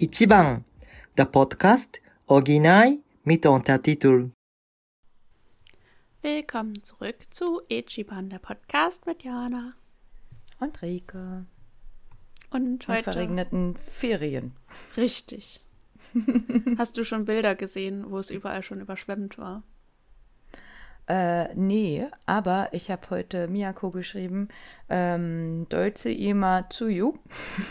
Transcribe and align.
Ichiban, 0.00 0.64
der 1.16 1.24
Podcast 1.24 2.00
Original 2.26 2.98
mit 3.24 3.44
Untertitel. 3.46 4.30
Willkommen 6.22 6.82
zurück 6.82 7.16
zu 7.30 7.62
Ichiban, 7.68 8.30
der 8.30 8.38
Podcast 8.38 9.06
mit 9.06 9.24
Jana. 9.24 9.74
Und 10.60 10.82
Rike. 10.82 11.46
Und 12.50 12.62
Und 12.62 12.88
heute. 12.88 13.02
verregneten 13.04 13.76
Ferien. 13.76 14.52
Richtig. 14.96 15.64
Hast 16.78 16.96
du 16.96 17.04
schon 17.04 17.24
Bilder 17.24 17.54
gesehen, 17.54 18.10
wo 18.10 18.18
es 18.18 18.30
überall 18.30 18.62
schon 18.62 18.80
überschwemmt 18.80 19.36
war? 19.38 19.62
Äh, 21.08 21.54
nee, 21.54 22.06
aber 22.26 22.68
ich 22.72 22.90
habe 22.90 23.08
heute 23.10 23.48
Miyako 23.48 23.90
geschrieben, 23.90 24.48
ähm, 24.90 25.66
Deutsche 25.70 26.10
Ima 26.10 26.68
Tsuyu. 26.68 27.14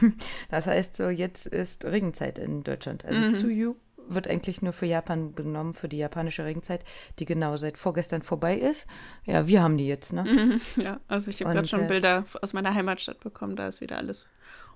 Das 0.50 0.66
heißt 0.66 0.96
so, 0.98 1.10
jetzt 1.10 1.46
ist 1.46 1.86
Regenzeit 1.86 2.40
in 2.40 2.63
Deutschland. 2.63 3.05
Also 3.05 3.34
Tsuyu 3.34 3.76
wird 4.10 4.27
eigentlich 4.27 4.62
nur 4.62 4.73
für 4.73 4.86
Japan 4.86 5.36
genommen, 5.36 5.73
für 5.73 5.88
die 5.90 5.98
japanische 5.98 6.46
Regenzeit, 6.46 6.84
die 7.20 7.26
genau 7.26 7.58
seit 7.58 7.77
vorgestern 7.77 8.22
vorbei 8.22 8.58
ist. 8.58 8.88
Ja, 9.26 9.48
wir 9.48 9.62
haben 9.62 9.77
die 9.77 9.88
jetzt, 9.88 10.13
ne? 10.13 10.60
Ja, 10.77 10.99
also 11.08 11.30
ich 11.30 11.41
habe 11.41 11.54
gerade 11.54 11.68
schon 11.68 11.84
äh, 11.84 11.88
Bilder 11.88 12.26
aus 12.41 12.54
meiner 12.54 12.74
Heimatstadt 12.74 13.20
bekommen. 13.20 13.55
Da 13.55 13.68
ist 13.68 13.82
wieder 13.82 13.98
alles 13.98 14.30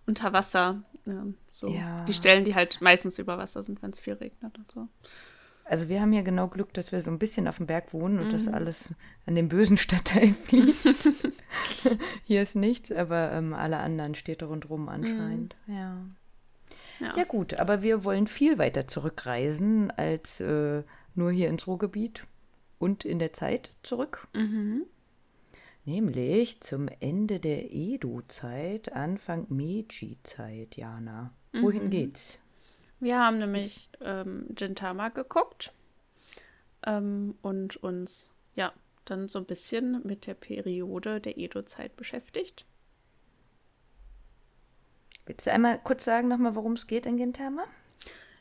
unter 0.05 0.33
Wasser. 0.33 0.83
Ähm, 1.07 1.35
so 1.51 1.69
Ja. 1.69 2.03
die 2.05 2.13
Stellen, 2.13 2.43
die 2.43 2.53
halt 2.55 2.79
meistens 2.81 3.17
über 3.19 3.37
Wasser 3.37 3.63
sind, 3.63 3.81
wenn 3.81 3.91
es 3.91 3.99
viel 3.99 4.13
regnet 4.13 4.57
und 4.57 4.69
so. 4.69 4.87
Also 5.71 5.87
wir 5.87 6.01
haben 6.01 6.11
hier 6.11 6.23
genau 6.23 6.49
Glück, 6.49 6.73
dass 6.73 6.91
wir 6.91 6.99
so 6.99 7.09
ein 7.09 7.17
bisschen 7.17 7.47
auf 7.47 7.55
dem 7.55 7.65
Berg 7.65 7.93
wohnen 7.93 8.19
und 8.19 8.33
das 8.33 8.49
alles 8.49 8.93
an 9.25 9.35
den 9.35 9.47
bösen 9.47 9.77
Stadtteil 9.77 10.33
fließt. 10.43 11.13
hier 12.25 12.41
ist 12.41 12.57
nichts, 12.57 12.91
aber 12.91 13.31
ähm, 13.31 13.53
alle 13.53 13.77
anderen 13.77 14.13
Städte 14.13 14.47
rundherum 14.47 14.89
anscheinend. 14.89 15.55
Ja. 15.67 15.95
Ja. 16.99 17.15
ja 17.15 17.23
gut, 17.23 17.53
aber 17.53 17.83
wir 17.83 18.03
wollen 18.03 18.27
viel 18.27 18.57
weiter 18.57 18.89
zurückreisen 18.89 19.91
als 19.91 20.41
äh, 20.41 20.83
nur 21.15 21.31
hier 21.31 21.47
ins 21.47 21.67
Ruhrgebiet 21.67 22.27
und 22.77 23.05
in 23.05 23.19
der 23.19 23.31
Zeit 23.31 23.71
zurück. 23.81 24.27
Mhm. 24.33 24.81
Nämlich 25.85 26.59
zum 26.59 26.89
Ende 26.99 27.39
der 27.39 27.73
Edo-Zeit, 27.73 28.91
Anfang 28.91 29.45
Meiji-Zeit, 29.47 30.75
Jana. 30.75 31.31
Wohin 31.53 31.89
geht's? 31.89 32.40
Wir 33.01 33.19
haben 33.19 33.39
nämlich 33.39 33.89
ähm, 33.99 34.45
Gintama 34.49 35.09
geguckt 35.09 35.73
ähm, 36.85 37.35
und 37.41 37.75
uns 37.77 38.29
ja 38.55 38.71
dann 39.05 39.27
so 39.27 39.39
ein 39.39 39.45
bisschen 39.45 40.05
mit 40.05 40.27
der 40.27 40.35
Periode 40.35 41.19
der 41.19 41.37
Edo-Zeit 41.37 41.95
beschäftigt. 41.95 42.63
Willst 45.25 45.47
du 45.47 45.51
einmal 45.51 45.79
kurz 45.79 46.05
sagen 46.05 46.27
nochmal, 46.27 46.55
worum 46.55 46.73
es 46.73 46.85
geht 46.85 47.07
in 47.07 47.17
Gintama? 47.17 47.63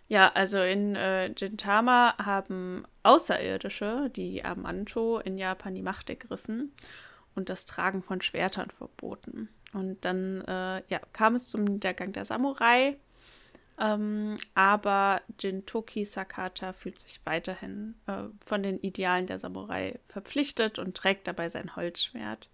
Ja, 0.09 0.31
also 0.35 0.61
in 0.61 0.95
äh, 0.95 1.33
Gintama 1.35 2.17
haben 2.19 2.85
Außerirdische, 3.03 4.11
die 4.15 4.45
Amanto, 4.45 5.21
in 5.21 5.39
Japan 5.39 5.75
die 5.75 5.83
Macht 5.83 6.11
ergriffen 6.11 6.73
und 7.35 7.49
das 7.49 7.65
Tragen 7.65 8.03
von 8.03 8.21
Schwertern 8.21 8.71
verboten. 8.71 9.49
Und 9.73 10.05
dann 10.05 10.43
äh, 10.43 10.83
ja, 10.89 11.01
kam 11.13 11.37
es 11.37 11.49
zum 11.49 11.65
Niedergang 11.65 12.13
der 12.13 12.27
Samurai. 12.27 12.99
Ähm, 13.81 14.37
aber 14.55 15.23
Jintoki 15.41 16.05
Sakata 16.05 16.75
fühlt 16.75 16.99
sich 16.99 17.21
weiterhin 17.25 17.95
äh, 18.07 18.25
von 18.45 18.63
den 18.63 18.79
Idealen 18.79 19.27
der 19.27 19.39
Samurai 19.39 19.99
verpflichtet 20.07 20.79
und 20.79 20.95
trägt 20.97 21.27
dabei 21.27 21.49
sein 21.49 21.75
Holzschwert. 21.77 22.51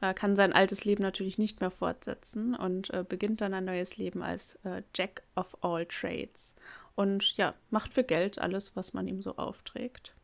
Er 0.00 0.14
kann 0.14 0.36
sein 0.36 0.52
altes 0.52 0.84
Leben 0.84 1.02
natürlich 1.02 1.36
nicht 1.38 1.60
mehr 1.60 1.70
fortsetzen 1.70 2.54
und 2.54 2.90
äh, 2.94 3.04
beginnt 3.06 3.40
dann 3.42 3.52
ein 3.54 3.64
neues 3.66 3.96
Leben 3.98 4.22
als 4.22 4.56
äh, 4.64 4.82
Jack 4.94 5.22
of 5.36 5.56
all 5.62 5.84
Trades. 5.86 6.54
Und 6.94 7.36
ja, 7.36 7.54
macht 7.70 7.92
für 7.92 8.04
Geld 8.04 8.38
alles, 8.38 8.74
was 8.74 8.92
man 8.94 9.06
ihm 9.06 9.20
so 9.20 9.36
aufträgt. 9.36 10.14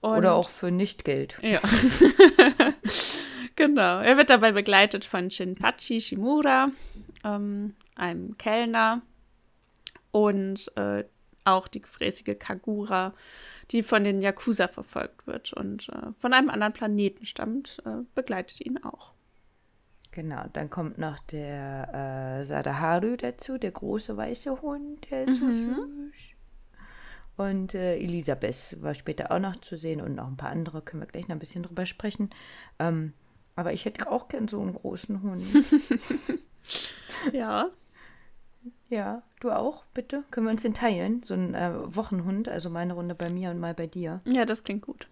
Und- 0.00 0.16
Oder 0.18 0.34
auch 0.34 0.48
für 0.48 0.70
Nichtgeld. 0.70 1.36
ja. 1.42 1.60
genau. 3.56 4.00
Er 4.00 4.16
wird 4.16 4.30
dabei 4.30 4.52
begleitet 4.52 5.04
von 5.04 5.30
Shinpachi 5.30 6.00
Shimura, 6.00 6.70
ähm, 7.24 7.74
einem 7.96 8.36
Kellner 8.38 9.02
und 10.12 10.70
äh, 10.76 11.04
auch 11.44 11.66
die 11.66 11.80
gefräßige 11.80 12.38
Kagura, 12.38 13.14
die 13.70 13.82
von 13.82 14.04
den 14.04 14.20
Yakuza 14.20 14.68
verfolgt 14.68 15.26
wird 15.26 15.52
und 15.52 15.88
äh, 15.88 16.12
von 16.18 16.32
einem 16.32 16.50
anderen 16.50 16.72
Planeten 16.72 17.26
stammt, 17.26 17.82
äh, 17.84 18.04
begleitet 18.14 18.60
ihn 18.60 18.82
auch. 18.84 19.12
Genau, 20.12 20.44
dann 20.52 20.68
kommt 20.68 20.98
noch 20.98 21.18
der 21.18 22.40
äh, 22.40 22.44
Sadaharu 22.44 23.16
dazu, 23.16 23.58
der 23.58 23.72
große 23.72 24.16
weiße 24.16 24.60
Hund, 24.60 25.10
der 25.10 25.24
ist 25.24 25.38
so 25.38 25.46
süß. 25.46 26.16
Und 27.38 27.74
äh, 27.74 27.96
Elisabeth 27.96 28.76
war 28.82 28.94
später 28.94 29.32
auch 29.32 29.38
noch 29.38 29.56
zu 29.56 29.76
sehen 29.76 30.02
und 30.02 30.14
noch 30.14 30.28
ein 30.28 30.36
paar 30.36 30.50
andere, 30.50 30.82
können 30.82 31.02
wir 31.02 31.06
gleich 31.06 31.28
noch 31.28 31.36
ein 31.36 31.40
bisschen 31.40 31.62
drüber 31.62 31.86
sprechen. 31.86 32.28
Ähm, 32.78 33.14
aber 33.56 33.72
ich 33.72 33.86
hätte 33.86 34.10
auch 34.10 34.28
gern 34.28 34.48
so 34.48 34.60
einen 34.60 34.74
großen 34.74 35.22
Hund. 35.22 35.42
Ja. 37.32 37.70
Ja, 38.88 39.22
du 39.40 39.50
auch, 39.50 39.84
bitte? 39.94 40.24
Können 40.30 40.46
wir 40.46 40.52
uns 40.52 40.62
den 40.62 40.74
teilen? 40.74 41.22
So 41.22 41.34
ein 41.34 41.54
äh, 41.54 41.72
Wochenhund, 41.94 42.48
also 42.48 42.70
meine 42.70 42.94
Runde 42.94 43.14
bei 43.14 43.30
mir 43.30 43.50
und 43.50 43.58
mal 43.58 43.74
bei 43.74 43.86
dir. 43.86 44.20
Ja, 44.24 44.44
das 44.44 44.64
klingt 44.64 44.82
gut. 44.82 45.08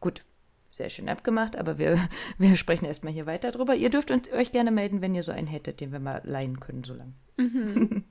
Gut, 0.00 0.24
sehr 0.70 0.90
schön 0.90 1.08
abgemacht, 1.08 1.56
aber 1.56 1.78
wir, 1.78 1.98
wir 2.38 2.56
sprechen 2.56 2.84
erstmal 2.84 3.12
hier 3.12 3.26
weiter 3.26 3.52
drüber. 3.52 3.74
Ihr 3.74 3.90
dürft 3.90 4.10
uns, 4.10 4.30
euch 4.32 4.52
gerne 4.52 4.70
melden, 4.70 5.00
wenn 5.00 5.14
ihr 5.14 5.22
so 5.22 5.32
einen 5.32 5.46
hättet, 5.46 5.80
den 5.80 5.92
wir 5.92 6.00
mal 6.00 6.20
leihen 6.24 6.60
können, 6.60 6.84
so 6.84 6.94
lang. 6.94 7.14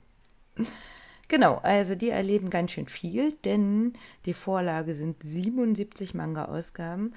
genau, 1.27 1.55
also 1.57 1.95
die 1.95 2.09
erleben 2.09 2.49
ganz 2.49 2.71
schön 2.71 2.87
viel, 2.87 3.33
denn 3.45 3.93
die 4.25 4.33
Vorlage 4.33 4.93
sind 4.93 5.21
77 5.23 6.13
Manga-Ausgaben. 6.13 7.11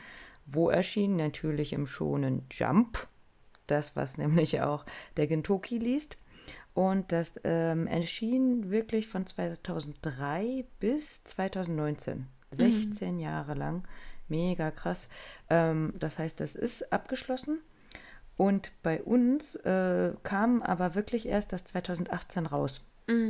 Wo 0.46 0.68
erschienen? 0.68 1.16
Natürlich 1.16 1.72
im 1.72 1.86
schonen 1.86 2.42
Jump. 2.50 3.06
Das, 3.66 3.96
was 3.96 4.18
nämlich 4.18 4.60
auch 4.60 4.84
der 5.16 5.26
Gentoki 5.26 5.78
liest. 5.78 6.18
Und 6.74 7.12
das 7.12 7.38
ähm, 7.44 7.86
erschien 7.86 8.70
wirklich 8.70 9.08
von 9.08 9.26
2003 9.26 10.64
bis 10.80 11.22
2019. 11.24 12.26
16 12.50 13.18
Jahre 13.18 13.54
lang. 13.54 13.84
Mega 14.28 14.70
krass. 14.70 15.08
Ähm, 15.50 15.94
das 15.98 16.18
heißt, 16.18 16.40
das 16.40 16.54
ist 16.54 16.92
abgeschlossen. 16.92 17.60
Und 18.36 18.72
bei 18.82 19.02
uns 19.02 19.56
äh, 19.56 20.12
kam 20.22 20.62
aber 20.62 20.94
wirklich 20.94 21.26
erst 21.26 21.52
das 21.52 21.64
2018 21.64 22.46
raus. 22.46 22.82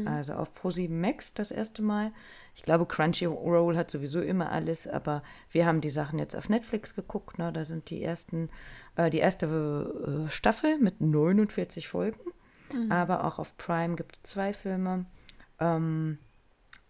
Also 0.07 0.35
auf 0.35 0.51
Pro7 0.55 0.91
Max 0.91 1.35
das 1.35 1.51
erste 1.51 1.83
Mal. 1.83 2.13
Ich 2.55 2.63
glaube, 2.63 2.87
Crunchyroll 2.87 3.77
hat 3.77 3.91
sowieso 3.91 4.21
immer 4.21 4.53
alles, 4.53 4.87
aber 4.87 5.23
wir 5.51 5.67
haben 5.67 5.81
die 5.81 5.91
Sachen 5.91 6.19
jetzt 6.19 6.37
auf 6.37 6.49
Netflix 6.49 6.95
geguckt. 6.95 7.39
Ne? 7.39 7.53
Da 7.53 7.65
sind 7.65 7.91
die 7.91 8.03
ersten, 8.03 8.51
äh, 8.97 9.11
die 9.11 9.19
erste 9.19 10.27
äh, 10.27 10.31
Staffel 10.31 10.79
mit 10.79 11.01
49 11.01 11.89
Folgen. 11.89 12.21
Aber 12.91 13.25
auch 13.25 13.39
auf 13.39 13.57
Prime 13.57 13.97
gibt 13.97 14.17
es 14.17 14.23
zwei 14.23 14.55
Filme. 14.55 15.07
Ähm, 15.61 16.19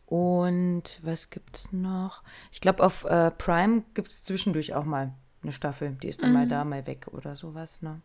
und 0.06 1.00
was 1.02 1.30
gibt 1.30 1.56
es 1.56 1.72
noch? 1.72 2.22
Ich 2.50 2.60
glaube, 2.60 2.82
auf 2.84 3.04
äh, 3.04 3.30
Prime 3.30 3.82
gibt 3.94 4.10
es 4.10 4.24
zwischendurch 4.24 4.74
auch 4.74 4.84
mal 4.84 5.12
eine 5.42 5.52
Staffel. 5.52 5.92
Die 6.02 6.08
ist 6.08 6.22
dann 6.22 6.32
mal 6.32 6.46
da, 6.46 6.64
mal 6.64 6.86
weg 6.86 7.06
oder 7.12 7.36
sowas. 7.36 7.82
Ne? 7.82 8.00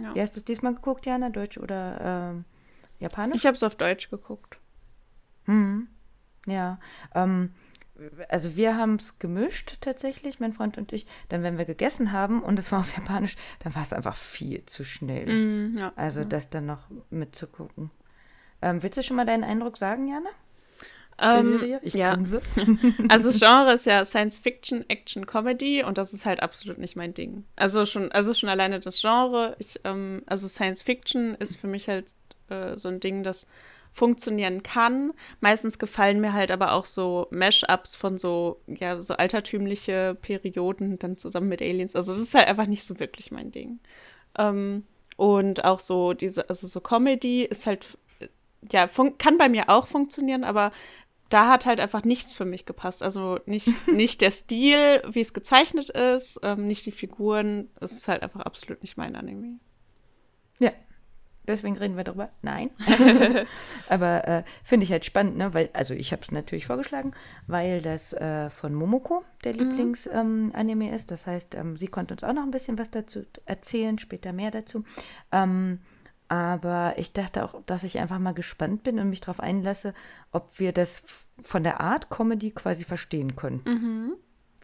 Ja. 0.00 0.14
Wie 0.14 0.20
hast 0.20 0.36
du 0.36 0.40
es 0.40 0.44
diesmal 0.44 0.74
geguckt, 0.74 1.04
Jana? 1.04 1.30
Deutsch 1.30 1.58
oder 1.58 2.00
ähm, 2.32 2.44
Japanisch? 3.00 3.38
Ich 3.38 3.46
habe 3.46 3.56
es 3.56 3.62
auf 3.62 3.76
Deutsch 3.76 4.08
geguckt. 4.10 4.58
Ja, 6.46 6.78
ähm, 7.14 7.52
also 8.28 8.56
wir 8.56 8.76
haben 8.76 8.96
es 8.96 9.18
gemischt 9.18 9.78
tatsächlich, 9.80 10.40
mein 10.40 10.52
Freund 10.52 10.78
und 10.78 10.92
ich. 10.92 11.06
Dann, 11.28 11.42
wenn 11.42 11.58
wir 11.58 11.64
gegessen 11.64 12.12
haben 12.12 12.42
und 12.42 12.58
es 12.58 12.72
war 12.72 12.80
auf 12.80 12.96
Japanisch, 12.96 13.36
dann 13.60 13.74
war 13.74 13.82
es 13.82 13.92
einfach 13.92 14.16
viel 14.16 14.64
zu 14.66 14.84
schnell. 14.84 15.26
Mm, 15.26 15.78
ja. 15.78 15.92
Also 15.96 16.24
das 16.24 16.50
dann 16.50 16.66
noch 16.66 16.88
mitzugucken. 17.10 17.90
Ähm, 18.60 18.82
willst 18.82 18.98
du 18.98 19.02
schon 19.02 19.16
mal 19.16 19.26
deinen 19.26 19.44
Eindruck 19.44 19.76
sagen, 19.76 20.08
Jana? 20.08 20.30
Ähm? 21.18 21.78
Ich 21.82 21.94
ja. 21.94 22.14
grinse. 22.14 22.40
Also 23.08 23.28
das 23.28 23.38
Genre 23.38 23.72
ist 23.72 23.86
ja 23.86 24.04
Science 24.04 24.38
Fiction, 24.38 24.84
Action, 24.88 25.26
Comedy 25.26 25.82
und 25.82 25.98
das 25.98 26.12
ist 26.12 26.26
halt 26.26 26.40
absolut 26.40 26.78
nicht 26.78 26.96
mein 26.96 27.14
Ding. 27.14 27.44
Also 27.56 27.86
schon, 27.86 28.10
also 28.12 28.34
schon 28.34 28.48
alleine 28.48 28.80
das 28.80 29.00
Genre. 29.00 29.56
Ich, 29.58 29.80
ähm, 29.84 30.22
also 30.26 30.48
Science 30.48 30.82
Fiction 30.82 31.34
ist 31.34 31.56
für 31.56 31.66
mich 31.66 31.88
halt 31.88 32.14
äh, 32.48 32.76
so 32.76 32.88
ein 32.88 33.00
Ding, 33.00 33.22
das 33.22 33.50
funktionieren 33.92 34.62
kann. 34.62 35.12
Meistens 35.40 35.78
gefallen 35.78 36.20
mir 36.20 36.32
halt 36.32 36.50
aber 36.50 36.72
auch 36.72 36.86
so 36.86 37.28
Mash-ups 37.30 37.94
von 37.94 38.16
so, 38.16 38.60
ja, 38.66 39.00
so 39.00 39.14
altertümliche 39.14 40.16
Perioden 40.20 40.98
dann 40.98 41.18
zusammen 41.18 41.48
mit 41.48 41.60
Aliens. 41.60 41.94
Also 41.94 42.12
es 42.12 42.20
ist 42.20 42.34
halt 42.34 42.48
einfach 42.48 42.66
nicht 42.66 42.84
so 42.84 42.98
wirklich 42.98 43.30
mein 43.30 43.52
Ding. 43.52 43.80
Ähm, 44.38 44.84
und 45.16 45.64
auch 45.64 45.78
so 45.78 46.14
diese, 46.14 46.48
also 46.48 46.66
so 46.66 46.80
Comedy 46.80 47.44
ist 47.44 47.66
halt, 47.66 47.98
ja, 48.70 48.88
kann 49.18 49.38
bei 49.38 49.50
mir 49.50 49.68
auch 49.68 49.86
funktionieren, 49.86 50.42
aber 50.42 50.72
da 51.28 51.48
hat 51.48 51.66
halt 51.66 51.80
einfach 51.80 52.04
nichts 52.04 52.32
für 52.32 52.44
mich 52.44 52.64
gepasst. 52.66 53.02
Also 53.02 53.40
nicht, 53.44 53.68
nicht 53.88 54.22
der 54.22 54.30
Stil, 54.30 55.02
wie 55.06 55.20
es 55.20 55.34
gezeichnet 55.34 55.90
ist, 55.90 56.40
ähm, 56.42 56.66
nicht 56.66 56.86
die 56.86 56.92
Figuren. 56.92 57.70
Es 57.80 57.92
ist 57.92 58.08
halt 58.08 58.22
einfach 58.22 58.40
absolut 58.40 58.82
nicht 58.82 58.96
mein 58.96 59.16
Anime. 59.16 59.58
Ja, 60.58 60.72
deswegen 61.46 61.76
reden 61.76 61.96
wir 61.96 62.04
darüber. 62.04 62.30
Nein. 62.42 62.70
Aber 63.88 64.26
äh, 64.28 64.42
finde 64.64 64.84
ich 64.84 64.92
halt 64.92 65.04
spannend, 65.04 65.36
ne? 65.36 65.54
Weil, 65.54 65.70
also 65.72 65.94
ich 65.94 66.12
habe 66.12 66.22
es 66.22 66.30
natürlich 66.30 66.66
vorgeschlagen, 66.66 67.12
weil 67.46 67.82
das 67.82 68.12
äh, 68.12 68.50
von 68.50 68.74
Momoko 68.74 69.24
der 69.44 69.54
Lieblingsanime 69.54 70.88
ähm, 70.88 70.94
ist. 70.94 71.10
Das 71.10 71.26
heißt, 71.26 71.54
ähm, 71.54 71.76
sie 71.76 71.88
konnte 71.88 72.14
uns 72.14 72.24
auch 72.24 72.32
noch 72.32 72.42
ein 72.42 72.50
bisschen 72.50 72.78
was 72.78 72.90
dazu 72.90 73.24
erzählen, 73.44 73.98
später 73.98 74.32
mehr 74.32 74.50
dazu. 74.50 74.84
Ähm, 75.30 75.80
aber 76.32 76.94
ich 76.96 77.12
dachte 77.12 77.44
auch, 77.44 77.62
dass 77.66 77.84
ich 77.84 77.98
einfach 77.98 78.18
mal 78.18 78.32
gespannt 78.32 78.84
bin 78.84 78.98
und 78.98 79.10
mich 79.10 79.20
darauf 79.20 79.38
einlasse, 79.38 79.92
ob 80.30 80.58
wir 80.58 80.72
das 80.72 81.02
von 81.42 81.62
der 81.62 81.82
Art 81.82 82.08
Comedy 82.08 82.52
quasi 82.52 82.84
verstehen 82.84 83.36
können. 83.36 83.60
Mhm. 83.66 84.12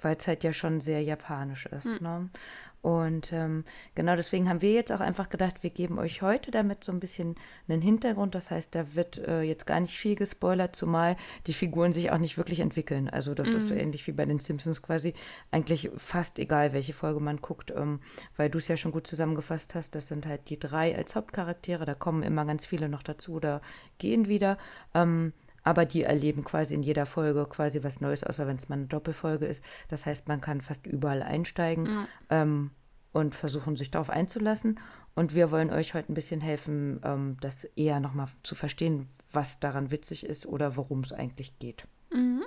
Weil 0.01 0.17
es 0.17 0.27
halt 0.27 0.45
ja 0.45 0.55
schon 0.55 0.81
sehr 0.81 1.03
japanisch 1.03 1.67
ist. 1.67 1.85
Mhm. 1.85 1.99
Ne? 2.01 2.31
Und 2.81 3.33
ähm, 3.33 3.65
genau 3.95 4.15
deswegen 4.15 4.49
haben 4.49 4.63
wir 4.63 4.73
jetzt 4.73 4.93
auch 4.93 5.01
einfach 5.01 5.29
gedacht, 5.29 5.63
wir 5.63 5.71
geben 5.71 5.99
euch 5.99 6.23
heute 6.23 6.51
damit 6.51 6.85
so 6.85 6.93
ein 6.93 7.01
bisschen 7.01 7.35
einen 7.69 7.83
Hintergrund. 7.83 8.35
Das 8.35 8.51
heißt, 8.51 8.75
da 8.75 8.95
wird 8.95 9.19
äh, 9.19 9.43
jetzt 9.43 9.67
gar 9.67 9.81
nicht 9.81 9.97
viel 9.97 10.15
gespoilert, 10.15 10.77
zumal 10.77 11.17
die 11.47 11.53
Figuren 11.53 11.93
sich 11.93 12.11
auch 12.11 12.19
nicht 12.19 12.39
wirklich 12.39 12.61
entwickeln. 12.61 13.09
Also 13.09 13.35
das 13.35 13.49
mhm. 13.49 13.57
ist 13.57 13.69
so 13.69 13.75
mhm. 13.75 13.81
ähnlich 13.81 14.07
wie 14.07 14.13
bei 14.13 14.25
den 14.25 14.39
Simpsons 14.39 14.81
quasi 14.81 15.15
eigentlich 15.51 15.91
fast 15.97 16.39
egal, 16.39 16.73
welche 16.73 16.93
Folge 16.93 17.21
man 17.21 17.39
guckt, 17.39 17.73
ähm, 17.77 18.01
weil 18.37 18.49
du 18.49 18.59
es 18.59 18.69
ja 18.69 18.77
schon 18.77 18.93
gut 18.93 19.07
zusammengefasst 19.07 19.75
hast. 19.75 19.95
Das 19.95 20.07
sind 20.07 20.27
halt 20.27 20.49
die 20.49 20.59
drei 20.59 20.97
als 20.97 21.17
Hauptcharaktere. 21.17 21.85
Da 21.85 21.95
kommen 21.95 22.23
immer 22.23 22.45
ganz 22.45 22.65
viele 22.65 22.89
noch 22.89 23.03
dazu 23.03 23.35
oder 23.35 23.61
gehen 23.99 24.29
wieder. 24.29 24.57
Ähm, 24.95 25.33
aber 25.69 25.85
die 25.85 26.03
erleben 26.03 26.45
quasi 26.45 26.75
in 26.75 26.83
jeder 26.83 27.05
Folge 27.05 27.45
quasi 27.45 27.85
was 27.85 28.01
Neues, 28.01 28.25
außer 28.25 28.47
wenn 28.47 28.57
es 28.57 28.71
mal 28.71 28.77
eine 28.77 28.87
Doppelfolge 28.87 29.45
ist. 29.45 29.63
Das 29.89 30.07
heißt, 30.07 30.27
man 30.27 30.41
kann 30.41 30.63
fast 30.63 30.87
überall 30.87 31.23
einsteigen 31.23 31.85
mhm. 31.85 32.07
ähm, 32.31 32.71
und 33.13 33.35
versuchen, 33.35 33.77
sich 33.77 33.91
darauf 33.91 34.09
einzulassen. 34.09 34.81
Und 35.15 35.35
wir 35.35 35.51
wollen 35.51 35.71
euch 35.71 35.93
heute 35.93 36.11
ein 36.11 36.15
bisschen 36.15 36.41
helfen, 36.41 37.03
ähm, 37.05 37.37
das 37.43 37.65
eher 37.65 38.01
nochmal 38.01 38.29
zu 38.43 38.55
verstehen, 38.55 39.11
was 39.31 39.61
daran 39.61 39.91
witzig 39.91 40.25
ist 40.25 40.47
oder 40.47 40.75
worum 40.77 41.01
es 41.01 41.13
eigentlich 41.13 41.59
geht. 41.59 41.87
Mhm. 42.15 42.45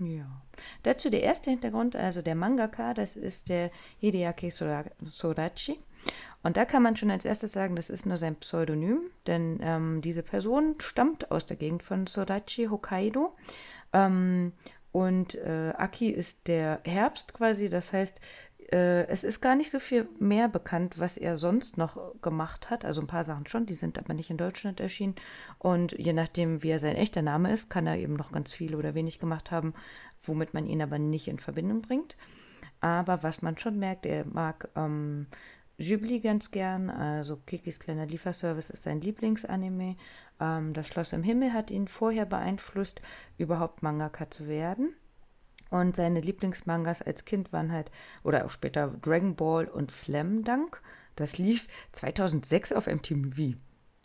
Ja. 0.00 0.40
Dazu 0.82 1.10
der 1.10 1.24
erste 1.24 1.50
Hintergrund, 1.50 1.94
also 1.94 2.22
der 2.22 2.36
Mangaka, 2.36 2.94
das 2.94 3.16
ist 3.16 3.50
der 3.50 3.70
Hideaki 3.98 4.50
Sorachi. 4.50 5.78
Und 6.42 6.56
da 6.56 6.64
kann 6.64 6.82
man 6.82 6.96
schon 6.96 7.10
als 7.10 7.24
erstes 7.24 7.52
sagen, 7.52 7.74
das 7.74 7.90
ist 7.90 8.04
nur 8.04 8.18
sein 8.18 8.36
Pseudonym, 8.36 9.00
denn 9.26 9.58
ähm, 9.62 10.00
diese 10.02 10.22
Person 10.22 10.74
stammt 10.78 11.30
aus 11.30 11.46
der 11.46 11.56
Gegend 11.56 11.82
von 11.82 12.06
Sorachi, 12.06 12.66
Hokkaido. 12.66 13.32
Ähm, 13.92 14.52
und 14.92 15.34
äh, 15.34 15.72
Aki 15.76 16.10
ist 16.10 16.46
der 16.46 16.80
Herbst 16.84 17.34
quasi, 17.34 17.68
das 17.68 17.92
heißt, 17.92 18.20
äh, 18.70 19.06
es 19.08 19.24
ist 19.24 19.40
gar 19.40 19.56
nicht 19.56 19.70
so 19.70 19.78
viel 19.78 20.08
mehr 20.18 20.48
bekannt, 20.48 20.98
was 20.98 21.16
er 21.16 21.36
sonst 21.36 21.78
noch 21.78 22.20
gemacht 22.20 22.70
hat. 22.70 22.84
Also 22.84 23.00
ein 23.00 23.06
paar 23.06 23.24
Sachen 23.24 23.46
schon, 23.46 23.66
die 23.66 23.74
sind 23.74 23.98
aber 23.98 24.14
nicht 24.14 24.30
in 24.30 24.36
Deutschland 24.36 24.80
erschienen. 24.80 25.14
Und 25.58 25.92
je 25.92 26.12
nachdem, 26.12 26.62
wie 26.62 26.70
er 26.70 26.78
sein 26.78 26.96
echter 26.96 27.22
Name 27.22 27.52
ist, 27.52 27.70
kann 27.70 27.86
er 27.86 27.96
eben 27.98 28.14
noch 28.14 28.32
ganz 28.32 28.52
viel 28.52 28.74
oder 28.74 28.94
wenig 28.94 29.18
gemacht 29.18 29.50
haben, 29.50 29.74
womit 30.22 30.54
man 30.54 30.66
ihn 30.66 30.82
aber 30.82 30.98
nicht 30.98 31.28
in 31.28 31.38
Verbindung 31.38 31.82
bringt. 31.82 32.16
Aber 32.80 33.22
was 33.22 33.42
man 33.42 33.58
schon 33.58 33.78
merkt, 33.78 34.06
er 34.06 34.26
mag 34.26 34.68
ähm, 34.76 35.26
Ghibli 35.78 36.20
ganz 36.20 36.50
gern, 36.50 36.88
also 36.88 37.36
Kikis 37.36 37.80
kleiner 37.80 38.06
Lieferservice 38.06 38.70
ist 38.70 38.84
sein 38.84 39.00
Lieblingsanime. 39.00 39.96
Ähm, 40.40 40.72
das 40.72 40.88
Schloss 40.88 41.12
im 41.12 41.22
Himmel 41.22 41.52
hat 41.52 41.70
ihn 41.70 41.88
vorher 41.88 42.26
beeinflusst, 42.26 43.00
überhaupt 43.38 43.82
Mangaka 43.82 44.30
zu 44.30 44.46
werden. 44.46 44.94
Und 45.70 45.96
seine 45.96 46.20
Lieblingsmangas 46.20 47.02
als 47.02 47.24
Kind 47.24 47.52
waren 47.52 47.72
halt, 47.72 47.90
oder 48.22 48.44
auch 48.44 48.50
später 48.50 48.88
Dragon 49.02 49.34
Ball 49.34 49.66
und 49.66 49.90
Slam 49.90 50.44
Dunk. 50.44 50.80
Das 51.16 51.38
lief 51.38 51.66
2006 51.92 52.72
auf 52.72 52.86
MTV. 52.86 53.56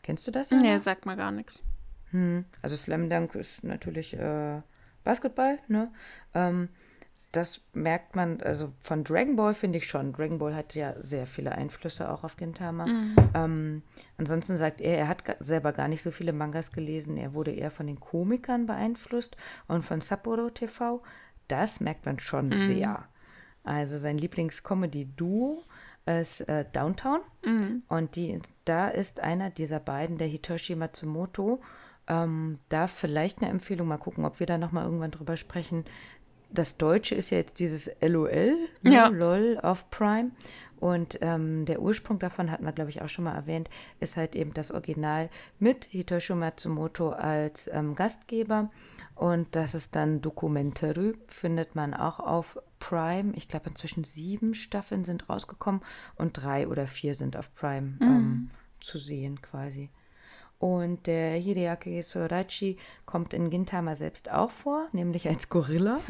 Kennst 0.01 0.25
du 0.27 0.31
das? 0.31 0.49
Ja, 0.49 0.57
nee, 0.57 0.77
sagt 0.77 1.05
mal 1.05 1.17
gar 1.17 1.31
nichts. 1.31 1.63
Hm. 2.11 2.45
Also 2.63 2.75
Slam 2.75 3.09
Dunk 3.09 3.35
ist 3.35 3.63
natürlich 3.63 4.15
äh, 4.15 4.61
Basketball, 5.03 5.59
ne? 5.67 5.91
Ähm, 6.33 6.69
das 7.31 7.61
merkt 7.73 8.15
man, 8.15 8.41
also 8.41 8.73
von 8.79 9.03
Dragon 9.03 9.35
Ball 9.35 9.53
finde 9.53 9.77
ich 9.77 9.87
schon. 9.87 10.13
Dragon 10.13 10.39
Ball 10.39 10.55
hat 10.55 10.73
ja 10.73 10.95
sehr 10.99 11.27
viele 11.27 11.51
Einflüsse 11.51 12.09
auch 12.09 12.23
auf 12.23 12.37
Gintama. 12.37 12.87
Mhm. 12.87 13.15
Ähm, 13.35 13.83
ansonsten 14.17 14.57
sagt 14.57 14.81
er, 14.81 14.97
er 14.97 15.07
hat 15.07 15.23
selber 15.39 15.71
gar 15.71 15.87
nicht 15.87 16.01
so 16.01 16.09
viele 16.09 16.33
Mangas 16.33 16.71
gelesen. 16.71 17.17
Er 17.17 17.33
wurde 17.35 17.51
eher 17.51 17.69
von 17.69 17.85
den 17.85 17.99
Komikern 17.99 18.65
beeinflusst 18.65 19.37
und 19.67 19.83
von 19.83 20.01
Sapporo 20.01 20.49
TV. 20.49 21.01
Das 21.47 21.79
merkt 21.79 22.05
man 22.07 22.19
schon 22.19 22.47
mhm. 22.47 22.53
sehr. 22.53 23.05
Also 23.63 23.97
sein 23.97 24.17
Lieblings-Comedy-Duo 24.17 25.63
ist 26.07 26.41
äh, 26.49 26.65
Downtown. 26.71 27.19
Mhm. 27.45 27.83
Und 27.87 28.15
die, 28.15 28.39
da 28.65 28.87
ist 28.87 29.19
einer 29.19 29.51
dieser 29.51 29.79
beiden, 29.79 30.17
der 30.17 30.27
Hitoshi 30.27 30.75
Matsumoto. 30.75 31.61
Ähm, 32.07 32.57
da 32.69 32.87
vielleicht 32.87 33.43
eine 33.43 33.51
Empfehlung, 33.51 33.87
mal 33.87 33.97
gucken, 33.97 34.25
ob 34.25 34.39
wir 34.39 34.47
da 34.47 34.57
nochmal 34.57 34.85
irgendwann 34.85 35.11
drüber 35.11 35.37
sprechen 35.37 35.85
das 36.51 36.77
Deutsche 36.77 37.15
ist 37.15 37.29
ja 37.29 37.37
jetzt 37.37 37.59
dieses 37.59 37.91
LOL, 38.01 38.57
ne? 38.81 38.93
ja. 38.93 39.07
LOL 39.07 39.59
auf 39.61 39.89
Prime. 39.89 40.31
Und 40.79 41.19
ähm, 41.21 41.65
der 41.65 41.81
Ursprung 41.81 42.19
davon, 42.19 42.49
hatten 42.49 42.63
wir, 42.63 42.71
glaube 42.71 42.89
ich, 42.89 43.01
auch 43.01 43.09
schon 43.09 43.25
mal 43.25 43.35
erwähnt, 43.35 43.69
ist 43.99 44.15
halt 44.15 44.35
eben 44.35 44.53
das 44.53 44.71
Original 44.71 45.29
mit 45.59 45.85
Hitoshi 45.85 46.33
Matsumoto 46.33 47.09
als 47.09 47.69
ähm, 47.73 47.95
Gastgeber. 47.95 48.71
Und 49.15 49.53
das 49.57 49.75
ist 49.75 49.97
dann 49.97 50.21
Dokumentary, 50.21 51.13
findet 51.27 51.75
man 51.75 51.93
auch 51.93 52.21
auf 52.21 52.57
Prime. 52.79 53.33
Ich 53.35 53.49
glaube, 53.49 53.69
inzwischen 53.69 54.05
sieben 54.05 54.55
Staffeln 54.55 55.03
sind 55.03 55.27
rausgekommen 55.27 55.81
und 56.15 56.41
drei 56.41 56.69
oder 56.69 56.87
vier 56.87 57.13
sind 57.13 57.35
auf 57.35 57.53
Prime 57.53 57.97
mhm. 57.99 58.01
ähm, 58.01 58.49
zu 58.79 58.97
sehen 58.97 59.41
quasi. 59.41 59.89
Und 60.59 61.07
der 61.07 61.35
Hideaki 61.35 62.01
Sorachi 62.03 62.77
kommt 63.05 63.33
in 63.33 63.49
Gintama 63.49 63.95
selbst 63.95 64.29
auch 64.29 64.51
vor, 64.51 64.89
nämlich 64.91 65.27
als 65.27 65.49
Gorilla. 65.49 65.99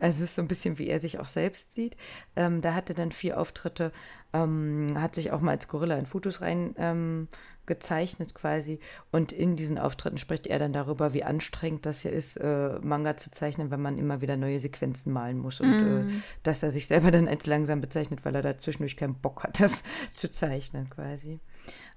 Also 0.00 0.24
es 0.24 0.30
ist 0.30 0.34
so 0.34 0.42
ein 0.42 0.48
bisschen, 0.48 0.78
wie 0.78 0.88
er 0.88 0.98
sich 0.98 1.20
auch 1.20 1.26
selbst 1.26 1.72
sieht. 1.72 1.96
Ähm, 2.34 2.60
da 2.60 2.74
hatte 2.74 2.94
dann 2.94 3.12
vier 3.12 3.38
Auftritte, 3.38 3.92
ähm, 4.32 5.00
hat 5.00 5.14
sich 5.14 5.30
auch 5.30 5.40
mal 5.40 5.52
als 5.52 5.68
Gorilla 5.68 5.96
in 5.96 6.06
Fotos 6.06 6.40
rein 6.40 6.74
ähm, 6.78 7.28
gezeichnet 7.68 8.34
quasi. 8.34 8.80
Und 9.12 9.30
in 9.30 9.54
diesen 9.54 9.78
Auftritten 9.78 10.18
spricht 10.18 10.48
er 10.48 10.58
dann 10.58 10.72
darüber, 10.72 11.12
wie 11.12 11.22
anstrengend 11.22 11.86
das 11.86 12.00
hier 12.00 12.12
ist, 12.12 12.36
äh, 12.38 12.80
Manga 12.82 13.16
zu 13.16 13.30
zeichnen, 13.30 13.70
wenn 13.70 13.80
man 13.80 13.98
immer 13.98 14.20
wieder 14.20 14.36
neue 14.36 14.58
Sequenzen 14.58 15.12
malen 15.12 15.38
muss. 15.38 15.60
Und 15.60 15.70
mm. 15.70 16.08
äh, 16.08 16.12
dass 16.42 16.64
er 16.64 16.70
sich 16.70 16.88
selber 16.88 17.12
dann 17.12 17.28
als 17.28 17.46
langsam 17.46 17.80
bezeichnet, 17.80 18.24
weil 18.24 18.34
er 18.34 18.42
da 18.42 18.58
zwischendurch 18.58 18.96
keinen 18.96 19.14
Bock 19.14 19.44
hat, 19.44 19.60
das 19.60 19.84
zu 20.16 20.28
zeichnen 20.28 20.90
quasi. 20.90 21.38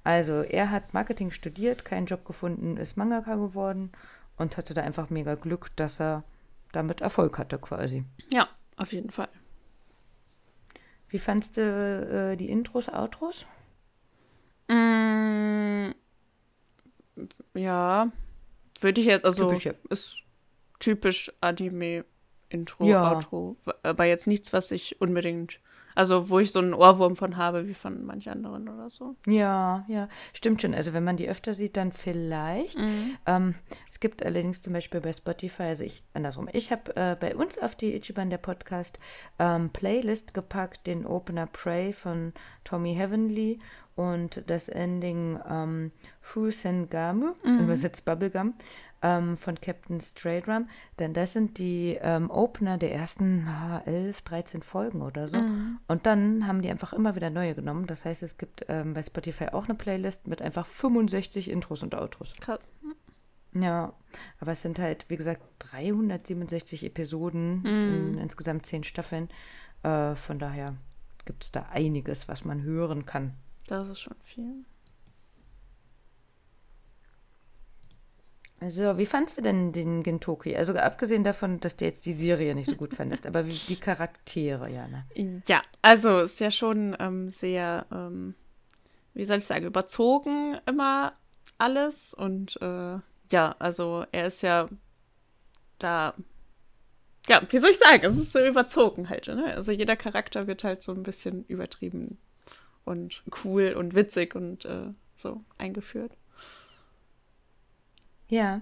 Also 0.03 0.41
er 0.41 0.71
hat 0.71 0.93
Marketing 0.93 1.31
studiert, 1.31 1.85
keinen 1.85 2.07
Job 2.07 2.25
gefunden, 2.25 2.77
ist 2.77 2.97
Mangaka 2.97 3.35
geworden 3.35 3.91
und 4.37 4.57
hatte 4.57 4.73
da 4.73 4.81
einfach 4.81 5.09
mega 5.09 5.35
Glück, 5.35 5.75
dass 5.75 5.99
er 5.99 6.23
damit 6.71 7.01
Erfolg 7.01 7.37
hatte 7.37 7.59
quasi. 7.59 8.03
Ja, 8.33 8.47
auf 8.77 8.93
jeden 8.93 9.11
Fall. 9.11 9.29
Wie 11.09 11.19
fandst 11.19 11.57
du 11.57 11.61
äh, 11.61 12.37
die 12.37 12.49
Intros, 12.49 12.89
Outros? 12.89 13.45
Mm, 14.69 15.91
ja, 17.53 18.11
würde 18.79 19.01
ich 19.01 19.07
jetzt, 19.07 19.25
also 19.25 19.47
typisch, 19.49 19.65
ja. 19.65 19.73
ist 19.89 20.23
typisch 20.79 21.31
Anime 21.41 22.05
Intro, 22.49 22.85
ja. 22.85 23.13
Outro, 23.13 23.57
aber 23.83 24.05
jetzt 24.05 24.25
nichts, 24.25 24.53
was 24.53 24.71
ich 24.71 24.99
unbedingt 25.01 25.59
also, 25.95 26.29
wo 26.29 26.39
ich 26.39 26.51
so 26.51 26.59
einen 26.59 26.73
Ohrwurm 26.73 27.15
von 27.15 27.37
habe, 27.37 27.67
wie 27.67 27.73
von 27.73 28.03
manch 28.03 28.29
anderen 28.29 28.69
oder 28.69 28.89
so. 28.89 29.15
Ja, 29.27 29.85
ja, 29.87 30.07
stimmt 30.33 30.61
schon. 30.61 30.73
Also, 30.73 30.93
wenn 30.93 31.03
man 31.03 31.17
die 31.17 31.29
öfter 31.29 31.53
sieht, 31.53 31.77
dann 31.77 31.91
vielleicht. 31.91 32.77
Mhm. 32.77 33.17
Ähm, 33.25 33.55
es 33.87 33.99
gibt 33.99 34.25
allerdings 34.25 34.61
zum 34.61 34.73
Beispiel 34.73 35.01
bei 35.01 35.13
Spotify, 35.13 35.63
also 35.63 35.83
ich, 35.83 36.03
andersrum, 36.13 36.49
ich 36.53 36.71
habe 36.71 36.95
äh, 36.95 37.15
bei 37.19 37.35
uns 37.35 37.57
auf 37.57 37.75
die 37.75 37.95
Ichiban 37.95 38.29
der 38.29 38.37
Podcast 38.37 38.99
ähm, 39.39 39.69
Playlist 39.69 40.33
gepackt, 40.33 40.87
den 40.87 41.05
Opener 41.05 41.47
Pray 41.47 41.93
von 41.93 42.33
Tommy 42.63 42.95
Heavenly 42.95 43.59
und 43.95 44.43
das 44.47 44.69
Ending 44.69 45.39
ähm, 45.49 45.91
Fusengamu, 46.21 47.33
mhm. 47.43 47.59
übersetzt 47.59 48.05
Bubblegum 48.05 48.53
ähm, 49.01 49.37
von 49.37 49.59
Captain 49.59 49.99
Stray 49.99 50.41
Drum, 50.41 50.67
denn 50.99 51.13
das 51.13 51.33
sind 51.33 51.57
die 51.57 51.97
ähm, 52.01 52.29
Opener 52.29 52.77
der 52.77 52.93
ersten 52.93 53.47
ah, 53.47 53.81
11, 53.85 54.21
13 54.21 54.61
Folgen 54.61 55.01
oder 55.01 55.27
so. 55.27 55.37
Mhm. 55.37 55.79
Und 55.87 56.05
dann 56.05 56.47
haben 56.47 56.61
die 56.61 56.69
einfach 56.69 56.93
immer 56.93 57.15
wieder 57.15 57.29
neue 57.29 57.55
genommen. 57.55 57.87
Das 57.87 58.05
heißt, 58.05 58.23
es 58.23 58.37
gibt 58.37 58.65
ähm, 58.69 58.93
bei 58.93 59.03
Spotify 59.03 59.47
auch 59.47 59.65
eine 59.65 59.75
Playlist 59.75 60.27
mit 60.27 60.41
einfach 60.41 60.65
65 60.65 61.49
Intros 61.49 61.83
und 61.83 61.95
Outros. 61.95 62.33
Krass. 62.39 62.71
Ja, 63.53 63.93
aber 64.39 64.53
es 64.53 64.61
sind 64.61 64.79
halt, 64.79 65.05
wie 65.09 65.17
gesagt, 65.17 65.41
367 65.59 66.85
Episoden 66.85 67.59
mhm. 67.59 68.13
in 68.13 68.17
insgesamt 68.19 68.65
10 68.65 68.83
Staffeln. 68.83 69.29
Äh, 69.83 70.15
von 70.15 70.39
daher 70.39 70.75
gibt 71.25 71.43
es 71.43 71.51
da 71.51 71.63
einiges, 71.71 72.27
was 72.27 72.45
man 72.45 72.61
hören 72.63 73.05
kann. 73.05 73.33
Das 73.71 73.87
ist 73.87 74.01
schon 74.01 74.17
viel. 74.25 74.65
So, 78.69 78.97
wie 78.97 79.05
fandst 79.05 79.37
du 79.37 79.41
denn 79.41 79.71
den 79.71 80.03
Gintoki? 80.03 80.57
Also 80.57 80.73
abgesehen 80.73 81.23
davon, 81.23 81.61
dass 81.61 81.77
du 81.77 81.85
jetzt 81.85 82.05
die 82.05 82.11
Serie 82.11 82.53
nicht 82.53 82.69
so 82.69 82.75
gut 82.75 82.93
fandest, 82.93 83.25
aber 83.25 83.45
wie 83.45 83.57
die 83.69 83.77
Charaktere, 83.77 84.69
Jana? 84.69 85.05
Ja, 85.47 85.61
also 85.81 86.17
ist 86.17 86.41
ja 86.41 86.51
schon 86.51 86.97
ähm, 86.99 87.29
sehr, 87.29 87.85
ähm, 87.93 88.35
wie 89.13 89.23
soll 89.23 89.37
ich 89.37 89.45
sagen, 89.45 89.65
überzogen 89.65 90.59
immer 90.65 91.13
alles. 91.57 92.13
Und 92.13 92.61
äh, 92.61 92.99
ja, 93.31 93.55
also 93.57 94.05
er 94.11 94.27
ist 94.27 94.41
ja 94.41 94.67
da. 95.79 96.13
Ja, 97.29 97.41
wie 97.49 97.59
soll 97.59 97.69
ich 97.69 97.79
sagen? 97.79 98.03
Es 98.03 98.17
ist 98.17 98.33
so 98.33 98.45
überzogen 98.45 99.07
halt. 99.07 99.27
Ne? 99.27 99.45
Also 99.55 99.71
jeder 99.71 99.95
Charakter 99.95 100.45
wird 100.47 100.65
halt 100.65 100.81
so 100.81 100.91
ein 100.91 101.03
bisschen 101.03 101.45
übertrieben 101.45 102.17
und 102.85 103.23
cool 103.43 103.73
und 103.77 103.95
witzig 103.95 104.35
und 104.35 104.65
äh, 104.65 104.93
so 105.15 105.43
eingeführt. 105.57 106.17
Ja, 108.27 108.61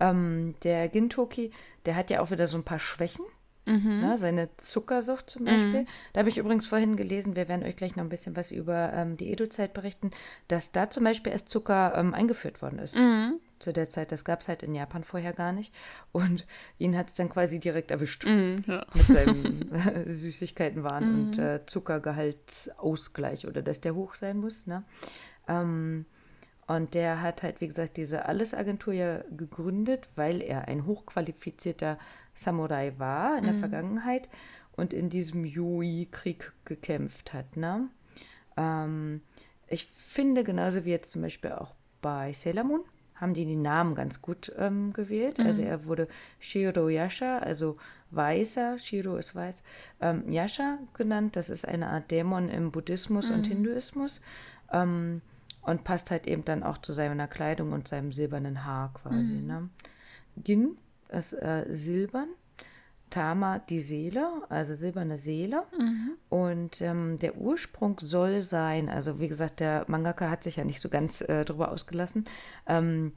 ähm, 0.00 0.54
der 0.62 0.88
Gintoki, 0.88 1.52
der 1.84 1.94
hat 1.94 2.10
ja 2.10 2.20
auch 2.20 2.30
wieder 2.30 2.46
so 2.46 2.56
ein 2.56 2.64
paar 2.64 2.78
Schwächen. 2.80 3.24
Mhm. 3.66 4.00
Ne, 4.00 4.18
seine 4.18 4.48
Zuckersucht 4.56 5.28
zum 5.28 5.44
Beispiel. 5.44 5.82
Mhm. 5.82 5.86
Da 6.12 6.20
habe 6.20 6.30
ich 6.30 6.38
übrigens 6.38 6.66
vorhin 6.66 6.96
gelesen, 6.96 7.36
wir 7.36 7.46
werden 7.46 7.64
euch 7.64 7.76
gleich 7.76 7.94
noch 7.94 8.02
ein 8.02 8.08
bisschen 8.08 8.34
was 8.34 8.50
über 8.50 8.92
ähm, 8.94 9.16
die 9.16 9.30
Edo-Zeit 9.30 9.74
berichten, 9.74 10.10
dass 10.48 10.72
da 10.72 10.88
zum 10.88 11.04
Beispiel 11.04 11.30
erst 11.30 11.50
Zucker 11.50 11.92
ähm, 11.94 12.14
eingeführt 12.14 12.62
worden 12.62 12.78
ist. 12.78 12.96
Mhm. 12.96 13.38
Zu 13.60 13.72
der 13.72 13.88
Zeit. 13.88 14.10
Das 14.10 14.24
gab 14.24 14.40
es 14.40 14.48
halt 14.48 14.64
in 14.64 14.74
Japan 14.74 15.04
vorher 15.04 15.32
gar 15.32 15.52
nicht. 15.52 15.72
Und 16.10 16.46
ihn 16.78 16.96
hat 16.96 17.08
es 17.08 17.14
dann 17.14 17.28
quasi 17.28 17.60
direkt 17.60 17.92
erwischt. 17.92 18.26
Mhm, 18.26 18.56
ja. 18.66 18.84
Mit 18.92 19.06
seinem 19.06 19.72
äh, 19.72 20.10
Süßigkeitenwahn 20.10 21.04
und 21.04 21.36
mhm. 21.36 21.42
äh, 21.42 21.66
Zuckergehaltsausgleich 21.66 23.46
oder 23.46 23.62
dass 23.62 23.80
der 23.80 23.94
hoch 23.94 24.16
sein 24.16 24.38
muss. 24.38 24.66
Ne? 24.66 24.82
Ähm, 25.46 26.06
und 26.66 26.94
der 26.94 27.20
hat 27.20 27.42
halt, 27.42 27.60
wie 27.60 27.68
gesagt, 27.68 27.96
diese 27.96 28.26
Alles-Agentur 28.26 28.92
ja 28.92 29.22
gegründet, 29.30 30.08
weil 30.14 30.40
er 30.40 30.68
ein 30.68 30.86
hochqualifizierter 30.86 31.98
Samurai 32.32 32.94
war 32.96 33.36
in 33.36 33.44
der 33.44 33.54
mhm. 33.54 33.60
Vergangenheit 33.60 34.28
und 34.76 34.94
in 34.94 35.10
diesem 35.10 35.44
Yui-Krieg 35.44 36.52
gekämpft 36.64 37.32
hat. 37.32 37.56
Ne? 37.56 37.88
Ähm, 38.56 39.20
ich 39.66 39.86
finde, 39.86 40.44
genauso 40.44 40.84
wie 40.84 40.90
jetzt 40.90 41.10
zum 41.10 41.22
Beispiel 41.22 41.52
auch 41.52 41.74
bei 42.00 42.32
Sailor 42.32 42.64
Moon, 42.64 42.84
haben 43.20 43.34
die 43.34 43.44
die 43.44 43.56
Namen 43.56 43.94
ganz 43.94 44.22
gut 44.22 44.52
ähm, 44.58 44.92
gewählt. 44.92 45.38
Mhm. 45.38 45.46
Also 45.46 45.62
er 45.62 45.84
wurde 45.84 46.08
Shiro 46.38 46.88
Yasha, 46.88 47.38
also 47.38 47.76
Weißer, 48.12 48.78
Shiro 48.78 49.16
ist 49.16 49.34
weiß, 49.34 49.62
ähm, 50.00 50.30
Yasha 50.30 50.78
genannt. 50.94 51.36
Das 51.36 51.50
ist 51.50 51.66
eine 51.66 51.88
Art 51.88 52.10
Dämon 52.10 52.48
im 52.48 52.72
Buddhismus 52.72 53.28
mhm. 53.28 53.34
und 53.34 53.46
Hinduismus. 53.46 54.20
Ähm, 54.72 55.20
und 55.62 55.84
passt 55.84 56.10
halt 56.10 56.26
eben 56.26 56.44
dann 56.44 56.62
auch 56.62 56.78
zu 56.78 56.92
seiner 56.92 57.28
Kleidung 57.28 57.72
und 57.72 57.88
seinem 57.88 58.12
silbernen 58.12 58.64
Haar 58.64 58.92
quasi. 58.94 59.34
Mhm. 59.34 59.46
Ne? 59.46 59.68
Gin 60.42 60.78
ist 61.10 61.34
äh, 61.34 61.66
silbern. 61.68 62.28
Tama 63.10 63.58
die 63.58 63.80
Seele, 63.80 64.28
also 64.48 64.74
silberne 64.74 65.18
Seele. 65.18 65.64
Mhm. 65.78 66.12
Und 66.28 66.80
ähm, 66.80 67.16
der 67.18 67.36
Ursprung 67.36 67.98
soll 68.00 68.42
sein, 68.42 68.88
also 68.88 69.20
wie 69.20 69.28
gesagt, 69.28 69.60
der 69.60 69.84
Mangaka 69.88 70.30
hat 70.30 70.42
sich 70.42 70.56
ja 70.56 70.64
nicht 70.64 70.80
so 70.80 70.88
ganz 70.88 71.20
äh, 71.20 71.44
drüber 71.44 71.70
ausgelassen. 71.70 72.26
Ähm, 72.66 73.12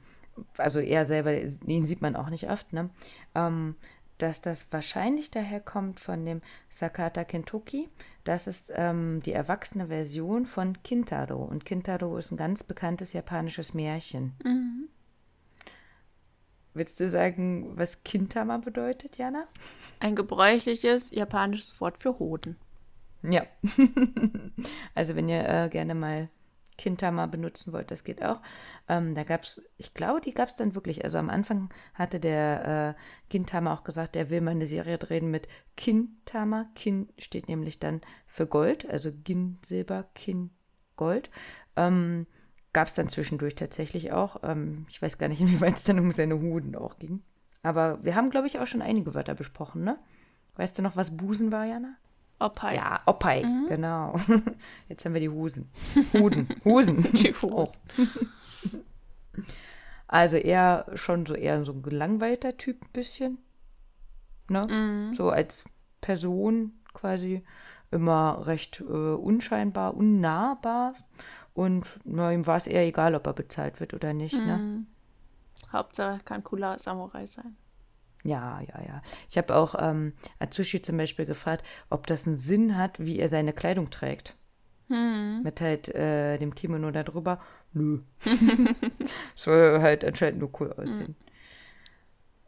also 0.58 0.80
er 0.80 1.04
selber, 1.04 1.40
ihn 1.40 1.84
sieht 1.84 2.02
man 2.02 2.16
auch 2.16 2.28
nicht 2.28 2.50
oft, 2.50 2.72
ne? 2.72 2.90
Ähm, 3.34 3.76
dass 4.18 4.40
das 4.40 4.72
wahrscheinlich 4.72 5.30
daher 5.30 5.60
kommt 5.60 5.98
von 5.98 6.24
dem 6.24 6.40
Sakata 6.68 7.24
Kentucky. 7.24 7.88
Das 8.22 8.46
ist 8.46 8.72
ähm, 8.74 9.20
die 9.22 9.32
erwachsene 9.32 9.88
Version 9.88 10.46
von 10.46 10.80
Kintaro. 10.82 11.42
Und 11.42 11.64
Kintaro 11.64 12.16
ist 12.16 12.30
ein 12.30 12.36
ganz 12.36 12.62
bekanntes 12.62 13.12
japanisches 13.12 13.74
Märchen. 13.74 14.34
Mhm. 14.44 14.88
Willst 16.74 16.98
du 16.98 17.08
sagen, 17.08 17.78
was 17.78 18.02
Kintama 18.02 18.58
bedeutet, 18.58 19.16
Jana? 19.16 19.46
Ein 20.00 20.16
gebräuchliches 20.16 21.10
japanisches 21.12 21.80
Wort 21.80 21.98
für 21.98 22.18
Hoden. 22.18 22.56
Ja. 23.22 23.46
also 24.94 25.14
wenn 25.14 25.28
ihr 25.28 25.48
äh, 25.48 25.68
gerne 25.68 25.94
mal 25.94 26.28
Kintama 26.76 27.26
benutzen 27.26 27.72
wollt, 27.72 27.92
das 27.92 28.02
geht 28.02 28.24
auch. 28.24 28.40
Ähm, 28.88 29.14
da 29.14 29.22
gab 29.22 29.44
es, 29.44 29.62
ich 29.76 29.94
glaube, 29.94 30.20
die 30.20 30.34
gab 30.34 30.48
es 30.48 30.56
dann 30.56 30.74
wirklich. 30.74 31.04
Also 31.04 31.18
am 31.18 31.30
Anfang 31.30 31.70
hatte 31.94 32.18
der 32.18 32.96
äh, 32.96 33.30
Kintama 33.30 33.72
auch 33.72 33.84
gesagt, 33.84 34.16
er 34.16 34.28
will 34.28 34.40
mal 34.40 34.50
eine 34.50 34.66
Serie 34.66 34.98
drehen 34.98 35.30
mit 35.30 35.46
Kintama. 35.76 36.66
Kin 36.74 37.08
steht 37.18 37.48
nämlich 37.48 37.78
dann 37.78 38.00
für 38.26 38.48
Gold, 38.48 38.88
also 38.90 39.10
Gin 39.24 39.58
Silber, 39.64 40.06
Kin 40.14 40.50
Gold. 40.96 41.30
Ähm, 41.76 42.26
gab 42.74 42.88
es 42.88 42.94
dann 42.94 43.08
zwischendurch 43.08 43.54
tatsächlich 43.54 44.12
auch. 44.12 44.42
Ähm, 44.42 44.84
ich 44.90 45.00
weiß 45.00 45.16
gar 45.16 45.28
nicht, 45.28 45.40
inwieweit 45.40 45.76
es 45.76 45.84
dann 45.84 45.98
um 45.98 46.12
seine 46.12 46.38
Huden 46.38 46.76
auch 46.76 46.98
ging. 46.98 47.22
Aber 47.62 48.04
wir 48.04 48.14
haben, 48.14 48.28
glaube 48.28 48.46
ich, 48.46 48.58
auch 48.58 48.66
schon 48.66 48.82
einige 48.82 49.14
Wörter 49.14 49.34
besprochen, 49.34 49.84
ne? 49.84 49.96
Weißt 50.56 50.78
du 50.78 50.82
noch, 50.82 50.96
was 50.96 51.16
Busen 51.16 51.50
war, 51.50 51.64
Jana? 51.64 51.96
Opai. 52.38 52.76
Ja, 52.76 52.98
Opai, 53.06 53.42
mhm. 53.42 53.66
genau. 53.68 54.16
Jetzt 54.88 55.04
haben 55.04 55.14
wir 55.14 55.20
die 55.20 55.30
Husen. 55.30 55.70
Huden. 56.12 56.48
Husen. 56.64 57.02
Die 57.12 57.32
Husen. 57.32 57.52
Oh. 57.52 57.64
Also 60.06 60.36
eher 60.36 60.86
schon 60.94 61.26
so 61.26 61.34
eher 61.34 61.64
so 61.64 61.72
ein 61.72 61.82
gelangweilter 61.82 62.56
Typ 62.56 62.82
ein 62.82 62.92
bisschen. 62.92 63.38
Ne? 64.50 64.66
Mhm. 64.68 65.14
So 65.14 65.30
als 65.30 65.64
Person 66.00 66.72
quasi 66.92 67.42
immer 67.90 68.46
recht 68.46 68.80
äh, 68.80 68.84
unscheinbar, 68.84 69.96
unnahbar. 69.96 70.94
Und 71.54 71.86
na, 72.04 72.32
ihm 72.32 72.46
war 72.46 72.56
es 72.56 72.66
eher 72.66 72.84
egal, 72.84 73.14
ob 73.14 73.26
er 73.26 73.32
bezahlt 73.32 73.80
wird 73.80 73.94
oder 73.94 74.12
nicht. 74.12 74.34
Ne? 74.34 74.58
Mhm. 74.58 74.74
Ne? 74.74 74.86
Hauptsache 75.72 76.20
kann 76.24 76.44
cooler 76.44 76.78
Samurai 76.78 77.26
sein. 77.26 77.56
Ja, 78.24 78.60
ja, 78.60 78.82
ja. 78.86 79.02
Ich 79.28 79.38
habe 79.38 79.54
auch 79.54 79.74
ähm, 79.78 80.14
Atsushi 80.38 80.82
zum 80.82 80.96
Beispiel 80.96 81.26
gefragt, 81.26 81.64
ob 81.90 82.06
das 82.06 82.26
einen 82.26 82.34
Sinn 82.34 82.76
hat, 82.76 82.98
wie 82.98 83.18
er 83.18 83.28
seine 83.28 83.52
Kleidung 83.52 83.90
trägt. 83.90 84.34
Hm. 84.88 85.42
Mit 85.42 85.60
halt 85.60 85.88
äh, 85.94 86.38
dem 86.38 86.54
Kimono 86.54 86.90
da 86.90 87.02
drüber. 87.02 87.40
Nö. 87.72 88.00
Soll 89.34 89.80
halt 89.80 90.04
anscheinend 90.04 90.40
nur 90.40 90.50
cool 90.60 90.72
aussehen. 90.72 91.16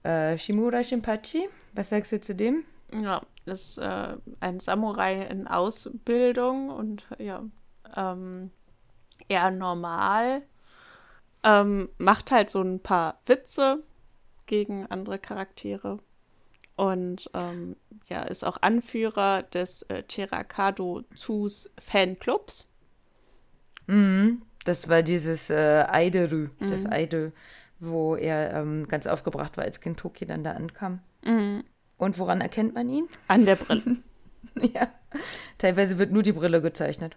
Hm. 0.03 0.11
Äh, 0.11 0.39
Shimura 0.39 0.83
Shinpachi, 0.83 1.49
was 1.75 1.91
sagst 1.91 2.13
du 2.13 2.21
zu 2.21 2.35
dem? 2.35 2.65
Ja, 2.93 3.23
ist 3.45 3.79
äh, 3.79 4.17
ein 4.41 4.61
Samurai 4.61 5.27
in 5.27 5.47
Ausbildung 5.47 6.71
und 6.71 7.07
ja, 7.19 7.45
ähm, 7.95 8.51
eher 9.29 9.51
normal. 9.51 10.43
Ähm, 11.43 11.89
macht 11.99 12.31
halt 12.31 12.51
so 12.51 12.61
ein 12.61 12.81
paar 12.81 13.21
Witze, 13.27 13.83
gegen 14.47 14.87
andere 14.87 15.19
Charaktere. 15.19 15.99
Und 16.77 17.31
ähm, 17.35 17.77
ja, 18.07 18.23
ist 18.23 18.45
auch 18.45 18.59
Anführer 18.61 19.43
des 19.43 19.83
äh, 19.83 20.03
Terakado 20.03 21.03
Zus 21.15 21.71
Fanclubs. 21.79 22.65
Mhm. 23.87 24.43
Das 24.65 24.89
war 24.89 25.03
dieses 25.03 25.49
äh, 25.51 25.85
Eiderü, 25.89 26.51
mhm. 26.59 26.69
das 26.69 26.87
Eide, 26.87 27.33
wo 27.79 28.17
er 28.17 28.53
ähm, 28.55 28.89
ganz 28.89 29.07
aufgebracht 29.07 29.57
war, 29.57 29.65
als 29.65 29.81
Kentucky 29.81 30.27
dann 30.27 30.45
da 30.45 30.53
ankam. 30.53 31.01
Mhm. 31.25 31.65
Und 31.97 32.19
woran 32.19 32.41
erkennt 32.41 32.75
man 32.75 32.89
ihn? 32.91 33.09
An 33.27 33.47
der 33.47 33.57
Brille. 33.57 33.97
ja. 34.75 34.89
Teilweise 35.57 35.99
wird 35.99 36.13
nur 36.13 36.23
die 36.23 36.33
Brille 36.33 36.61
gezeichnet. 36.61 37.17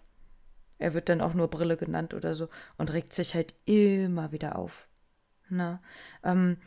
Er 0.79 0.93
wird 0.93 1.09
dann 1.09 1.21
auch 1.21 1.33
nur 1.33 1.49
Brille 1.49 1.77
genannt 1.77 2.13
oder 2.13 2.33
so 2.35 2.47
und 2.77 2.91
regt 2.91 3.13
sich 3.13 3.35
halt 3.35 3.53
immer 3.65 4.31
wieder 4.31 4.57
auf. 4.57 4.87
Na, 5.49 5.81
ähm, 6.23 6.57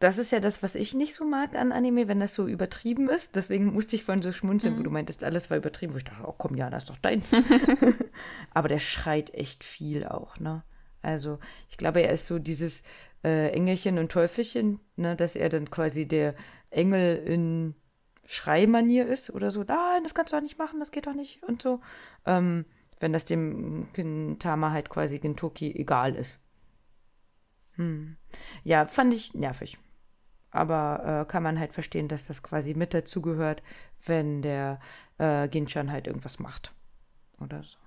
das 0.00 0.16
ist 0.16 0.32
ja 0.32 0.40
das, 0.40 0.62
was 0.62 0.74
ich 0.74 0.94
nicht 0.94 1.14
so 1.14 1.26
mag 1.26 1.54
an 1.54 1.72
Anime, 1.72 2.08
wenn 2.08 2.20
das 2.20 2.34
so 2.34 2.46
übertrieben 2.46 3.10
ist. 3.10 3.36
Deswegen 3.36 3.66
musste 3.66 3.96
ich 3.96 4.04
vorhin 4.04 4.22
so 4.22 4.32
schmunzeln, 4.32 4.74
mhm. 4.74 4.78
wo 4.78 4.82
du 4.82 4.90
meintest, 4.90 5.22
alles 5.22 5.50
war 5.50 5.58
übertrieben. 5.58 5.92
Wo 5.92 5.98
ich 5.98 6.04
dachte, 6.04 6.26
oh 6.26 6.34
komm, 6.36 6.56
ja, 6.56 6.70
das 6.70 6.84
ist 6.84 6.90
doch 6.90 6.98
deins. 6.98 7.32
Aber 8.54 8.68
der 8.68 8.78
schreit 8.78 9.34
echt 9.34 9.62
viel 9.62 10.06
auch, 10.06 10.38
ne? 10.40 10.62
Also, 11.02 11.38
ich 11.68 11.76
glaube, 11.76 12.00
er 12.00 12.12
ist 12.12 12.26
so 12.26 12.38
dieses 12.38 12.82
äh, 13.24 13.50
Engelchen 13.52 13.98
und 13.98 14.10
Teufelchen, 14.10 14.80
ne, 14.96 15.16
dass 15.16 15.36
er 15.36 15.48
dann 15.48 15.70
quasi 15.70 16.06
der 16.06 16.34
Engel 16.70 17.16
in 17.16 17.74
Schreimanier 18.24 19.06
ist 19.06 19.30
oder 19.30 19.50
so. 19.50 19.64
Nein, 19.64 20.02
das 20.02 20.14
kannst 20.14 20.32
du 20.32 20.36
doch 20.36 20.42
nicht 20.42 20.58
machen, 20.58 20.78
das 20.78 20.92
geht 20.92 21.06
doch 21.06 21.14
nicht 21.14 21.42
und 21.42 21.60
so. 21.62 21.80
Ähm, 22.26 22.64
wenn 23.00 23.12
das 23.12 23.24
dem 23.24 23.84
Kintama 23.94 24.70
halt 24.70 24.90
quasi 24.90 25.18
Gintoki 25.18 25.74
egal 25.74 26.14
ist. 26.14 26.38
Hm. 27.76 28.16
Ja, 28.62 28.86
fand 28.86 29.14
ich 29.14 29.34
nervig. 29.34 29.78
Aber 30.50 31.22
äh, 31.22 31.30
kann 31.30 31.42
man 31.42 31.58
halt 31.58 31.72
verstehen, 31.72 32.08
dass 32.08 32.26
das 32.26 32.42
quasi 32.42 32.74
mit 32.74 32.92
dazugehört, 32.92 33.62
wenn 34.04 34.42
der 34.42 34.80
äh, 35.18 35.48
Ginchan 35.48 35.90
halt 35.90 36.06
irgendwas 36.06 36.38
macht. 36.38 36.74
Oder 37.40 37.62
so. 37.62 37.78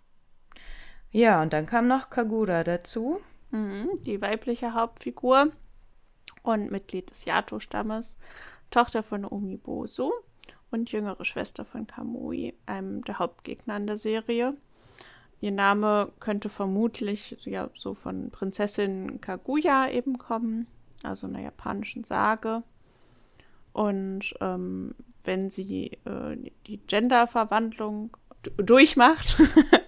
Ja, 1.12 1.42
und 1.42 1.54
dann 1.54 1.68
kam 1.68 1.88
noch 1.88 2.10
Kagura 2.10 2.64
dazu. 2.64 3.20
Mhm, 3.52 3.90
die 4.06 4.20
weibliche 4.20 4.74
Hauptfigur 4.74 5.52
und 6.42 6.72
Mitglied 6.72 7.12
des 7.12 7.26
Yato-Stammes, 7.26 8.18
Tochter 8.72 9.04
von 9.04 9.26
Umibosu 9.26 10.12
und 10.72 10.92
jüngere 10.92 11.24
Schwester 11.24 11.66
von 11.66 11.86
Kamui, 11.86 12.56
einem 12.66 13.04
der 13.04 13.20
Hauptgegner 13.20 13.78
in 13.78 13.86
der 13.86 13.98
Serie. 13.98 14.56
Ihr 15.44 15.52
Name 15.52 16.14
könnte 16.22 16.48
vermutlich 16.48 17.36
ja, 17.42 17.70
so 17.74 17.94
von 17.94 18.32
Prinzessin 18.32 19.20
Kaguya 19.20 19.90
eben 19.90 20.18
kommen, 20.18 20.68
also 21.04 21.28
einer 21.28 21.42
japanischen 21.42 22.06
Sage. 22.06 22.64
Und 23.74 24.34
ähm, 24.40 24.96
wenn 25.26 25.50
sie 25.50 26.00
äh, 26.06 26.38
die 26.66 26.78
Genderverwandlung 26.78 28.16
durchmacht, 28.56 29.36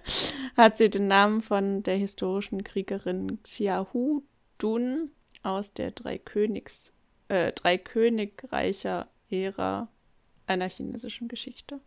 hat 0.58 0.76
sie 0.76 0.90
den 0.90 1.08
Namen 1.08 1.40
von 1.40 1.82
der 1.82 1.96
historischen 1.96 2.62
Kriegerin 2.62 3.42
Xiaohu 3.42 4.24
Dun 4.58 5.10
aus 5.42 5.72
der 5.72 5.92
Drei 5.92 6.18
Königs, 6.18 6.92
äh, 7.28 7.52
Drei 7.52 7.78
Königreicher 7.78 9.08
Ära 9.30 9.88
einer 10.46 10.68
chinesischen 10.68 11.28
Geschichte. 11.28 11.80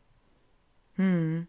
Hm. 0.95 1.45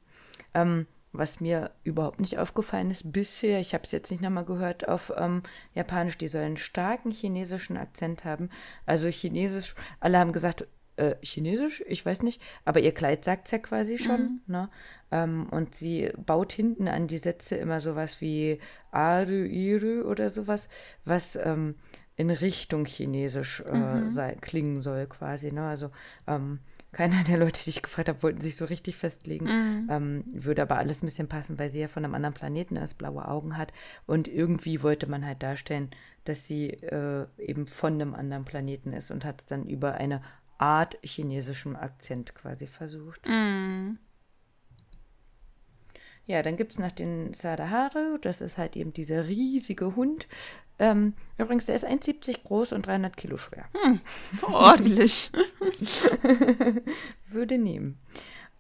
Ähm, 0.53 0.87
was 1.13 1.41
mir 1.41 1.73
überhaupt 1.83 2.21
nicht 2.21 2.39
aufgefallen 2.39 2.91
ist 2.91 3.13
bisher, 3.13 3.61
ich 3.61 3.75
habe 3.75 3.85
es 3.85 3.93
jetzt 3.93 4.11
nicht 4.11 4.23
nochmal 4.23 4.45
gehört, 4.45 4.89
auf 4.89 5.13
ähm, 5.17 5.43
Japanisch, 5.75 6.19
die 6.19 6.29
sollen 6.29 6.45
einen 6.45 6.57
starken 6.57 7.11
chinesischen 7.11 7.77
Akzent 7.77 8.25
haben. 8.25 8.49
Also 8.87 9.09
Chinesisch, 9.09 9.75
alle 9.99 10.19
haben 10.19 10.33
gesagt, 10.33 10.67
äh, 10.97 11.17
Chinesisch, 11.23 11.83
ich 11.87 12.05
weiß 12.05 12.23
nicht, 12.23 12.41
aber 12.65 12.81
ihr 12.81 12.93
Kleid 12.93 13.25
sagt 13.25 13.47
es 13.47 13.53
ja 13.53 13.59
quasi 13.59 13.99
schon. 13.99 14.21
Mhm. 14.21 14.41
Ne? 14.47 14.69
Ähm, 15.11 15.49
und 15.51 15.75
sie 15.75 16.13
baut 16.17 16.53
hinten 16.53 16.87
an 16.87 17.09
die 17.09 17.19
Sätze 17.19 17.57
immer 17.57 17.81
sowas 17.81 18.21
wie 18.21 18.61
Aru, 18.93 19.45
Iru 19.47 20.09
oder 20.09 20.31
sowas, 20.31 20.69
was 21.05 21.37
ähm, 21.37 21.75
in 22.17 22.31
Richtung 22.31 22.85
Chinesisch 22.85 23.65
äh, 23.67 23.75
mhm. 23.75 24.09
sei, 24.09 24.37
klingen 24.41 24.79
soll 24.79 25.07
quasi. 25.07 25.53
Ne? 25.53 25.67
Also 25.67 25.91
ähm, 26.27 26.61
keiner 26.93 27.23
der 27.23 27.39
Leute, 27.39 27.63
die 27.63 27.71
ich 27.71 27.83
gefragt 27.83 28.09
habe, 28.09 28.23
wollten 28.23 28.41
sich 28.41 28.57
so 28.57 28.65
richtig 28.65 28.97
festlegen. 28.97 29.47
Mhm. 29.47 29.89
Ähm, 29.91 30.25
würde 30.27 30.63
aber 30.63 30.79
alles 30.79 31.03
ein 31.03 31.07
bisschen 31.07 31.29
passen, 31.29 31.59
weil 31.59 31.71
sie 31.71 31.81
ja 31.81 31.89
von 31.89 32.05
einem 32.05 32.15
anderen 32.15 32.35
Planeten 32.35 32.77
ist, 32.77 32.95
blaue 32.95 33.27
Augen 33.29 33.57
hat. 33.57 33.73
Und 34.07 34.27
irgendwie 34.27 34.83
wollte 34.83 35.09
man 35.09 35.25
halt 35.25 35.43
darstellen, 35.43 35.91
dass 36.25 36.47
sie 36.47 36.71
äh, 36.71 37.27
eben 37.39 37.67
von 37.67 37.95
einem 37.95 38.15
anderen 38.15 38.45
Planeten 38.45 38.93
ist 38.93 39.11
und 39.11 39.25
hat 39.25 39.41
es 39.43 39.47
dann 39.47 39.67
über 39.67 39.95
eine 39.95 40.23
Art 40.59 40.99
chinesischem 41.03 41.77
Akzent 41.77 42.35
quasi 42.35 42.67
versucht. 42.67 43.27
Mhm. 43.27 43.99
Ja, 46.27 46.43
dann 46.43 46.57
gibt 46.57 46.73
es 46.73 46.79
noch 46.79 46.93
den 46.93 47.33
Sadaharu, 47.33 48.19
das 48.19 48.41
ist 48.41 48.59
halt 48.59 48.77
eben 48.77 48.93
dieser 48.93 49.27
riesige 49.27 49.97
Hund. 49.97 50.29
Ähm, 50.81 51.13
übrigens, 51.37 51.67
der 51.67 51.77
ist 51.77 51.87
1,70 51.87 52.43
groß 52.43 52.73
und 52.73 52.87
300 52.87 53.15
Kilo 53.15 53.37
schwer. 53.37 53.67
Hm, 53.83 54.01
ordentlich. 54.51 55.31
Würde 57.29 57.59
nehmen. 57.59 58.01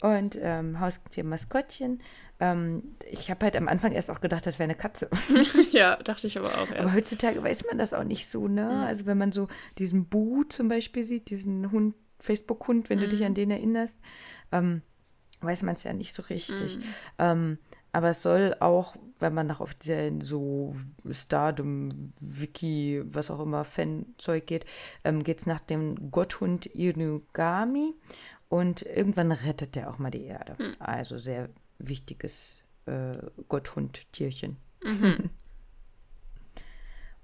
Und 0.02 0.38
ähm, 0.40 0.80
Haustier-Maskottchen. 0.80 2.02
Ähm, 2.38 2.94
ich 3.10 3.30
habe 3.30 3.46
halt 3.46 3.56
am 3.56 3.68
Anfang 3.68 3.92
erst 3.92 4.10
auch 4.10 4.20
gedacht, 4.20 4.46
das 4.46 4.58
wäre 4.58 4.64
eine 4.64 4.74
Katze. 4.74 5.08
ja, 5.72 5.96
dachte 5.96 6.26
ich 6.26 6.38
aber 6.38 6.48
auch 6.48 6.70
erst. 6.70 6.80
Aber 6.80 6.92
heutzutage 6.92 7.42
weiß 7.42 7.64
man 7.66 7.78
das 7.78 7.94
auch 7.94 8.04
nicht 8.04 8.28
so, 8.28 8.48
ne? 8.48 8.64
Mhm. 8.64 8.84
Also 8.84 9.06
wenn 9.06 9.18
man 9.18 9.32
so 9.32 9.48
diesen 9.78 10.04
Bu 10.06 10.44
zum 10.44 10.68
Beispiel 10.68 11.02
sieht, 11.02 11.30
diesen 11.30 11.70
Hund, 11.70 11.94
Facebook-Hund, 12.18 12.90
wenn 12.90 12.98
mhm. 12.98 13.02
du 13.02 13.08
dich 13.08 13.24
an 13.24 13.34
den 13.34 13.50
erinnerst, 13.50 13.98
ähm, 14.52 14.82
weiß 15.40 15.62
man 15.62 15.74
es 15.74 15.84
ja 15.84 15.94
nicht 15.94 16.14
so 16.14 16.22
richtig. 16.22 16.78
Mhm. 17.18 17.58
Aber 17.92 18.10
es 18.10 18.22
soll 18.22 18.54
auch, 18.60 18.94
wenn 19.20 19.34
man 19.34 19.46
nach 19.46 19.60
offiziellen 19.60 20.20
so 20.20 20.74
Stardom, 21.10 22.12
Wiki, 22.20 23.02
was 23.04 23.30
auch 23.30 23.40
immer, 23.40 23.64
Fanzeug 23.64 24.46
geht, 24.46 24.66
ähm, 25.04 25.22
geht 25.22 25.40
es 25.40 25.46
nach 25.46 25.60
dem 25.60 26.10
Gotthund 26.10 26.66
Inugami 26.66 27.94
und 28.48 28.82
irgendwann 28.82 29.32
rettet 29.32 29.76
der 29.76 29.90
auch 29.90 29.98
mal 29.98 30.10
die 30.10 30.24
Erde. 30.24 30.56
Mhm. 30.58 30.74
Also 30.78 31.18
sehr 31.18 31.48
wichtiges 31.78 32.58
äh, 32.86 33.18
Gotthund-Tierchen. 33.48 34.56
Mhm. 34.82 35.30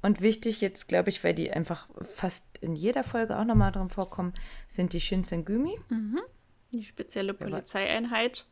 Und 0.03 0.21
wichtig 0.21 0.61
jetzt, 0.61 0.87
glaube 0.87 1.09
ich, 1.09 1.25
weil 1.25 1.35
die 1.35 1.51
einfach 1.51 1.89
fast 2.01 2.45
in 2.61 2.77
jeder 2.77 3.03
Folge 3.03 3.37
auch 3.37 3.45
nochmal 3.45 3.73
drin 3.73 3.89
vorkommen, 3.89 4.35
sind 4.69 4.93
die 4.93 5.01
Shinsengumi. 5.01 5.77
Mhm. 5.89 6.21
Die 6.73 6.85
spezielle 6.85 7.35
Polizeieinheit, 7.35 8.47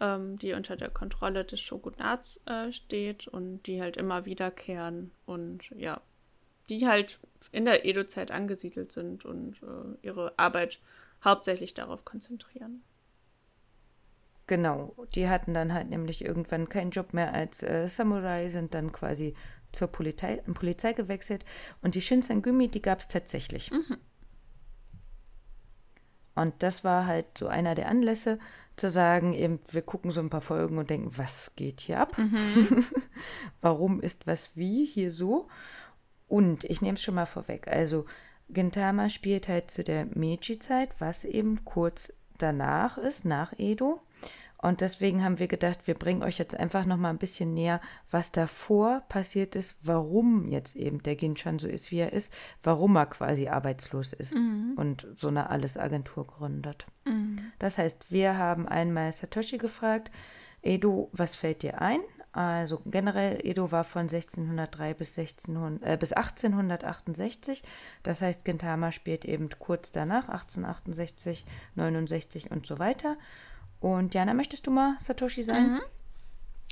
ähm, 0.00 0.38
die 0.38 0.52
unter 0.52 0.76
der 0.76 0.90
Kontrolle 0.90 1.44
des 1.44 1.60
Shogunats 1.60 2.40
äh, 2.46 2.72
steht 2.72 3.28
und 3.28 3.62
die 3.66 3.80
halt 3.80 3.96
immer 3.96 4.24
wiederkehren 4.24 5.10
und 5.24 5.70
ja, 5.76 6.00
die 6.68 6.86
halt 6.86 7.18
in 7.52 7.64
der 7.64 7.84
Edo-Zeit 7.84 8.30
angesiedelt 8.30 8.92
sind 8.92 9.24
und 9.24 9.62
äh, 9.62 10.06
ihre 10.06 10.38
Arbeit 10.38 10.80
hauptsächlich 11.24 11.74
darauf 11.74 12.04
konzentrieren. 12.04 12.82
Genau, 14.46 14.94
die 15.14 15.28
hatten 15.28 15.54
dann 15.54 15.72
halt 15.74 15.90
nämlich 15.90 16.24
irgendwann 16.24 16.68
keinen 16.68 16.92
Job 16.92 17.12
mehr 17.12 17.34
als 17.34 17.62
äh, 17.62 17.88
Samurai, 17.88 18.48
sind 18.48 18.74
dann 18.74 18.92
quasi 18.92 19.34
zur 19.72 19.88
Polizei, 19.88 20.36
Polizei 20.36 20.92
gewechselt 20.92 21.44
und 21.82 21.96
die 21.96 22.00
Shinsengumi, 22.00 22.68
die 22.68 22.82
gab 22.82 23.00
es 23.00 23.08
tatsächlich. 23.08 23.70
Mhm. 23.72 23.98
Und 26.36 26.54
das 26.62 26.84
war 26.84 27.06
halt 27.06 27.26
so 27.36 27.48
einer 27.48 27.74
der 27.74 27.88
Anlässe, 27.88 28.38
zu 28.76 28.90
sagen, 28.90 29.32
eben, 29.32 29.58
wir 29.70 29.82
gucken 29.82 30.10
so 30.10 30.20
ein 30.20 30.30
paar 30.30 30.42
Folgen 30.42 30.76
und 30.78 30.90
denken, 30.90 31.16
was 31.16 31.56
geht 31.56 31.80
hier 31.80 31.98
ab? 31.98 32.16
Mhm. 32.18 32.84
Warum 33.62 34.00
ist 34.00 34.26
was 34.26 34.54
wie 34.54 34.84
hier 34.84 35.10
so? 35.10 35.48
Und 36.28 36.64
ich 36.64 36.82
nehme 36.82 36.96
es 36.96 37.02
schon 37.02 37.14
mal 37.14 37.26
vorweg. 37.26 37.68
Also, 37.68 38.04
Gintama 38.50 39.08
spielt 39.08 39.48
halt 39.48 39.70
zu 39.70 39.82
der 39.82 40.06
Meiji-Zeit, 40.14 41.00
was 41.00 41.24
eben 41.24 41.64
kurz 41.64 42.12
danach 42.38 42.98
ist, 42.98 43.24
nach 43.24 43.54
Edo. 43.58 44.00
Und 44.58 44.80
deswegen 44.80 45.22
haben 45.22 45.38
wir 45.38 45.48
gedacht, 45.48 45.86
wir 45.86 45.94
bringen 45.94 46.22
euch 46.22 46.38
jetzt 46.38 46.58
einfach 46.58 46.86
noch 46.86 46.96
mal 46.96 47.10
ein 47.10 47.18
bisschen 47.18 47.52
näher, 47.54 47.80
was 48.10 48.32
davor 48.32 49.02
passiert 49.08 49.54
ist, 49.54 49.76
warum 49.82 50.48
jetzt 50.48 50.76
eben 50.76 51.02
der 51.02 51.16
Ginshan 51.16 51.58
so 51.58 51.68
ist, 51.68 51.90
wie 51.90 51.98
er 51.98 52.12
ist, 52.12 52.32
warum 52.62 52.96
er 52.96 53.06
quasi 53.06 53.48
arbeitslos 53.48 54.12
ist 54.12 54.34
mhm. 54.34 54.74
und 54.76 55.06
so 55.16 55.28
eine 55.28 55.50
Alles-Agentur 55.50 56.26
gründet. 56.26 56.86
Mhm. 57.04 57.52
Das 57.58 57.78
heißt, 57.78 58.10
wir 58.10 58.38
haben 58.38 58.66
einmal 58.66 59.12
Satoshi 59.12 59.58
gefragt, 59.58 60.10
Edo, 60.62 61.10
was 61.12 61.34
fällt 61.34 61.62
dir 61.62 61.80
ein? 61.80 62.00
Also 62.36 62.82
generell, 62.84 63.38
Edo 63.46 63.72
war 63.72 63.84
von 63.84 64.02
1603 64.02 64.92
bis, 64.92 65.18
1600, 65.18 65.82
äh, 65.82 65.96
bis 65.96 66.12
1868. 66.12 67.62
Das 68.02 68.20
heißt, 68.20 68.44
Gintama 68.44 68.92
spielt 68.92 69.24
eben 69.24 69.48
kurz 69.58 69.90
danach, 69.90 70.28
1868, 70.28 71.46
69 71.76 72.50
und 72.50 72.66
so 72.66 72.78
weiter. 72.78 73.16
Und 73.86 74.14
Jana, 74.14 74.34
möchtest 74.34 74.66
du 74.66 74.72
mal 74.72 74.96
Satoshi 75.00 75.44
sein? 75.44 75.74
Mhm. 75.74 75.80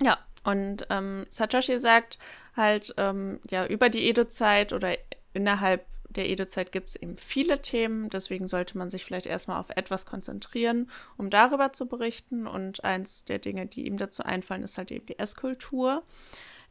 Ja, 0.00 0.18
und 0.42 0.85
ähm, 0.90 1.27
Satoshi 1.29 1.79
sagt 1.79 2.18
halt, 2.57 2.92
ähm, 2.96 3.38
ja, 3.48 3.66
über 3.66 3.88
die 3.88 4.09
Edo-Zeit 4.09 4.72
oder 4.72 4.96
innerhalb 5.33 5.87
der 6.09 6.29
Edo-Zeit 6.29 6.72
gibt 6.72 6.88
es 6.88 6.96
eben 6.96 7.16
viele 7.16 7.62
Themen, 7.62 8.09
deswegen 8.09 8.48
sollte 8.48 8.77
man 8.77 8.90
sich 8.90 9.05
vielleicht 9.05 9.27
erstmal 9.27 9.61
auf 9.61 9.70
etwas 9.70 10.07
konzentrieren, 10.07 10.90
um 11.16 11.31
darüber 11.31 11.72
zu 11.72 11.87
berichten. 11.87 12.48
Und 12.48 12.83
eins 12.83 13.24
der 13.24 13.38
Dinge, 13.38 13.66
die 13.66 13.87
ihm 13.87 13.96
dazu 13.96 14.24
einfallen, 14.24 14.64
ist 14.64 14.77
halt 14.77 14.90
eben 14.90 15.07
die 15.07 15.20
Esskultur. 15.20 16.03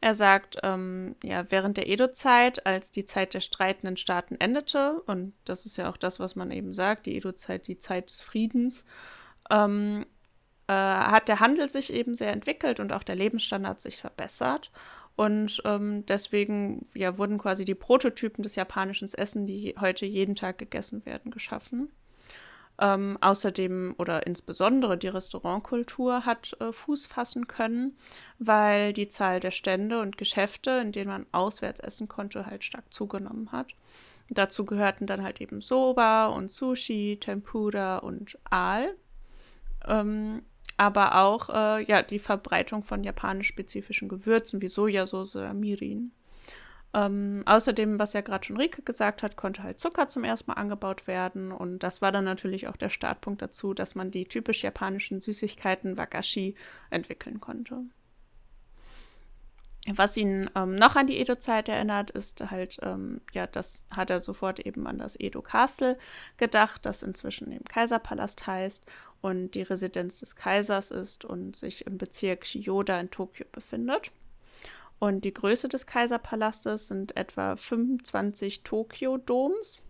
Er 0.02 0.14
sagt, 0.14 0.58
ähm, 0.62 1.16
ja, 1.22 1.50
während 1.50 1.78
der 1.78 1.88
Edo-Zeit, 1.88 2.66
als 2.66 2.90
die 2.90 3.06
Zeit 3.06 3.32
der 3.32 3.40
streitenden 3.40 3.96
Staaten 3.96 4.36
endete, 4.38 5.00
und 5.06 5.32
das 5.46 5.64
ist 5.64 5.78
ja 5.78 5.88
auch 5.88 5.96
das, 5.96 6.20
was 6.20 6.36
man 6.36 6.50
eben 6.50 6.74
sagt, 6.74 7.06
die 7.06 7.16
Edo-Zeit, 7.16 7.66
die 7.66 7.78
Zeit 7.78 8.10
des 8.10 8.20
Friedens, 8.20 8.84
ähm, 9.50 10.04
äh, 10.66 10.72
hat 10.72 11.28
der 11.28 11.40
Handel 11.40 11.68
sich 11.68 11.92
eben 11.92 12.14
sehr 12.14 12.32
entwickelt 12.32 12.80
und 12.80 12.92
auch 12.92 13.02
der 13.02 13.16
Lebensstandard 13.16 13.80
sich 13.80 13.96
verbessert. 13.96 14.70
Und 15.16 15.62
ähm, 15.64 16.04
deswegen 16.06 16.86
ja, 16.94 17.18
wurden 17.18 17.38
quasi 17.38 17.64
die 17.64 17.76
Prototypen 17.76 18.42
des 18.42 18.56
japanischen 18.56 19.08
Essen, 19.12 19.46
die 19.46 19.74
heute 19.80 20.06
jeden 20.06 20.34
Tag 20.34 20.58
gegessen 20.58 21.06
werden, 21.06 21.30
geschaffen. 21.30 21.90
Ähm, 22.80 23.18
außerdem 23.20 23.94
oder 23.98 24.26
insbesondere 24.26 24.98
die 24.98 25.06
Restaurantkultur 25.08 26.26
hat 26.26 26.56
äh, 26.58 26.72
Fuß 26.72 27.06
fassen 27.06 27.46
können, 27.46 27.96
weil 28.40 28.92
die 28.92 29.06
Zahl 29.06 29.38
der 29.38 29.52
Stände 29.52 30.00
und 30.00 30.18
Geschäfte, 30.18 30.70
in 30.82 30.90
denen 30.90 31.10
man 31.10 31.26
auswärts 31.30 31.78
essen 31.78 32.08
konnte, 32.08 32.46
halt 32.46 32.64
stark 32.64 32.92
zugenommen 32.92 33.52
hat. 33.52 33.68
Dazu 34.28 34.64
gehörten 34.64 35.06
dann 35.06 35.22
halt 35.22 35.40
eben 35.40 35.60
Soba 35.60 36.26
und 36.26 36.50
Sushi, 36.50 37.18
Tempura 37.20 37.98
und 37.98 38.38
Aal. 38.50 38.96
Ähm, 39.86 40.42
aber 40.76 41.16
auch 41.22 41.50
äh, 41.50 41.84
ja, 41.84 42.02
die 42.02 42.18
Verbreitung 42.18 42.82
von 42.82 43.04
japanisch-spezifischen 43.04 44.08
Gewürzen 44.08 44.60
wie 44.62 44.68
Sojasauce 44.68 45.36
oder 45.36 45.54
Mirin. 45.54 46.12
Ähm, 46.94 47.42
außerdem, 47.46 47.98
was 47.98 48.12
ja 48.12 48.20
gerade 48.20 48.44
schon 48.44 48.56
Rike 48.56 48.82
gesagt 48.82 49.24
hat, 49.24 49.36
konnte 49.36 49.64
halt 49.64 49.80
Zucker 49.80 50.06
zum 50.06 50.22
ersten 50.22 50.50
Mal 50.50 50.56
angebaut 50.56 51.08
werden. 51.08 51.50
Und 51.50 51.80
das 51.80 52.00
war 52.00 52.12
dann 52.12 52.24
natürlich 52.24 52.68
auch 52.68 52.76
der 52.76 52.88
Startpunkt 52.88 53.42
dazu, 53.42 53.74
dass 53.74 53.96
man 53.96 54.12
die 54.12 54.26
typisch 54.26 54.62
japanischen 54.62 55.20
Süßigkeiten 55.20 55.96
Wakashi 55.96 56.54
entwickeln 56.90 57.40
konnte. 57.40 57.82
Was 59.86 60.16
ihn 60.16 60.48
ähm, 60.54 60.76
noch 60.76 60.96
an 60.96 61.06
die 61.06 61.18
Edo-Zeit 61.18 61.68
erinnert, 61.68 62.10
ist 62.10 62.50
halt, 62.50 62.78
ähm, 62.82 63.20
ja, 63.32 63.46
das 63.46 63.84
hat 63.90 64.08
er 64.08 64.20
sofort 64.20 64.60
eben 64.60 64.86
an 64.86 64.98
das 64.98 65.18
Edo 65.20 65.42
Castle 65.42 65.98
gedacht, 66.38 66.86
das 66.86 67.02
inzwischen 67.02 67.52
eben 67.52 67.64
Kaiserpalast 67.64 68.46
heißt 68.46 68.86
und 69.20 69.50
die 69.54 69.62
Residenz 69.62 70.20
des 70.20 70.36
Kaisers 70.36 70.90
ist 70.90 71.24
und 71.24 71.56
sich 71.56 71.86
im 71.86 71.98
Bezirk 71.98 72.46
Shiyoda 72.46 72.98
in 72.98 73.10
Tokio 73.10 73.46
befindet. 73.52 74.10
Und 74.98 75.24
die 75.24 75.34
Größe 75.34 75.68
des 75.68 75.86
Kaiserpalastes 75.86 76.88
sind 76.88 77.16
etwa 77.16 77.56
25 77.56 78.62
Tokio-Doms. 78.62 79.80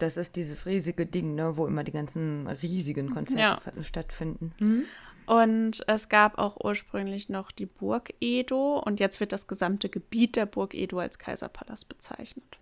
Das 0.00 0.16
ist 0.16 0.36
dieses 0.36 0.66
riesige 0.66 1.06
Ding, 1.06 1.34
ne, 1.34 1.56
wo 1.56 1.66
immer 1.66 1.84
die 1.84 1.92
ganzen 1.92 2.46
riesigen 2.46 3.10
Konzerte 3.10 3.72
ja. 3.76 3.84
stattfinden. 3.84 4.52
Mhm. 4.58 4.84
Und 5.26 5.82
es 5.86 6.08
gab 6.08 6.38
auch 6.38 6.62
ursprünglich 6.62 7.28
noch 7.28 7.50
die 7.50 7.66
Burg 7.66 8.12
Edo 8.20 8.78
und 8.78 9.00
jetzt 9.00 9.20
wird 9.20 9.32
das 9.32 9.46
gesamte 9.46 9.88
Gebiet 9.88 10.36
der 10.36 10.46
Burg 10.46 10.74
Edo 10.74 10.98
als 10.98 11.18
Kaiserpalast 11.18 11.88
bezeichnet. 11.88 12.58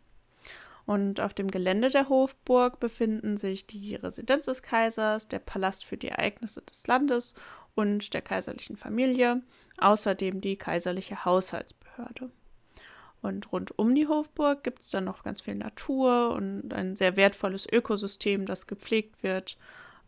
Und 0.85 1.20
auf 1.20 1.35
dem 1.35 1.51
Gelände 1.51 1.90
der 1.90 2.09
Hofburg 2.09 2.81
befinden 2.81 3.37
sich 3.37 3.66
die 3.66 3.94
Residenz 3.94 4.46
des 4.46 4.62
Kaisers, 4.62 5.29
der 5.29 5.38
Palast 5.38 5.85
für 5.85 5.96
die 5.96 6.09
Ereignisse 6.09 6.62
des 6.62 6.87
Landes 6.87 7.35
und 7.75 8.14
der 8.14 8.22
kaiserlichen 8.22 8.77
Familie, 8.77 9.42
außerdem 9.79 10.40
die 10.40 10.57
kaiserliche 10.57 11.25
Haushaltsbehörde. 11.25 12.31
Und 13.22 13.53
rund 13.53 13.79
um 13.79 13.94
die 13.94 14.09
Hofburg 14.09 14.64
gibt 14.64 14.83
es 14.83 14.90
dann 14.90 15.05
noch 15.05 15.22
ganz 15.22 15.40
viel 15.40 15.55
Natur 15.55 16.33
und 16.33 16.75
ein 16.75 16.96
sehr 16.96 17.16
wertvolles 17.16 17.66
Ökosystem, 17.70 18.46
das 18.46 18.66
gepflegt 18.66 19.22
wird. 19.22 19.57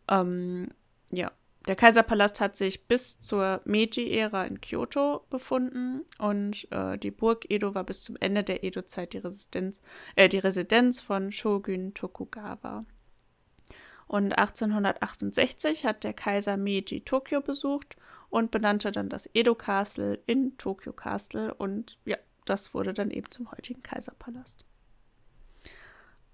Ähm, 0.08 0.70
ja, 1.12 1.30
der 1.66 1.76
Kaiserpalast 1.76 2.40
hat 2.40 2.56
sich 2.56 2.86
bis 2.86 3.20
zur 3.20 3.62
Meiji-Ära 3.64 4.44
in 4.44 4.60
Kyoto 4.60 5.24
befunden 5.30 6.02
und 6.18 6.70
äh, 6.70 6.98
die 6.98 7.10
Burg 7.10 7.50
Edo 7.50 7.74
war 7.74 7.84
bis 7.84 8.02
zum 8.02 8.16
Ende 8.20 8.44
der 8.44 8.64
Edo-Zeit 8.64 9.14
die, 9.14 9.22
äh, 10.16 10.28
die 10.28 10.38
Residenz 10.38 11.00
von 11.00 11.32
Shogun 11.32 11.94
Tokugawa. 11.94 12.84
Und 14.06 14.32
1868 14.32 15.86
hat 15.86 16.04
der 16.04 16.12
Kaiser 16.12 16.58
Meiji 16.58 17.00
Tokio 17.00 17.40
besucht 17.40 17.96
und 18.28 18.50
benannte 18.50 18.92
dann 18.92 19.08
das 19.08 19.28
Edo 19.32 19.54
Castle 19.54 20.20
in 20.26 20.58
Tokyo 20.58 20.92
Castle 20.92 21.54
und 21.54 21.98
ja, 22.04 22.18
das 22.44 22.74
wurde 22.74 22.92
dann 22.92 23.10
eben 23.10 23.30
zum 23.30 23.50
heutigen 23.52 23.82
Kaiserpalast. 23.82 24.63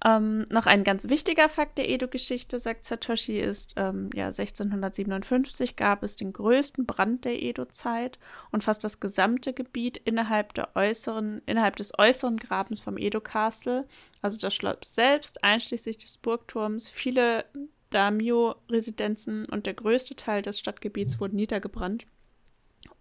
Ähm, 0.03 0.47
noch 0.51 0.65
ein 0.65 0.83
ganz 0.83 1.11
wichtiger 1.11 1.51
Fakt 1.51 1.77
der 1.77 1.91
Edo-Geschichte, 1.91 2.59
sagt 2.59 2.87
Satoshi, 2.87 3.39
ist, 3.39 3.75
ähm, 3.77 4.09
ja, 4.15 4.29
1657 4.29 5.77
gab 5.77 6.03
es 6.03 6.17
den 6.17 6.33
größten 6.33 6.87
Brand 6.87 7.27
der 7.27 7.43
Edo-Zeit 7.43 8.19
und 8.51 8.65
fast 8.65 8.83
das 8.83 9.01
gesamte 9.01 9.53
Gebiet 9.53 9.99
innerhalb, 9.99 10.55
der 10.55 10.75
äußeren, 10.75 11.43
innerhalb 11.45 11.77
des 11.77 11.93
äußeren 11.99 12.39
Grabens 12.39 12.81
vom 12.81 12.97
Edo-Castle, 12.97 13.87
also 14.23 14.39
das 14.39 14.55
Schloss 14.55 14.79
selbst, 14.83 15.45
einschließlich 15.45 15.99
des 15.99 16.17
Burgturms, 16.17 16.89
viele 16.89 17.45
Daimyo-Residenzen 17.91 19.45
und 19.47 19.67
der 19.67 19.75
größte 19.75 20.17
Teil 20.17 20.41
des 20.41 20.59
Stadtgebiets 20.59 21.21
wurden 21.21 21.37
niedergebrannt. 21.37 22.07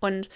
Und 0.02 0.30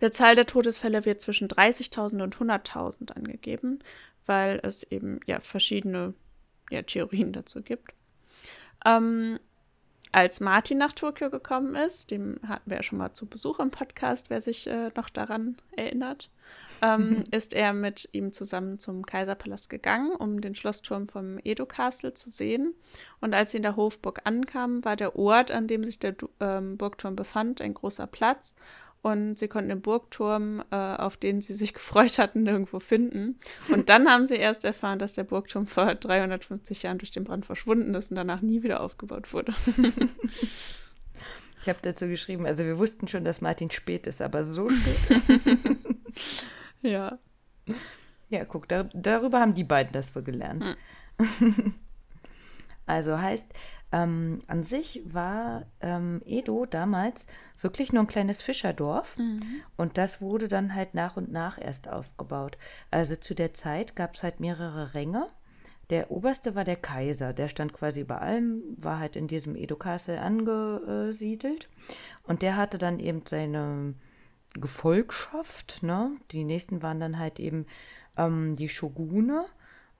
der 0.00 0.12
Zahl 0.12 0.34
der 0.34 0.46
Todesfälle 0.46 1.04
wird 1.04 1.20
zwischen 1.20 1.48
30.000 1.48 2.22
und 2.22 2.36
100.000 2.36 3.12
angegeben, 3.12 3.78
weil 4.26 4.60
es 4.62 4.82
eben 4.84 5.20
ja 5.26 5.40
verschiedene 5.40 6.14
ja, 6.70 6.82
Theorien 6.82 7.32
dazu 7.32 7.62
gibt. 7.62 7.92
Ähm, 8.84 9.38
als 10.12 10.40
Martin 10.40 10.76
nach 10.76 10.92
Tokio 10.92 11.30
gekommen 11.30 11.74
ist, 11.74 12.10
dem 12.10 12.38
hatten 12.46 12.68
wir 12.68 12.76
ja 12.76 12.82
schon 12.82 12.98
mal 12.98 13.14
zu 13.14 13.26
Besuch 13.26 13.60
im 13.60 13.70
Podcast, 13.70 14.28
wer 14.28 14.42
sich 14.42 14.66
äh, 14.66 14.90
noch 14.94 15.08
daran 15.08 15.56
erinnert, 15.74 16.28
ähm, 16.82 17.24
ist 17.30 17.54
er 17.54 17.72
mit 17.72 18.10
ihm 18.12 18.32
zusammen 18.32 18.78
zum 18.78 19.06
Kaiserpalast 19.06 19.70
gegangen, 19.70 20.12
um 20.12 20.42
den 20.42 20.54
Schlossturm 20.54 21.08
vom 21.08 21.38
Edo 21.44 21.64
Castle 21.64 22.12
zu 22.12 22.28
sehen. 22.28 22.74
Und 23.20 23.32
als 23.32 23.52
sie 23.52 23.58
in 23.58 23.62
der 23.62 23.76
Hofburg 23.76 24.20
ankamen, 24.24 24.84
war 24.84 24.96
der 24.96 25.16
Ort, 25.16 25.50
an 25.50 25.66
dem 25.66 25.84
sich 25.84 25.98
der 25.98 26.14
ähm, 26.40 26.76
Burgturm 26.76 27.16
befand, 27.16 27.62
ein 27.62 27.72
großer 27.72 28.06
Platz 28.06 28.56
und 29.02 29.36
sie 29.36 29.48
konnten 29.48 29.68
den 29.68 29.82
Burgturm, 29.82 30.62
äh, 30.70 30.76
auf 30.76 31.16
den 31.16 31.42
sie 31.42 31.54
sich 31.54 31.74
gefreut 31.74 32.18
hatten, 32.18 32.44
nirgendwo 32.44 32.78
finden. 32.78 33.38
Und 33.68 33.88
dann 33.88 34.08
haben 34.08 34.26
sie 34.26 34.36
erst 34.36 34.64
erfahren, 34.64 34.98
dass 34.98 35.12
der 35.12 35.24
Burgturm 35.24 35.66
vor 35.66 35.94
350 35.94 36.84
Jahren 36.84 36.98
durch 36.98 37.10
den 37.10 37.24
Brand 37.24 37.44
verschwunden 37.44 37.94
ist 37.94 38.10
und 38.10 38.16
danach 38.16 38.40
nie 38.40 38.62
wieder 38.62 38.80
aufgebaut 38.80 39.32
wurde. 39.32 39.54
ich 41.60 41.68
habe 41.68 41.80
dazu 41.82 42.06
geschrieben, 42.06 42.46
also 42.46 42.64
wir 42.64 42.78
wussten 42.78 43.08
schon, 43.08 43.24
dass 43.24 43.40
Martin 43.40 43.70
spät 43.70 44.06
ist, 44.06 44.22
aber 44.22 44.44
so 44.44 44.68
spät. 44.68 45.22
ja. 46.82 47.18
Ja, 48.28 48.44
guck, 48.44 48.68
da, 48.68 48.84
darüber 48.94 49.40
haben 49.40 49.54
die 49.54 49.64
beiden 49.64 49.92
das 49.92 50.14
wohl 50.14 50.22
gelernt. 50.22 50.76
Hm. 51.18 51.74
also 52.86 53.18
heißt, 53.18 53.46
ähm, 53.92 54.38
an 54.46 54.62
sich 54.62 55.02
war 55.04 55.66
ähm, 55.80 56.22
Edo 56.24 56.66
damals 56.66 57.26
wirklich 57.60 57.92
nur 57.92 58.02
ein 58.02 58.08
kleines 58.08 58.42
Fischerdorf 58.42 59.18
mhm. 59.18 59.42
und 59.76 59.98
das 59.98 60.20
wurde 60.20 60.48
dann 60.48 60.74
halt 60.74 60.94
nach 60.94 61.16
und 61.16 61.30
nach 61.30 61.60
erst 61.60 61.88
aufgebaut. 61.88 62.56
Also 62.90 63.16
zu 63.16 63.34
der 63.34 63.54
Zeit 63.54 63.94
gab 63.94 64.14
es 64.14 64.22
halt 64.22 64.40
mehrere 64.40 64.94
Ränge. 64.94 65.28
Der 65.90 66.10
oberste 66.10 66.54
war 66.54 66.64
der 66.64 66.76
Kaiser, 66.76 67.34
der 67.34 67.48
stand 67.48 67.74
quasi 67.74 68.00
über 68.00 68.22
allem, 68.22 68.62
war 68.78 68.98
halt 68.98 69.14
in 69.14 69.28
diesem 69.28 69.54
Edo 69.56 69.76
Castle 69.76 70.20
angesiedelt 70.20 71.68
und 72.22 72.40
der 72.40 72.56
hatte 72.56 72.78
dann 72.78 72.98
eben 72.98 73.22
seine 73.26 73.94
Gefolgschaft. 74.54 75.82
Ne? 75.82 76.16
Die 76.30 76.44
nächsten 76.44 76.82
waren 76.82 76.98
dann 76.98 77.18
halt 77.18 77.38
eben 77.38 77.66
ähm, 78.16 78.56
die 78.56 78.70
Shogune 78.70 79.44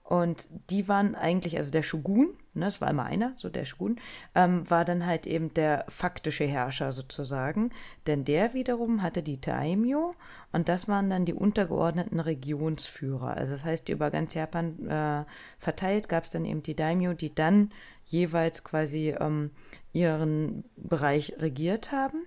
und 0.03 0.49
die 0.69 0.87
waren 0.87 1.13
eigentlich, 1.15 1.57
also 1.57 1.71
der 1.71 1.83
Shogun, 1.83 2.33
ne, 2.53 2.67
es 2.67 2.81
war 2.81 2.89
immer 2.89 3.05
einer, 3.05 3.33
so 3.35 3.49
der 3.49 3.65
Shogun, 3.65 3.97
ähm, 4.35 4.69
war 4.69 4.85
dann 4.85 5.05
halt 5.05 5.27
eben 5.27 5.53
der 5.53 5.85
faktische 5.89 6.45
Herrscher 6.45 6.91
sozusagen. 6.91 7.71
Denn 8.07 8.25
der 8.25 8.53
wiederum 8.53 9.01
hatte 9.01 9.23
die 9.23 9.39
Daimyo 9.39 10.15
und 10.51 10.69
das 10.69 10.87
waren 10.87 11.09
dann 11.09 11.25
die 11.25 11.33
untergeordneten 11.33 12.19
Regionsführer. 12.19 13.35
Also 13.35 13.53
das 13.53 13.65
heißt, 13.65 13.89
über 13.89 14.11
ganz 14.11 14.33
Japan 14.33 14.87
äh, 14.87 15.25
verteilt 15.57 16.09
gab 16.09 16.23
es 16.25 16.31
dann 16.31 16.45
eben 16.45 16.63
die 16.63 16.75
Daimyo, 16.75 17.13
die 17.13 17.33
dann 17.33 17.71
jeweils 18.05 18.63
quasi 18.63 19.15
ähm, 19.19 19.51
ihren 19.91 20.63
Bereich 20.75 21.35
regiert 21.39 21.91
haben. 21.91 22.25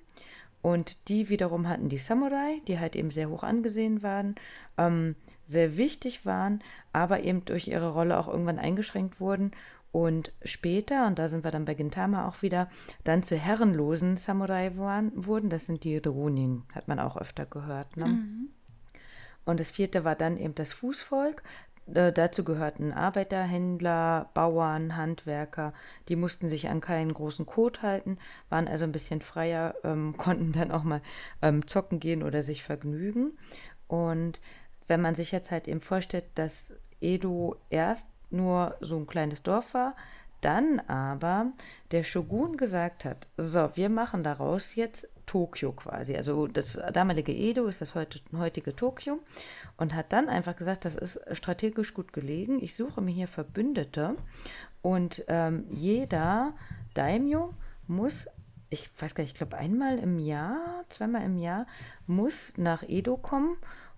Und 0.63 1.09
die 1.09 1.29
wiederum 1.29 1.69
hatten 1.69 1.89
die 1.89 1.99
Samurai, 1.99 2.61
die 2.67 2.81
halt 2.81 2.97
eben 2.97 3.13
sehr 3.13 3.31
hoch 3.31 3.45
angesehen 3.45 4.03
waren. 4.03 4.35
Ähm, 4.77 5.15
sehr 5.45 5.77
wichtig 5.77 6.27
waren, 6.27 6.61
aber 6.93 7.23
eben 7.23 7.45
durch 7.45 7.69
ihre 7.69 7.93
Rolle 7.93 8.19
auch 8.19 8.27
irgendwann 8.27 8.59
eingeschränkt 8.59 9.21
wurden 9.21 9.53
und 9.93 10.33
später, 10.45 11.07
und 11.07 11.19
da 11.19 11.29
sind 11.29 11.45
wir 11.45 11.51
dann 11.51 11.65
bei 11.65 11.75
Gintama 11.75 12.29
auch 12.29 12.43
wieder, 12.43 12.69
dann 13.05 13.23
zu 13.23 13.37
herrenlosen 13.37 14.17
Samurai 14.17 14.73
wurden. 14.77 15.49
Das 15.49 15.67
sind 15.67 15.85
die 15.85 15.97
Ronin, 15.99 16.65
hat 16.75 16.87
man 16.89 16.99
auch 16.99 17.17
öfter 17.17 17.47
gehört. 17.47 17.97
Ne? 17.97 18.07
Mhm. 18.07 18.49
Und 19.47 19.61
das 19.61 19.71
vierte 19.71 20.05
war 20.05 20.15
dann 20.15 20.37
eben 20.37 20.55
das 20.55 20.73
Fußvolk. 20.73 21.43
Äh, 21.95 22.13
dazu 22.13 22.45
gehörten 22.45 22.93
Arbeiter, 22.93 23.43
Händler, 23.43 24.31
Bauern, 24.35 24.97
Handwerker. 24.97 25.73
Die 26.09 26.17
mussten 26.17 26.49
sich 26.49 26.69
an 26.69 26.81
keinen 26.81 27.15
großen 27.15 27.47
Code 27.47 27.81
halten, 27.83 28.19
waren 28.49 28.69
also 28.69 28.85
ein 28.85 28.93
bisschen 28.93 29.23
freier, 29.23 29.77
ähm, 29.85 30.15
konnten 30.19 30.53
dann 30.53 30.73
auch 30.73 30.83
mal 30.83 31.01
ähm, 31.43 31.67
zocken 31.67 32.01
gehen 32.01 32.23
oder 32.23 32.43
sich 32.43 32.63
vergnügen. 32.63 33.33
Und 33.87 34.41
wenn 34.89 35.01
man 35.01 35.15
sich 35.15 35.33
jetzt 35.33 35.51
halt 35.51 35.69
eben 35.69 35.81
vorstellt, 35.81 36.25
dass 36.35 36.73
Edo 37.01 37.57
erst 37.71 38.09
nur 38.31 38.77
so 38.81 38.97
ein 38.97 39.07
kleines 39.07 39.43
Dorf 39.43 39.75
war, 39.75 39.95
dann 40.41 40.81
aber 40.81 41.53
der 41.91 42.05
Shogun 42.05 42.57
gesagt 42.57 43.05
hat, 43.05 43.29
so, 43.37 43.71
wir 43.75 43.89
machen 43.89 44.23
daraus 44.23 44.75
jetzt 44.75 45.09
Tokio 45.27 45.73
quasi. 45.73 46.17
Also 46.17 46.47
das 46.47 46.79
damalige 46.93 47.33
Edo 47.33 47.67
ist 47.67 47.81
das 47.81 47.95
heutige 47.95 48.77
Tokio 48.77 49.19
und 49.77 49.95
hat 49.95 50.13
dann 50.13 50.29
einfach 50.29 50.57
gesagt, 50.57 50.85
das 50.85 50.95
ist 50.95 51.21
strategisch 51.33 51.95
gut 51.95 52.13
gelegen. 52.13 52.63
Ich 52.63 52.77
suche 52.77 53.01
mir 53.01 53.13
hier 53.13 53.29
Verbündete 53.29 54.17
und 54.83 55.25
ähm, 55.27 55.65
jeder 55.71 56.55
Daimyo 56.95 57.53
muss, 57.89 58.27
ich 58.71 58.89
weiß 59.01 59.15
gar 59.15 59.23
nicht, 59.23 59.33
ich 59.33 59.39
glaube 59.39 59.57
einmal 59.57 59.99
im 59.99 60.19
Jahr, 60.21 60.85
zweimal 60.91 61.23
im 61.23 61.39
Jahr, 61.39 61.67
muss 62.07 62.53
nach 62.57 62.85
Edo 62.85 63.17
kommen 63.17 63.57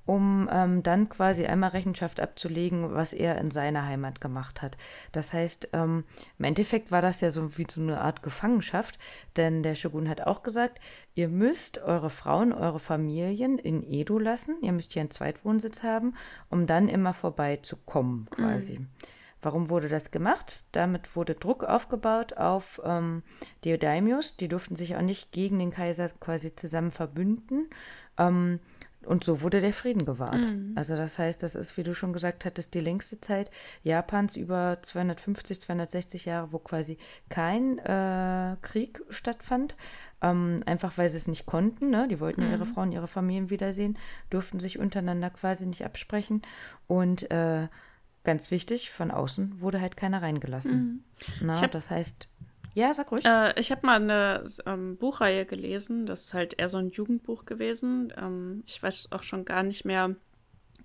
um 0.08 0.48
ähm, 0.50 0.82
dann 0.82 1.10
quasi 1.10 1.44
einmal 1.44 1.68
Rechenschaft 1.68 2.18
abzulegen, 2.18 2.94
was 2.94 3.12
er 3.12 3.36
in 3.36 3.50
seiner 3.50 3.84
Heimat 3.84 4.22
gemacht 4.22 4.62
hat. 4.62 4.78
Das 5.12 5.34
heißt, 5.34 5.68
ähm, 5.74 6.04
im 6.38 6.44
Endeffekt 6.46 6.90
war 6.90 7.02
das 7.02 7.20
ja 7.20 7.30
so 7.30 7.58
wie 7.58 7.66
so 7.70 7.82
eine 7.82 8.00
Art 8.00 8.22
Gefangenschaft, 8.22 8.98
denn 9.36 9.62
der 9.62 9.74
Shogun 9.74 10.08
hat 10.08 10.22
auch 10.22 10.42
gesagt, 10.42 10.80
ihr 11.14 11.28
müsst 11.28 11.76
eure 11.82 12.08
Frauen, 12.08 12.54
eure 12.54 12.80
Familien 12.80 13.58
in 13.58 13.82
Edo 13.82 14.18
lassen, 14.18 14.56
ihr 14.62 14.72
müsst 14.72 14.94
hier 14.94 15.00
einen 15.00 15.10
Zweitwohnsitz 15.10 15.82
haben, 15.82 16.14
um 16.48 16.66
dann 16.66 16.88
immer 16.88 17.12
vorbeizukommen 17.12 18.28
quasi. 18.30 18.78
Mhm. 18.78 18.88
Warum 19.42 19.68
wurde 19.68 19.88
das 19.88 20.10
gemacht? 20.10 20.62
Damit 20.72 21.16
wurde 21.16 21.34
Druck 21.34 21.64
aufgebaut 21.64 22.32
auf 22.38 22.80
ähm, 22.82 23.22
die 23.62 23.78
Daimyos. 23.78 24.38
Die 24.38 24.48
durften 24.48 24.74
sich 24.74 24.96
auch 24.96 25.02
nicht 25.02 25.32
gegen 25.32 25.58
den 25.58 25.70
Kaiser 25.70 26.08
quasi 26.08 26.56
zusammen 26.56 26.90
verbünden. 26.90 27.68
Ähm, 28.16 28.58
und 29.04 29.22
so 29.24 29.42
wurde 29.42 29.60
der 29.60 29.72
Frieden 29.72 30.04
gewahrt. 30.04 30.46
Mhm. 30.46 30.72
Also 30.74 30.96
das 30.96 31.18
heißt, 31.18 31.42
das 31.42 31.54
ist, 31.54 31.76
wie 31.76 31.82
du 31.82 31.94
schon 31.94 32.12
gesagt 32.12 32.44
hattest, 32.44 32.74
die 32.74 32.80
längste 32.80 33.20
Zeit 33.20 33.50
Japans 33.82 34.36
über 34.36 34.78
250, 34.82 35.60
260 35.60 36.24
Jahre, 36.24 36.52
wo 36.52 36.58
quasi 36.58 36.98
kein 37.28 37.78
äh, 37.78 38.56
Krieg 38.62 39.00
stattfand. 39.08 39.76
Ähm, 40.20 40.60
einfach 40.66 40.98
weil 40.98 41.08
sie 41.10 41.16
es 41.16 41.28
nicht 41.28 41.46
konnten. 41.46 41.90
Ne? 41.90 42.08
Die 42.08 42.18
wollten 42.18 42.44
mhm. 42.44 42.50
ihre. 42.50 42.66
Frauen, 42.66 42.90
ihre 42.90 43.06
Familien 43.06 43.50
wiedersehen, 43.50 43.96
durften 44.30 44.58
sich 44.58 44.78
untereinander 44.78 45.30
quasi 45.30 45.64
nicht 45.64 45.84
absprechen. 45.84 46.42
Und 46.88 47.30
äh, 47.30 47.68
ganz 48.24 48.50
wichtig, 48.50 48.90
von 48.90 49.12
außen 49.12 49.60
wurde 49.60 49.80
halt 49.80 49.96
keiner 49.96 50.22
reingelassen. 50.22 51.04
Mhm. 51.40 51.46
Na, 51.46 51.66
das 51.68 51.90
heißt, 51.90 52.28
Ja, 52.78 52.94
sag 52.94 53.10
ruhig. 53.10 53.24
Äh, 53.24 53.58
ich 53.58 53.72
habe 53.72 53.84
mal 53.84 54.00
eine 54.00 54.44
ähm, 54.64 54.96
Buchreihe 54.98 55.46
gelesen, 55.46 56.06
das 56.06 56.26
ist 56.26 56.34
halt 56.34 56.60
eher 56.60 56.68
so 56.68 56.78
ein 56.78 56.90
Jugendbuch 56.90 57.44
gewesen. 57.44 58.12
Ähm, 58.16 58.62
ich 58.68 58.80
weiß 58.80 59.10
auch 59.10 59.24
schon 59.24 59.44
gar 59.44 59.64
nicht 59.64 59.84
mehr 59.84 60.14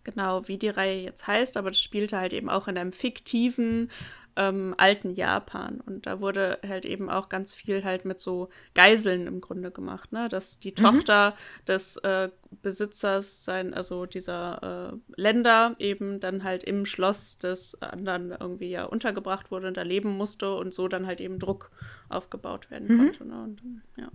genau, 0.04 0.48
wie 0.48 0.58
die 0.58 0.70
Reihe 0.70 1.04
jetzt 1.04 1.28
heißt, 1.28 1.56
aber 1.56 1.70
das 1.70 1.80
spielte 1.80 2.18
halt 2.18 2.34
eben 2.34 2.50
auch 2.50 2.68
in 2.68 2.80
einem 2.80 2.94
fiktiven 2.94 3.92
ähm, 4.36 4.74
alten 4.78 5.12
Japan. 5.12 5.82
Und 5.82 6.06
da 6.06 6.20
wurde 6.20 6.60
halt 6.68 6.86
eben 6.86 7.10
auch 7.10 7.30
ganz 7.30 7.54
viel 7.54 7.84
halt 7.84 8.06
mit 8.06 8.20
so 8.20 8.50
Geiseln 8.74 9.28
im 9.28 9.42
Grunde 9.42 9.72
gemacht, 9.72 10.12
ne? 10.12 10.30
Dass 10.30 10.60
die 10.60 10.72
mhm. 10.72 10.76
Tochter 10.76 11.36
des 11.68 11.98
äh, 11.98 12.30
Besitzers 12.62 13.46
sein, 13.46 13.74
also 13.74 14.06
dieser 14.06 14.92
äh, 14.94 15.22
Länder 15.22 15.76
eben 15.80 16.20
dann 16.20 16.44
halt 16.44 16.64
im 16.64 16.86
Schloss 16.86 17.38
des 17.38 17.82
anderen 17.82 18.32
irgendwie 18.32 18.70
ja 18.70 18.86
untergebracht 18.86 19.52
wurde 19.52 19.68
und 19.68 19.78
da 19.78 19.82
leben 19.82 20.18
musste 20.18 20.56
und 20.56 20.74
so 20.74 20.88
dann 20.88 21.08
halt 21.08 21.22
eben 21.22 21.40
Druck 21.40 21.72
aufgebaut 22.10 22.70
werden 22.72 22.88
mhm. 22.88 22.98
konnte. 22.98 23.26
Ne? 23.26 23.44
Und, 23.44 23.62
ja. 23.98 24.10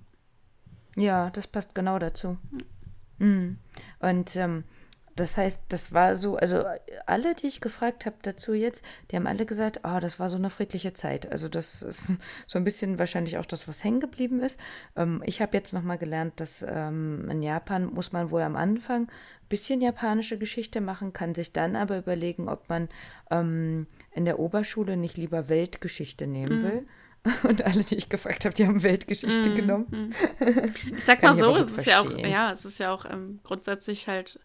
ja, 0.96 1.30
das 1.30 1.46
passt 1.46 1.74
genau 1.74 1.98
dazu. 1.98 2.38
Mhm. 3.18 3.58
Und 4.00 4.36
ähm, 4.36 4.64
das 5.18 5.36
heißt, 5.36 5.62
das 5.68 5.92
war 5.92 6.14
so, 6.16 6.36
also 6.36 6.64
alle, 7.06 7.34
die 7.34 7.46
ich 7.48 7.60
gefragt 7.60 8.06
habe 8.06 8.16
dazu 8.22 8.54
jetzt, 8.54 8.84
die 9.10 9.16
haben 9.16 9.26
alle 9.26 9.46
gesagt, 9.46 9.80
oh, 9.84 9.98
das 10.00 10.20
war 10.20 10.30
so 10.30 10.36
eine 10.36 10.50
friedliche 10.50 10.92
Zeit. 10.92 11.30
Also 11.30 11.48
das 11.48 11.82
ist 11.82 12.12
so 12.46 12.58
ein 12.58 12.64
bisschen 12.64 12.98
wahrscheinlich 12.98 13.38
auch 13.38 13.46
das, 13.46 13.66
was 13.66 13.82
hängen 13.82 14.00
geblieben 14.00 14.40
ist. 14.40 14.60
Ähm, 14.96 15.22
ich 15.26 15.42
habe 15.42 15.56
jetzt 15.56 15.72
nochmal 15.72 15.98
gelernt, 15.98 16.34
dass 16.40 16.64
ähm, 16.66 17.28
in 17.30 17.42
Japan 17.42 17.86
muss 17.86 18.12
man 18.12 18.30
wohl 18.30 18.42
am 18.42 18.56
Anfang 18.56 19.02
ein 19.02 19.48
bisschen 19.48 19.80
japanische 19.80 20.38
Geschichte 20.38 20.80
machen, 20.80 21.12
kann 21.12 21.34
sich 21.34 21.52
dann 21.52 21.74
aber 21.74 21.98
überlegen, 21.98 22.48
ob 22.48 22.68
man 22.68 22.88
ähm, 23.30 23.86
in 24.12 24.24
der 24.24 24.38
Oberschule 24.38 24.96
nicht 24.96 25.16
lieber 25.16 25.48
Weltgeschichte 25.48 26.26
nehmen 26.26 26.58
mhm. 26.58 26.62
will. 26.62 26.86
Und 27.42 27.64
alle, 27.64 27.82
die 27.82 27.96
ich 27.96 28.08
gefragt 28.08 28.44
habe, 28.44 28.54
die 28.54 28.66
haben 28.66 28.82
Weltgeschichte 28.82 29.50
mm, 29.50 29.54
genommen. 29.56 29.86
Mm. 29.90 30.94
Ich 30.96 31.04
sag 31.04 31.20
mal 31.20 31.34
so, 31.34 31.56
es 31.56 31.76
ist 31.76 31.84
ja 31.84 32.00
auch, 32.00 32.16
ja, 32.16 32.52
es 32.52 32.64
ist 32.64 32.78
ja 32.78 32.92
auch 32.94 33.04
ähm, 33.04 33.40
grundsätzlich 33.42 34.06
halt 34.06 34.40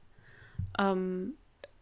ähm, 0.78 1.36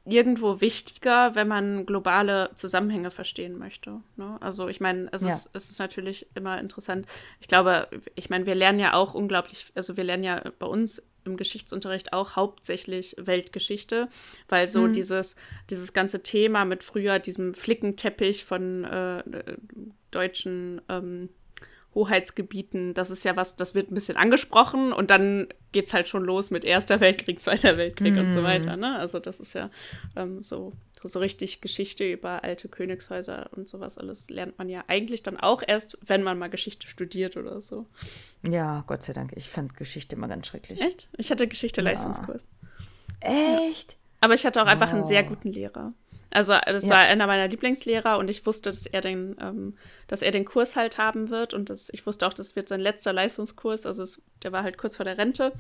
irgendwo 0.03 0.61
wichtiger, 0.61 1.35
wenn 1.35 1.47
man 1.47 1.85
globale 1.85 2.49
Zusammenhänge 2.55 3.11
verstehen 3.11 3.57
möchte. 3.57 4.01
Ne? 4.15 4.37
Also 4.41 4.67
ich 4.67 4.79
meine, 4.79 5.09
es, 5.11 5.21
ja. 5.21 5.27
ist, 5.27 5.49
es 5.53 5.69
ist 5.69 5.79
natürlich 5.79 6.27
immer 6.33 6.59
interessant. 6.59 7.05
Ich 7.39 7.47
glaube, 7.47 7.87
ich 8.15 8.29
meine, 8.29 8.45
wir 8.45 8.55
lernen 8.55 8.79
ja 8.79 8.93
auch 8.93 9.13
unglaublich, 9.13 9.71
also 9.75 9.97
wir 9.97 10.03
lernen 10.03 10.23
ja 10.23 10.41
bei 10.57 10.65
uns 10.65 11.07
im 11.23 11.37
Geschichtsunterricht 11.37 12.13
auch 12.13 12.35
hauptsächlich 12.35 13.15
Weltgeschichte, 13.19 14.09
weil 14.49 14.67
so 14.67 14.81
mhm. 14.81 14.93
dieses, 14.93 15.35
dieses 15.69 15.93
ganze 15.93 16.23
Thema 16.23 16.65
mit 16.65 16.83
früher 16.83 17.19
diesem 17.19 17.53
Flickenteppich 17.53 18.43
von 18.43 18.83
äh, 18.85 19.23
deutschen 20.09 20.81
ähm, 20.89 21.29
Hoheitsgebieten, 21.93 22.93
das 22.93 23.11
ist 23.11 23.25
ja 23.25 23.35
was, 23.35 23.57
das 23.57 23.75
wird 23.75 23.91
ein 23.91 23.95
bisschen 23.95 24.15
angesprochen 24.15 24.93
und 24.93 25.11
dann 25.11 25.47
geht 25.73 25.87
es 25.87 25.93
halt 25.93 26.07
schon 26.07 26.23
los 26.23 26.49
mit 26.49 26.63
Erster 26.63 27.01
Weltkrieg, 27.01 27.41
Zweiter 27.41 27.77
Weltkrieg 27.77 28.13
mm. 28.13 28.17
und 28.17 28.31
so 28.31 28.39
mhm. 28.39 28.43
weiter. 28.45 28.77
Ne? 28.77 28.97
Also 28.97 29.19
das 29.19 29.41
ist 29.41 29.53
ja 29.53 29.69
ähm, 30.15 30.41
so, 30.41 30.71
so 31.03 31.19
richtig 31.19 31.59
Geschichte 31.59 32.09
über 32.09 32.45
alte 32.45 32.69
Königshäuser 32.69 33.49
und 33.55 33.67
sowas 33.67 33.97
alles 33.97 34.29
lernt 34.29 34.57
man 34.57 34.69
ja 34.69 34.85
eigentlich 34.87 35.21
dann 35.21 35.37
auch 35.37 35.61
erst, 35.65 35.97
wenn 36.05 36.23
man 36.23 36.39
mal 36.39 36.49
Geschichte 36.49 36.87
studiert 36.87 37.35
oder 37.35 37.59
so. 37.59 37.85
Ja, 38.49 38.85
Gott 38.87 39.03
sei 39.03 39.11
Dank. 39.11 39.33
Ich 39.35 39.49
fand 39.49 39.75
Geschichte 39.75 40.15
immer 40.15 40.29
ganz 40.29 40.47
schrecklich. 40.47 40.79
Echt? 40.79 41.09
Ich 41.17 41.29
hatte 41.29 41.45
Geschichte-Leistungskurs. 41.47 42.47
Ja. 43.21 43.59
Echt? 43.69 43.91
Ja. 43.93 43.97
Aber 44.21 44.33
ich 44.33 44.45
hatte 44.45 44.61
auch 44.61 44.67
einfach 44.67 44.93
einen 44.93 45.03
sehr 45.03 45.23
guten 45.23 45.51
Lehrer. 45.51 45.93
Also 46.33 46.53
das 46.65 46.85
ja. 46.85 46.91
war 46.91 46.97
einer 46.99 47.27
meiner 47.27 47.47
Lieblingslehrer 47.47 48.17
und 48.17 48.29
ich 48.29 48.45
wusste, 48.45 48.69
dass 48.69 48.85
er 48.85 49.01
den, 49.01 49.35
ähm, 49.41 49.75
dass 50.07 50.21
er 50.21 50.31
den 50.31 50.45
Kurs 50.45 50.75
halt 50.75 50.97
haben 50.97 51.29
wird 51.29 51.53
und 51.53 51.69
das, 51.69 51.89
ich 51.91 52.05
wusste 52.05 52.25
auch, 52.25 52.33
das 52.33 52.55
wird 52.55 52.69
sein 52.69 52.79
letzter 52.79 53.13
Leistungskurs. 53.13 53.85
Also 53.85 54.03
es, 54.03 54.23
der 54.43 54.51
war 54.51 54.63
halt 54.63 54.77
kurz 54.77 54.95
vor 54.95 55.05
der 55.05 55.17
Rente 55.17 55.51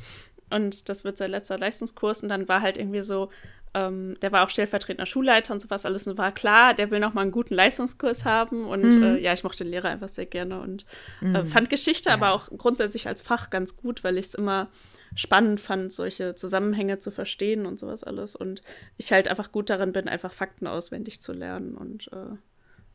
und 0.49 0.89
das 0.89 1.03
wird 1.03 1.17
sein 1.17 1.31
letzter 1.31 1.57
Leistungskurs 1.57 2.23
und 2.23 2.29
dann 2.29 2.47
war 2.47 2.61
halt 2.61 2.77
irgendwie 2.77 3.01
so, 3.01 3.29
ähm, 3.73 4.17
der 4.21 4.31
war 4.31 4.45
auch 4.45 4.49
stellvertretender 4.49 5.05
Schulleiter 5.05 5.53
und 5.53 5.61
sowas 5.61 5.85
alles 5.85 6.07
und 6.07 6.17
war 6.17 6.31
klar, 6.31 6.73
der 6.73 6.91
will 6.91 6.99
noch 6.99 7.13
mal 7.13 7.21
einen 7.21 7.31
guten 7.31 7.53
Leistungskurs 7.53 8.25
haben 8.25 8.65
und 8.65 8.83
mhm. 8.83 9.03
äh, 9.03 9.17
ja, 9.19 9.33
ich 9.33 9.43
mochte 9.43 9.63
den 9.63 9.71
Lehrer 9.71 9.89
einfach 9.89 10.09
sehr 10.09 10.25
gerne 10.25 10.61
und 10.61 10.85
äh, 11.21 11.25
mhm. 11.25 11.45
fand 11.47 11.69
Geschichte 11.69 12.09
ja. 12.09 12.15
aber 12.15 12.31
auch 12.31 12.49
grundsätzlich 12.57 13.07
als 13.07 13.21
Fach 13.21 13.49
ganz 13.49 13.75
gut, 13.77 14.03
weil 14.03 14.17
ich 14.17 14.27
es 14.27 14.33
immer 14.35 14.69
spannend 15.15 15.59
fand, 15.59 15.91
solche 15.91 16.35
Zusammenhänge 16.35 16.99
zu 16.99 17.11
verstehen 17.11 17.65
und 17.65 17.79
sowas 17.79 18.03
alles. 18.03 18.35
Und 18.35 18.61
ich 18.97 19.11
halt 19.11 19.27
einfach 19.27 19.51
gut 19.51 19.69
darin 19.69 19.93
bin, 19.93 20.07
einfach 20.07 20.33
Fakten 20.33 20.67
auswendig 20.67 21.21
zu 21.21 21.33
lernen 21.33 21.75
und 21.75 22.11
äh, 22.13 22.35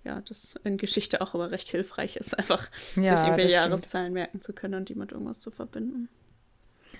ja, 0.04 0.20
das 0.20 0.54
in 0.62 0.76
Geschichte 0.76 1.20
auch 1.20 1.34
immer 1.34 1.50
recht 1.50 1.68
hilfreich 1.68 2.16
ist, 2.16 2.34
einfach 2.38 2.68
ja, 2.94 3.16
sich 3.16 3.26
irgendwelche 3.26 3.54
Jahreszahlen 3.54 4.12
merken 4.12 4.40
zu 4.40 4.52
können 4.52 4.74
und 4.74 4.88
die 4.88 4.94
mit 4.94 5.12
irgendwas 5.12 5.40
zu 5.40 5.50
verbinden. 5.50 6.08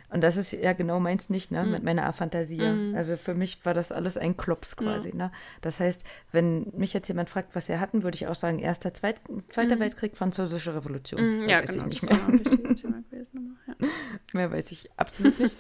Und 0.09 0.21
das 0.23 0.37
ist 0.37 0.53
ja 0.53 0.73
genau 0.73 1.01
meins 1.01 1.31
nicht, 1.31 1.51
ne, 1.51 1.65
mm. 1.65 1.71
mit 1.71 1.83
meiner 1.83 2.13
Fantasie. 2.13 2.61
Mm. 2.61 2.95
Also 2.95 3.17
für 3.17 3.35
mich 3.35 3.65
war 3.65 3.75
das 3.75 3.91
alles 3.91 4.17
ein 4.17 4.37
Klops 4.37 4.77
quasi, 4.77 5.13
mm. 5.13 5.17
ne. 5.17 5.33
Das 5.63 5.81
heißt, 5.81 6.05
wenn 6.33 6.73
mich 6.77 6.93
jetzt 6.93 7.09
jemand 7.09 7.29
fragt, 7.29 7.57
was 7.57 7.69
wir 7.69 7.81
hatten, 7.81 8.05
würde 8.05 8.15
ich 8.15 8.27
auch 8.29 8.35
sagen, 8.35 8.61
erster, 8.61 8.95
zweit, 8.95 9.21
zweiter 9.51 9.77
mm. 9.77 9.81
Weltkrieg, 9.81 10.17
französische 10.17 10.75
Revolution. 10.75 11.21
Mm, 11.21 11.49
ja, 11.49 11.61
genau, 11.61 11.87
das 11.87 12.03
ist 12.03 12.13
auch 12.13 12.29
ein 12.29 12.39
wichtiges 12.39 12.75
Thema 12.77 13.03
gewesen. 13.11 13.59
Ja. 13.67 13.75
Mehr 14.33 14.53
weiß 14.53 14.71
ich 14.73 14.89
absolut 14.97 15.39
nicht. 15.41 15.57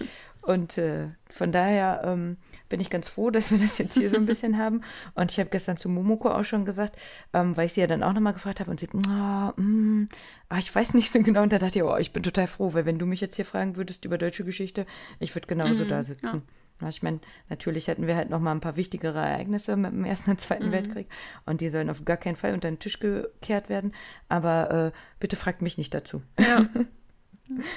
Und 0.46 0.78
äh, 0.78 1.09
von 1.28 1.50
daher 1.50 2.02
ähm, 2.04 2.37
bin 2.68 2.80
ich 2.80 2.88
ganz 2.88 3.09
froh, 3.09 3.30
dass 3.37 3.50
wir 3.50 3.59
das 3.59 3.78
jetzt 3.78 3.94
hier 3.94 4.09
so 4.11 4.16
ein 4.16 4.26
bisschen 4.26 4.59
haben. 4.59 4.82
Und 5.14 5.30
ich 5.30 5.38
habe 5.38 5.50
gestern 5.50 5.76
zu 5.76 5.88
Momoko 5.88 6.30
auch 6.30 6.44
schon 6.44 6.64
gesagt, 6.64 6.96
ähm, 7.32 7.56
weil 7.56 7.66
ich 7.66 7.72
sie 7.72 7.80
ja 7.80 7.87
dann 7.87 8.02
auch 8.02 8.12
nochmal 8.12 8.32
gefragt 8.32 8.61
habe 8.61 8.70
und 8.70 8.80
sie, 8.80 8.88
oh, 8.92 9.61
mm, 9.61 10.06
ah, 10.48 10.59
ich 10.59 10.74
weiß 10.74 10.94
nicht 10.94 11.12
so 11.12 11.20
genau. 11.20 11.42
Und 11.42 11.52
da 11.52 11.59
dachte 11.59 11.78
ich, 11.78 11.85
oh, 11.85 11.96
ich 11.96 12.12
bin 12.12 12.22
total 12.22 12.46
froh, 12.46 12.74
weil 12.74 12.87
wenn 12.87 12.98
du 12.98 13.06
mich 13.06 13.20
jetzt 13.20 13.37
hier 13.37 13.44
fragen 13.44 13.76
würdest 13.76 14.04
über 14.04 14.18
deutsche 14.18 14.44
Geschichte, 14.44 14.87
ich 15.18 15.35
würde 15.35 15.48
genauso 15.48 15.85
mhm, 15.85 15.88
da 15.88 16.02
sitzen. 16.02 16.42
Ja. 16.80 16.88
Ich 16.88 17.02
meine, 17.02 17.20
natürlich 17.48 17.88
hatten 17.88 18.06
wir 18.06 18.16
halt 18.16 18.28
noch 18.28 18.40
mal 18.40 18.52
ein 18.52 18.61
paar 18.61 18.76
wichtigere 18.76 19.18
Ereignisse 19.18 19.76
mit 19.76 19.92
dem 19.92 20.04
Ersten 20.04 20.32
und 20.32 20.40
Zweiten 20.40 20.66
mhm. 20.66 20.72
Weltkrieg 20.72 21.09
und 21.46 21.62
die 21.62 21.70
sollen 21.70 21.88
auf 21.88 22.04
gar 22.04 22.18
keinen 22.18 22.37
Fall 22.37 22.52
unter 22.52 22.70
den 22.70 22.78
Tisch 22.78 23.00
gekehrt 23.00 23.70
werden. 23.70 23.92
Aber 24.28 24.92
äh, 24.92 24.98
bitte 25.18 25.37
fragt 25.37 25.62
mich 25.62 25.78
nicht 25.78 25.94
dazu. 25.94 26.22
Ja. 26.38 26.66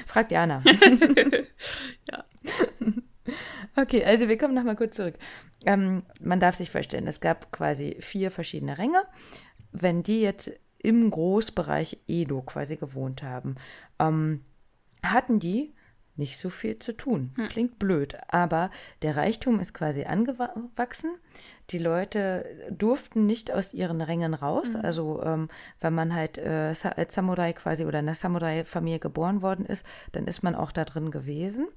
Fragt 0.06 0.32
Jana. 0.32 0.62
ja. 2.12 2.26
Okay, 3.76 4.04
also 4.04 4.28
wir 4.28 4.38
kommen 4.38 4.56
nochmal 4.56 4.76
kurz 4.76 4.96
zurück. 4.96 5.16
Ähm, 5.66 6.04
man 6.22 6.40
darf 6.40 6.56
sich 6.56 6.70
vorstellen, 6.72 7.08
es 7.08 7.22
gab 7.22 7.52
quasi 7.52 7.98
vier 8.00 8.32
verschiedene 8.32 8.78
Ränge. 8.78 9.04
Wenn 9.72 10.04
die 10.04 10.22
jetzt 10.22 10.52
im 10.80 11.10
Großbereich 11.10 12.00
Edo 12.08 12.42
quasi 12.42 12.78
gewohnt 12.78 13.24
haben, 13.24 13.56
ähm, 14.00 14.42
hatten 15.04 15.40
die 15.40 15.74
nicht 16.20 16.38
so 16.38 16.52
viel 16.52 16.78
zu 16.78 16.96
tun. 16.96 17.32
Hm. 17.36 17.50
Klingt 17.50 17.80
blöd, 17.80 18.16
aber 18.28 18.70
der 19.02 19.18
Reichtum 19.18 19.60
ist 19.60 19.74
quasi 19.74 20.04
angewachsen. 20.04 21.12
Die 21.72 21.78
Leute 21.78 22.46
durften 22.72 23.26
nicht 23.26 23.52
aus 23.52 23.74
ihren 23.74 24.02
Rängen 24.02 24.34
raus. 24.34 24.74
Mhm. 24.74 24.82
Also 24.82 25.24
ähm, 25.24 25.50
wenn 25.80 25.94
man 25.94 26.14
halt 26.14 26.38
äh, 26.38 26.74
als 26.96 27.14
Samurai 27.14 27.54
quasi 27.54 27.86
oder 27.86 28.00
in 28.00 28.06
einer 28.06 28.16
Samurai-Familie 28.16 29.00
geboren 29.00 29.42
worden 29.42 29.66
ist, 29.66 29.86
dann 30.12 30.26
ist 30.26 30.42
man 30.42 30.56
auch 30.56 30.72
da 30.72 30.86
drin 30.86 31.12
gewesen. 31.12 31.68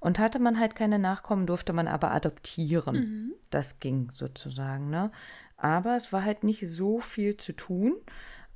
Und 0.00 0.18
hatte 0.18 0.38
man 0.40 0.58
halt 0.58 0.74
keine 0.74 0.98
Nachkommen, 0.98 1.46
durfte 1.46 1.72
man 1.72 1.88
aber 1.88 2.12
adoptieren. 2.12 2.96
Mhm. 2.96 3.32
Das 3.50 3.78
ging 3.78 4.10
sozusagen. 4.14 4.90
Ne? 4.90 5.10
Aber 5.56 5.96
es 5.96 6.12
war 6.12 6.24
halt 6.24 6.44
nicht 6.44 6.68
so 6.68 6.98
viel 6.98 7.36
zu 7.36 7.52
tun. 7.52 7.94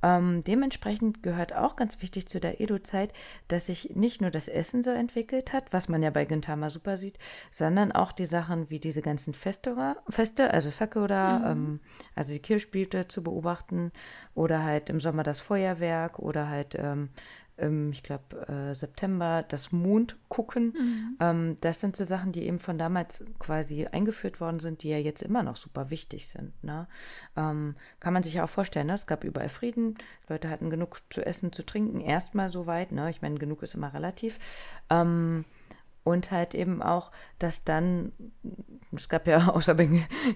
Ähm, 0.03 0.41
dementsprechend 0.41 1.23
gehört 1.23 1.53
auch 1.53 1.75
ganz 1.75 2.01
wichtig 2.01 2.27
zu 2.27 2.39
der 2.39 2.59
Edo-Zeit, 2.59 3.13
dass 3.47 3.67
sich 3.67 3.95
nicht 3.95 4.21
nur 4.21 4.31
das 4.31 4.47
Essen 4.47 4.83
so 4.83 4.89
entwickelt 4.89 5.53
hat, 5.53 5.73
was 5.73 5.89
man 5.89 6.01
ja 6.01 6.09
bei 6.09 6.25
Gintama 6.25 6.69
super 6.69 6.97
sieht, 6.97 7.17
sondern 7.51 7.91
auch 7.91 8.11
die 8.11 8.25
Sachen 8.25 8.69
wie 8.69 8.79
diese 8.79 9.01
ganzen 9.01 9.33
Feste, 9.33 9.95
Feste 10.09 10.51
also 10.51 10.69
Sakura, 10.69 11.39
mhm. 11.39 11.45
ähm, 11.45 11.79
also 12.15 12.33
die 12.33 12.39
Kirschblüte 12.39 13.07
zu 13.07 13.23
beobachten 13.23 13.91
oder 14.33 14.63
halt 14.63 14.89
im 14.89 14.99
Sommer 14.99 15.23
das 15.23 15.39
Feuerwerk 15.39 16.19
oder 16.19 16.49
halt 16.49 16.75
ähm, 16.77 17.09
ähm, 17.61 17.91
ich 17.91 18.03
glaube, 18.03 18.47
äh, 18.47 18.73
September 18.73 19.45
das 19.47 19.71
Mond 19.71 20.17
gucken. 20.27 20.73
Mhm. 20.77 21.17
Ähm, 21.19 21.57
das 21.61 21.79
sind 21.79 21.95
so 21.95 22.03
Sachen, 22.03 22.31
die 22.31 22.45
eben 22.45 22.59
von 22.59 22.77
damals 22.77 23.23
quasi 23.39 23.85
eingeführt 23.85 24.41
worden 24.41 24.59
sind, 24.59 24.83
die 24.83 24.89
ja 24.89 24.97
jetzt 24.97 25.21
immer 25.21 25.43
noch 25.43 25.55
super 25.55 25.89
wichtig 25.89 26.27
sind. 26.27 26.51
Ne? 26.63 26.87
Ähm, 27.37 27.75
kann 27.99 28.13
man 28.13 28.23
sich 28.23 28.33
ja 28.33 28.43
auch 28.43 28.49
vorstellen, 28.49 28.87
ne? 28.87 28.93
es 28.93 29.07
gab 29.07 29.23
überall 29.23 29.49
Frieden, 29.49 29.95
Leute 30.27 30.49
hatten 30.49 30.69
genug 30.69 31.01
zu 31.09 31.25
essen, 31.25 31.53
zu 31.53 31.63
trinken, 31.63 32.01
erstmal 32.01 32.51
soweit. 32.51 32.91
Ne? 32.91 33.09
Ich 33.09 33.21
meine, 33.21 33.37
genug 33.37 33.63
ist 33.63 33.75
immer 33.75 33.93
relativ. 33.93 34.39
Ähm, 34.89 35.45
und 36.03 36.31
halt 36.31 36.55
eben 36.55 36.81
auch, 36.81 37.11
dass 37.39 37.63
dann, 37.63 38.11
es 38.95 39.07
gab 39.09 39.27
ja 39.27 39.47
außer 39.53 39.75
bei 39.75 39.87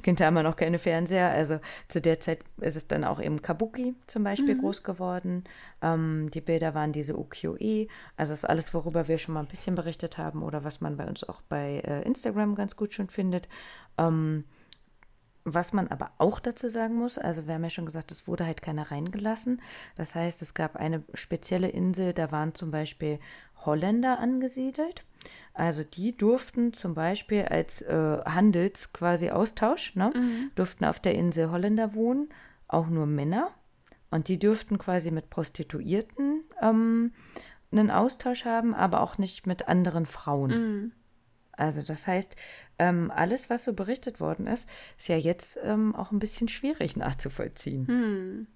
Gintama 0.01 0.43
noch 0.43 0.55
keine 0.55 0.79
Fernseher, 0.79 1.31
also 1.31 1.59
zu 1.87 2.01
der 2.01 2.19
Zeit 2.19 2.39
ist 2.61 2.75
es 2.75 2.87
dann 2.87 3.03
auch 3.03 3.19
eben 3.19 3.41
Kabuki 3.41 3.95
zum 4.07 4.23
Beispiel 4.23 4.55
mhm. 4.55 4.61
groß 4.61 4.83
geworden. 4.83 5.43
Ähm, 5.81 6.29
die 6.31 6.41
Bilder 6.41 6.73
waren 6.73 6.91
diese 6.91 7.17
Ukiyo-e, 7.17 7.87
also 8.17 8.31
das 8.31 8.39
ist 8.39 8.49
alles, 8.49 8.73
worüber 8.73 9.07
wir 9.07 9.17
schon 9.17 9.33
mal 9.33 9.41
ein 9.41 9.47
bisschen 9.47 9.75
berichtet 9.75 10.17
haben 10.17 10.43
oder 10.43 10.63
was 10.63 10.81
man 10.81 10.97
bei 10.97 11.07
uns 11.07 11.23
auch 11.23 11.41
bei 11.41 11.81
äh, 11.85 12.03
Instagram 12.03 12.55
ganz 12.55 12.75
gut 12.75 12.93
schon 12.93 13.09
findet. 13.09 13.47
Ähm, 13.97 14.45
Was 15.47 15.73
man 15.73 15.87
aber 15.89 16.09
auch 16.17 16.39
dazu 16.39 16.69
sagen 16.69 16.95
muss, 16.95 17.19
also 17.19 17.45
wir 17.45 17.53
haben 17.53 17.63
ja 17.63 17.69
schon 17.69 17.85
gesagt, 17.85 18.11
es 18.11 18.27
wurde 18.27 18.47
halt 18.47 18.63
keiner 18.63 18.89
reingelassen. 18.89 19.61
Das 19.95 20.15
heißt, 20.15 20.41
es 20.41 20.55
gab 20.55 20.75
eine 20.75 21.03
spezielle 21.13 21.69
Insel, 21.69 22.13
da 22.13 22.31
waren 22.31 22.55
zum 22.55 22.71
Beispiel 22.71 23.19
Holländer 23.65 24.19
angesiedelt. 24.19 25.03
Also 25.53 25.83
die 25.83 26.15
durften 26.15 26.73
zum 26.73 26.93
Beispiel 26.93 27.43
als 27.45 27.81
äh, 27.81 28.19
Handels 28.25 28.93
quasi 28.93 29.31
Austausch, 29.31 29.95
ne, 29.95 30.11
Mhm. 30.13 30.51
durften 30.55 30.85
auf 30.85 30.99
der 30.99 31.15
Insel 31.15 31.49
Holländer 31.51 31.93
wohnen, 31.95 32.29
auch 32.67 32.87
nur 32.87 33.05
Männer. 33.05 33.51
Und 34.11 34.27
die 34.27 34.37
dürften 34.37 34.77
quasi 34.77 35.11
mit 35.11 35.29
Prostituierten 35.29 36.43
ähm, 36.61 37.13
einen 37.71 37.91
Austausch 37.91 38.45
haben, 38.45 38.73
aber 38.75 39.01
auch 39.01 39.17
nicht 39.17 39.47
mit 39.47 39.67
anderen 39.67 40.05
Frauen. 40.05 40.51
Mhm. 40.51 40.91
Also 41.53 41.81
das 41.81 42.05
heißt, 42.05 42.35
ähm, 42.79 43.11
alles, 43.15 43.49
was 43.49 43.63
so 43.63 43.73
berichtet 43.73 44.19
worden 44.19 44.45
ist, 44.47 44.69
ist 44.97 45.07
ja 45.07 45.15
jetzt 45.17 45.57
ähm, 45.63 45.95
auch 45.95 46.11
ein 46.11 46.19
bisschen 46.19 46.49
schwierig 46.49 46.97
nachzuvollziehen. 46.97 47.87
Hm. 47.87 48.47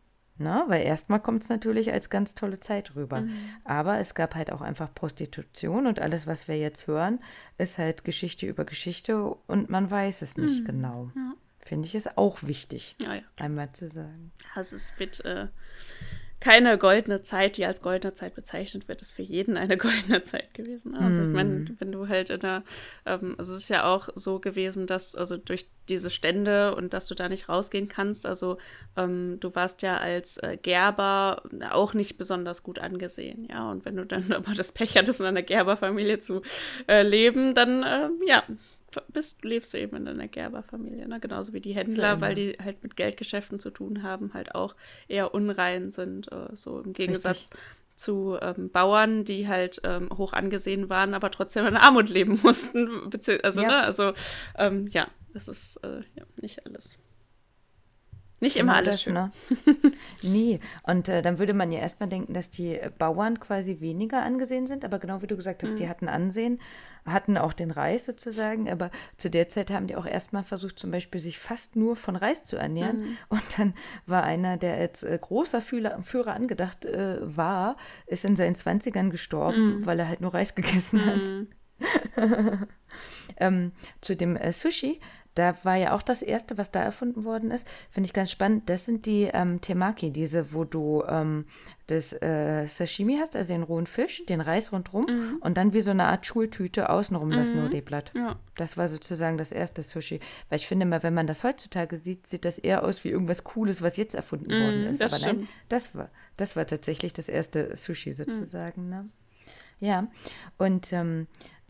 Na, 0.41 0.63
weil 0.69 0.84
erstmal 0.84 1.19
kommt 1.19 1.43
es 1.43 1.49
natürlich 1.49 1.91
als 1.91 2.10
ganz 2.10 2.34
tolle 2.34 2.60
Zeit 2.62 2.95
rüber. 2.95 3.21
Mhm. 3.21 3.34
Aber 3.65 3.99
es 3.99 4.15
gab 4.15 4.36
halt 4.36 4.52
auch 4.54 4.62
einfach 4.62 4.93
Prostitution 4.93 5.86
und 5.86 5.99
alles, 5.99 6.28
was 6.28 6.47
wir 6.47 6.58
jetzt 6.58 6.88
hören, 6.88 7.19
ist 7.58 7.78
halt 7.78 8.06
Geschichte 8.06 8.45
über 8.45 8.63
Geschichte 8.63 9.21
und 9.47 9.69
man 9.69 9.91
weiß 9.91 10.21
es 10.21 10.38
nicht 10.38 10.65
genau. 10.65 11.06
Mhm. 11.06 11.12
Ja. 11.15 11.34
Finde 11.60 11.88
ich 11.88 11.93
es 11.93 12.17
auch 12.17 12.41
wichtig, 12.43 12.95
Ja, 12.99 13.15
ja. 13.15 13.21
einmal 13.38 13.71
zu 13.73 13.89
sagen. 13.89 14.32
Also 14.56 14.75
es 14.78 14.97
wird 14.97 15.23
äh, 15.25 15.49
keine 16.39 16.78
goldene 16.78 17.21
Zeit, 17.21 17.58
die 17.58 17.65
als 17.65 17.82
goldene 17.82 18.13
Zeit 18.13 18.34
bezeichnet 18.34 18.88
wird, 18.88 19.02
ist 19.02 19.12
für 19.12 19.21
jeden 19.21 19.58
eine 19.58 19.78
goldene 19.78 20.23
Zeit 20.23 20.54
gewesen. 20.54 20.95
Also 20.95 21.21
ich 21.21 21.28
meine, 21.28 21.75
wenn 21.80 21.91
du 21.91 22.08
halt 22.08 22.30
in 22.30 22.39
der, 22.39 22.63
ähm, 23.06 23.36
also 23.38 23.56
es 23.56 23.63
ist 23.63 23.69
ja 23.69 23.86
auch 23.86 24.10
so 24.15 24.39
gewesen, 24.39 24.88
dass 24.88 25.15
also 25.15 25.38
durch 25.38 25.67
diese 25.89 26.10
Stände 26.10 26.75
und 26.75 26.93
dass 26.93 27.08
du 27.08 27.15
da 27.15 27.28
nicht 27.28 27.49
rausgehen 27.49 27.88
kannst, 27.88 28.25
also 28.25 28.58
ähm, 28.95 29.38
du 29.39 29.54
warst 29.56 29.82
ja 29.82 29.97
als 29.97 30.38
äh, 30.38 30.58
Gerber 30.62 31.43
auch 31.71 31.93
nicht 31.93 32.17
besonders 32.17 32.63
gut 32.63 32.80
angesehen, 32.80 33.47
ja. 33.49 33.69
Und 33.69 33.86
wenn 33.86 33.97
du 33.97 34.06
dann 34.06 34.32
aber 34.32 34.54
das 34.54 34.71
Pech 34.71 34.95
hattest, 34.95 35.19
in 35.19 35.25
einer 35.25 35.41
Gerberfamilie 35.41 36.19
zu 36.19 36.41
äh, 36.88 37.04
leben, 37.04 37.54
dann 37.54 37.84
äh, 37.84 38.10
ja, 38.28 38.43
bist, 39.12 39.43
lebst 39.43 39.73
du 39.73 39.80
eben 39.80 39.95
in 39.95 40.08
einer 40.08 40.28
Gerberfamilie, 40.28 41.08
ne? 41.08 41.19
genauso 41.19 41.54
wie 41.54 41.62
die 41.62 41.73
Händler, 41.73 42.13
immer. 42.13 42.21
weil 42.21 42.36
die 42.36 42.58
halt 42.63 42.84
mit 42.84 42.95
Geldgeschäften 42.95 43.60
zu 43.60 43.69
tun 43.69 44.04
haben, 44.04 44.34
halt 44.34 44.56
auch 44.56 44.75
eher 45.08 45.34
unrein 45.34 45.91
sind, 45.91 46.32
äh, 46.32 46.56
so 46.56 46.80
im 46.82 46.93
Gegensatz 46.93 47.49
zu 47.95 48.38
ähm, 48.41 48.69
Bauern, 48.69 49.25
die 49.25 49.47
halt 49.47 49.82
ähm, 49.84 50.10
hoch 50.17 50.34
angesehen 50.34 50.89
waren, 50.89 51.13
aber 51.13 51.32
trotzdem 51.32 51.65
in 51.67 51.75
Armut 51.78 52.10
leben 52.10 52.39
mussten. 52.43 53.10
Also, 53.43 53.62
Ja. 53.62 53.67
ne, 53.67 53.84
also 53.84 54.13
ähm, 54.58 54.88
ja, 54.88 55.08
es 55.34 55.47
ist 55.47 55.78
äh, 55.84 56.02
ja, 56.15 56.23
nicht 56.41 56.65
alles. 56.65 56.97
Nicht 58.41 58.56
immer 58.56 58.75
alles 58.75 58.95
das, 58.95 59.02
schön. 59.04 59.13
Ne? 59.13 59.32
nee, 60.21 60.60
und 60.84 61.10
äh, 61.10 61.21
dann 61.21 61.39
würde 61.39 61.54
man 61.54 61.71
ja 61.71 61.80
erstmal 61.80 62.08
denken, 62.10 62.34
dass 62.34 62.49
die 62.49 62.75
äh, 62.80 62.89
Bauern 62.97 63.39
quasi 63.39 63.80
weniger 63.82 64.23
angesehen 64.23 64.65
sind, 64.67 64.86
aber 64.86 64.99
genau 64.99 65.21
wie 65.21 65.28
du 65.28 65.36
gesagt 65.36 65.63
hast, 65.63 65.75
die 65.78 65.84
Mhm. 65.86 65.89
hatten 65.89 66.08
Ansehen, 66.08 66.60
hatten 67.06 67.38
auch 67.38 67.54
den 67.54 67.71
Reis 67.71 68.06
sozusagen, 68.06 68.69
aber 68.69 68.91
zu 69.17 69.30
der 69.30 69.47
Zeit 69.49 69.71
haben 69.71 69.88
die 69.88 69.95
auch 69.95 70.06
erstmal 70.06 70.43
versucht, 70.43 70.80
zum 70.80 70.91
Beispiel 70.91 71.19
sich 71.19 71.38
fast 71.39 71.75
nur 71.75 71.95
von 71.95 72.15
Reis 72.15 72.43
zu 72.43 72.56
ernähren. 72.56 72.99
Mhm. 73.02 73.17
Und 73.30 73.41
dann 73.58 73.73
war 74.06 74.23
einer, 74.23 74.58
der 74.58 74.75
als 74.75 75.04
äh, 75.04 75.17
großer 75.19 75.62
Fühler, 75.62 76.02
Führer 76.04 76.34
angedacht 76.34 76.86
äh, 76.86 77.17
war, 77.21 77.75
ist 78.06 78.25
in 78.25 78.36
seinen 78.36 78.56
20ern 78.56 79.10
gestorben, 79.10 79.86
weil 79.86 79.99
er 79.99 80.08
halt 80.08 80.21
nur 80.21 80.34
Reis 80.34 80.56
gegessen 80.56 81.06
hat. 81.06 81.17
Mhm. 81.17 81.47
Ähm, 83.38 83.71
zu 84.02 84.15
dem 84.15 84.36
äh, 84.36 84.52
Sushi, 84.52 84.99
da 85.36 85.56
war 85.63 85.76
ja 85.76 85.94
auch 85.96 86.02
das 86.02 86.22
erste, 86.22 86.58
was 86.58 86.72
da 86.72 86.82
erfunden 86.82 87.24
worden 87.24 87.52
ist, 87.52 87.68
finde 87.92 88.08
ich 88.08 88.13
ganz 88.13 88.32
spannend. 88.32 88.70
Das 88.70 88.86
sind 88.86 89.06
die 89.06 89.30
ähm, 89.32 89.62
Temaki, 89.62 90.12
diese, 90.12 90.54
wo 90.54 90.63
du 90.65 91.04
ähm, 91.08 91.46
das 91.88 92.13
äh, 92.13 92.68
Sashimi 92.68 93.18
hast, 93.20 93.36
also 93.36 93.54
den 93.54 93.63
rohen 93.63 93.88
Fisch, 93.88 94.26
den 94.26 94.42
Reis 94.42 94.72
rundrum 94.72 95.38
und 95.42 95.58
dann 95.58 95.74
wie 95.74 95.82
so 95.82 95.92
eine 95.92 96.06
Art 96.06 96.26
Schultüte 96.26 96.89
außenrum 96.89 97.32
das 97.32 97.52
Nori-Blatt. 97.52 98.12
Ja. 98.15 98.38
Das 98.56 98.78
war 98.78 98.88
sozusagen 98.88 99.38
das 99.38 99.52
erste 99.52 99.82
Sushi. 99.82 100.20
Weil 100.50 100.60
ich 100.60 100.68
finde 100.68 100.86
mal, 100.86 101.04
wenn 101.04 101.13
man 101.13 101.28
das 101.28 101.44
heutzutage 101.44 101.96
sieht, 101.96 102.28
sieht 102.28 102.46
das 102.46 102.60
eher 102.60 102.84
aus 102.84 103.04
wie 103.04 103.10
irgendwas 103.10 103.44
Cooles, 103.44 103.82
was 103.82 103.98
jetzt 103.98 104.15
erfunden 104.15 104.52
worden 104.52 104.86
ist. 104.88 105.02
das 105.02 105.13
Aber 105.13 105.24
nein, 105.26 105.48
das 105.68 105.96
war, 105.96 106.10
das 106.38 106.56
war 106.56 106.68
tatsächlich 106.68 107.13
das 107.13 107.30
erste 107.30 107.76
Sushi 107.76 108.13
sozusagen. 108.13 108.89
Ne? 108.89 109.10
Ja, 109.80 110.08
und 110.58 110.92
ähm, 110.94 111.28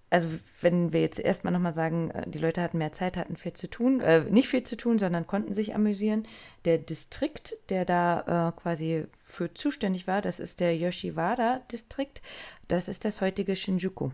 also 0.09 0.29
wenn 0.61 0.91
wir 0.91 1.01
jetzt 1.01 1.19
erstmal 1.19 1.53
nochmal 1.53 1.73
sagen, 1.73 2.11
äh, 2.11 2.29
die 2.29 2.39
Leute 2.39 2.61
hatten 2.61 2.77
mehr 2.77 2.91
Zeit, 2.91 3.17
hatten 3.17 3.35
viel 3.35 3.53
zu 3.53 3.69
tun, 3.69 3.99
äh, 4.01 4.21
nicht 4.29 4.49
viel 4.49 4.63
zu 4.63 4.75
tun, 4.75 4.99
sondern 4.99 5.27
konnten 5.27 5.53
sich 5.53 5.75
amüsieren. 5.75 6.25
Der 6.65 6.77
Distrikt, 6.77 7.55
der 7.69 7.85
da 7.85 8.49
äh, 8.49 8.59
quasi 8.59 9.05
für 9.23 9.53
zuständig 9.53 10.07
war, 10.07 10.21
das 10.21 10.39
ist 10.39 10.59
der 10.59 10.75
Yoshiwara-Distrikt. 10.75 12.21
Das 12.67 12.89
ist 12.89 13.05
das 13.05 13.21
heutige 13.21 13.55
Shinjuku. 13.55 14.09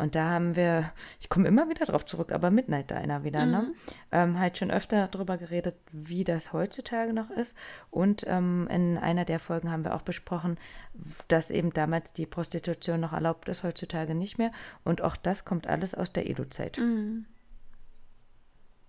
Und 0.00 0.14
da 0.14 0.30
haben 0.30 0.56
wir, 0.56 0.92
ich 1.20 1.28
komme 1.28 1.46
immer 1.46 1.68
wieder 1.68 1.84
drauf 1.84 2.06
zurück, 2.06 2.32
aber 2.32 2.50
Midnight 2.50 2.90
Diner 2.90 3.22
wieder, 3.22 3.44
ne? 3.44 3.74
Ähm, 4.10 4.38
halt 4.38 4.56
schon 4.56 4.70
öfter 4.70 5.08
drüber 5.08 5.36
geredet, 5.36 5.76
wie 5.92 6.24
das 6.24 6.54
heutzutage 6.54 7.12
noch 7.12 7.30
ist. 7.30 7.54
Und 7.90 8.24
ähm, 8.26 8.66
in 8.70 8.96
einer 8.96 9.26
der 9.26 9.38
Folgen 9.38 9.70
haben 9.70 9.84
wir 9.84 9.94
auch 9.94 10.02
besprochen, 10.02 10.58
dass 11.28 11.50
eben 11.50 11.74
damals 11.74 12.14
die 12.14 12.24
Prostitution 12.24 13.00
noch 13.00 13.12
erlaubt 13.12 13.48
ist, 13.50 13.62
heutzutage 13.62 14.14
nicht 14.14 14.38
mehr. 14.38 14.52
Und 14.84 15.02
auch 15.02 15.16
das 15.16 15.44
kommt 15.44 15.66
alles 15.66 15.94
aus 15.94 16.14
der 16.14 16.28
Edo-Zeit. 16.30 16.78
Mhm. 16.78 17.26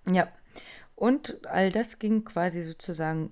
Ja. 0.10 0.30
Und 0.96 1.46
all 1.46 1.72
das 1.74 2.00
ging 2.00 2.24
quasi 2.24 2.62
sozusagen 2.62 3.32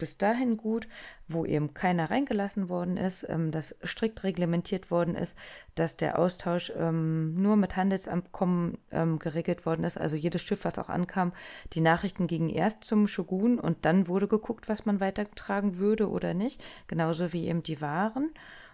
bis 0.00 0.18
dahin 0.18 0.56
gut, 0.56 0.88
wo 1.28 1.44
eben 1.44 1.74
keiner 1.74 2.10
reingelassen 2.10 2.68
worden 2.68 2.96
ist, 2.96 3.24
ähm, 3.28 3.52
dass 3.52 3.76
strikt 3.84 4.24
reglementiert 4.24 4.90
worden 4.90 5.14
ist, 5.14 5.38
dass 5.76 5.96
der 5.96 6.18
Austausch 6.18 6.72
ähm, 6.76 7.34
nur 7.34 7.54
mit 7.54 7.76
Handelsabkommen 7.76 8.78
ähm, 8.90 9.20
geregelt 9.20 9.64
worden 9.64 9.84
ist. 9.84 9.96
Also 9.96 10.16
jedes 10.16 10.42
Schiff, 10.42 10.64
was 10.64 10.78
auch 10.78 10.88
ankam, 10.88 11.32
die 11.74 11.80
Nachrichten 11.80 12.26
gingen 12.26 12.48
erst 12.48 12.82
zum 12.82 13.06
Shogun 13.06 13.60
und 13.60 13.84
dann 13.84 14.08
wurde 14.08 14.26
geguckt, 14.26 14.68
was 14.68 14.86
man 14.86 14.98
weitertragen 14.98 15.78
würde 15.78 16.10
oder 16.10 16.34
nicht, 16.34 16.60
genauso 16.88 17.32
wie 17.32 17.46
eben 17.46 17.62
die 17.62 17.80
Waren. 17.80 18.30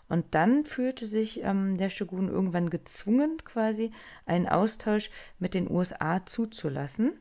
Und 0.08 0.36
dann 0.36 0.64
fühlte 0.64 1.04
sich 1.04 1.42
ähm, 1.42 1.76
der 1.76 1.90
Shogun 1.90 2.28
irgendwann 2.28 2.70
gezwungen, 2.70 3.38
quasi 3.44 3.90
einen 4.24 4.46
Austausch 4.46 5.10
mit 5.40 5.52
den 5.52 5.68
USA 5.70 6.24
zuzulassen. 6.24 7.18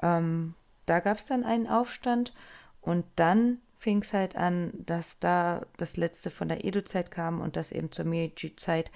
Ähm, 0.00 0.54
da 0.86 0.98
gab 0.98 1.18
es 1.18 1.24
dann 1.26 1.44
einen 1.44 1.68
Aufstand 1.68 2.32
und 2.80 3.04
dann 3.16 3.58
fing 3.80 4.02
es 4.02 4.12
halt 4.12 4.36
an, 4.36 4.72
dass 4.74 5.18
da 5.18 5.66
das 5.78 5.96
letzte 5.96 6.30
von 6.30 6.48
der 6.48 6.64
Edo-Zeit 6.64 7.10
kam 7.10 7.40
und 7.40 7.56
das 7.56 7.72
eben 7.72 7.90
zur 7.90 8.04
Meiji-Zeit, 8.04 8.90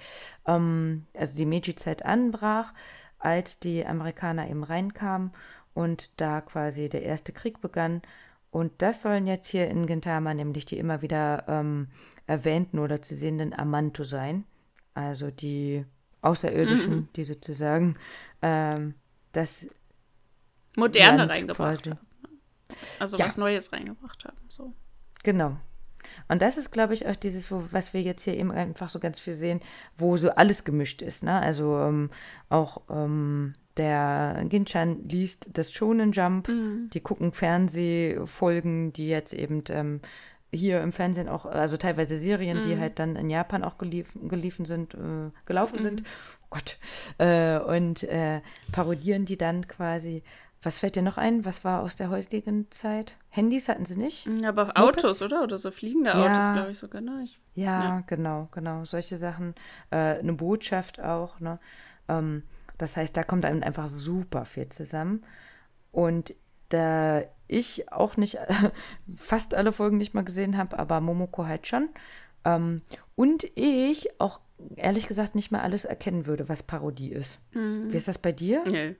ähm, 0.45 1.07
also 1.15 1.35
die 1.35 1.47
Meiji-Zeit 1.47 2.05
anbrach, 2.05 2.73
als 3.17 3.59
die 3.59 3.85
Amerikaner 3.85 4.47
eben 4.47 4.63
reinkamen 4.63 5.31
und 5.73 6.21
da 6.21 6.41
quasi 6.41 6.87
der 6.87 7.01
erste 7.01 7.33
Krieg 7.33 7.61
begann. 7.61 8.03
Und 8.51 8.71
das 8.77 9.01
sollen 9.01 9.25
jetzt 9.27 9.47
hier 9.47 9.67
in 9.67 9.87
Gintama 9.87 10.33
nämlich 10.33 10.65
die 10.65 10.77
immer 10.77 11.01
wieder 11.01 11.45
ähm, 11.47 11.87
erwähnten 12.27 12.79
oder 12.79 13.01
zu 13.01 13.15
sehenden 13.15 13.53
Amanto 13.53 14.03
sein. 14.03 14.45
Also 14.93 15.31
die 15.31 15.83
Außerirdischen, 16.21 17.09
die 17.15 17.23
sozusagen 17.23 17.97
ähm, 18.41 18.93
das 19.31 19.67
Moderne 20.75 21.17
Land 21.17 21.31
reingebracht 21.31 21.83
quasi. 21.83 21.95
Also 22.99 23.17
Ja. 23.17 23.25
was 23.25 23.37
Neues 23.37 23.71
reingebracht 23.73 24.25
haben. 24.25 24.37
So. 24.49 24.73
Genau. 25.23 25.57
Und 26.27 26.41
das 26.41 26.57
ist, 26.57 26.71
glaube 26.71 26.93
ich, 26.93 27.07
auch 27.07 27.15
dieses, 27.15 27.49
wo, 27.51 27.63
was 27.71 27.93
wir 27.93 28.01
jetzt 28.01 28.23
hier 28.23 28.37
eben 28.37 28.51
einfach 28.51 28.89
so 28.89 28.99
ganz 28.99 29.19
viel 29.19 29.33
sehen, 29.33 29.59
wo 29.97 30.17
so 30.17 30.29
alles 30.31 30.63
gemischt 30.63 31.01
ist. 31.01 31.23
Ne? 31.23 31.39
Also 31.39 31.79
ähm, 31.79 32.11
auch 32.49 32.81
ähm, 32.89 33.55
der 33.77 34.45
Ginchan 34.47 35.07
liest 35.09 35.49
das 35.57 35.71
Shonen 35.71 36.11
Jump, 36.11 36.47
die 36.93 36.99
gucken 37.01 37.33
Fernsehfolgen, 37.33 38.93
die 38.93 39.07
jetzt 39.07 39.33
eben 39.33 39.63
ähm, 39.69 39.99
hier 40.53 40.81
im 40.81 40.93
Fernsehen 40.93 41.27
auch, 41.27 41.45
also 41.45 41.75
teilweise 41.75 42.17
Serien, 42.17 42.61
die 42.61 42.77
halt 42.79 42.99
dann 42.99 43.15
in 43.17 43.29
Japan 43.29 43.63
auch 43.63 43.77
gelief, 43.77 44.17
geliefen 44.29 44.65
sind, 44.65 44.93
äh, 44.93 45.29
gelaufen 45.45 45.79
sind. 45.79 46.03
Oh 46.43 46.47
Gott. 46.51 46.77
Äh, 47.17 47.57
und 47.59 48.03
äh, 48.03 48.41
parodieren 48.71 49.25
die 49.25 49.37
dann 49.37 49.67
quasi. 49.67 50.23
Was 50.65 50.79
fällt 50.79 50.95
dir 50.95 51.03
noch 51.03 51.17
ein? 51.19 51.45
Was 51.45 51.63
war 51.63 51.83
aus 51.83 51.95
der 51.95 52.09
heutigen 52.09 52.71
Zeit? 52.71 53.13
Handys 53.29 53.69
hatten 53.69 53.85
sie 53.85 53.97
nicht? 53.97 54.25
Ja, 54.41 54.49
aber 54.49 54.65
Mopeds? 54.65 54.77
Autos, 55.05 55.21
oder? 55.21 55.43
Oder 55.43 55.59
so 55.59 55.69
fliegende 55.69 56.09
Ja. 56.09 56.25
Autos, 56.25 56.53
glaube 56.53 56.71
ich 56.71 56.79
sogar. 56.79 57.01
Ne? 57.01 57.21
Ich, 57.23 57.39
Ja, 57.53 57.83
Ja. 57.83 57.99
genau, 58.07 58.47
genau. 58.51 58.83
Solche 58.83 59.17
Sachen. 59.17 59.53
Äh, 59.91 59.95
eine 60.17 60.33
Botschaft 60.33 60.99
auch, 60.99 61.39
ne? 61.39 61.59
Ähm, 62.09 62.41
das 62.79 62.97
heißt, 62.97 63.15
da 63.15 63.23
kommt 63.23 63.45
einem 63.45 63.61
einfach 63.61 63.87
super 63.87 64.45
viel 64.45 64.67
zusammen. 64.69 65.23
Und 65.91 66.33
da 66.69 67.21
ich 67.47 67.91
auch 67.91 68.17
nicht 68.17 68.39
fast 69.15 69.53
alle 69.53 69.71
Folgen 69.71 69.97
nicht 69.97 70.15
mal 70.15 70.23
gesehen 70.25 70.57
habe, 70.57 70.79
aber 70.79 70.99
Momoko 70.99 71.45
halt 71.45 71.67
schon. 71.67 71.89
Ähm, 72.43 72.81
und 73.15 73.43
ich 73.55 74.19
auch 74.19 74.39
ehrlich 74.77 75.07
gesagt 75.07 75.35
nicht 75.35 75.51
mal 75.51 75.61
alles 75.61 75.85
erkennen 75.85 76.25
würde, 76.25 76.49
was 76.49 76.63
Parodie 76.63 77.11
ist. 77.11 77.39
Wie 77.51 77.95
ist 77.95 78.07
das 78.07 78.17
bei 78.17 78.31
dir? 78.31 78.63
nee. 78.69 78.95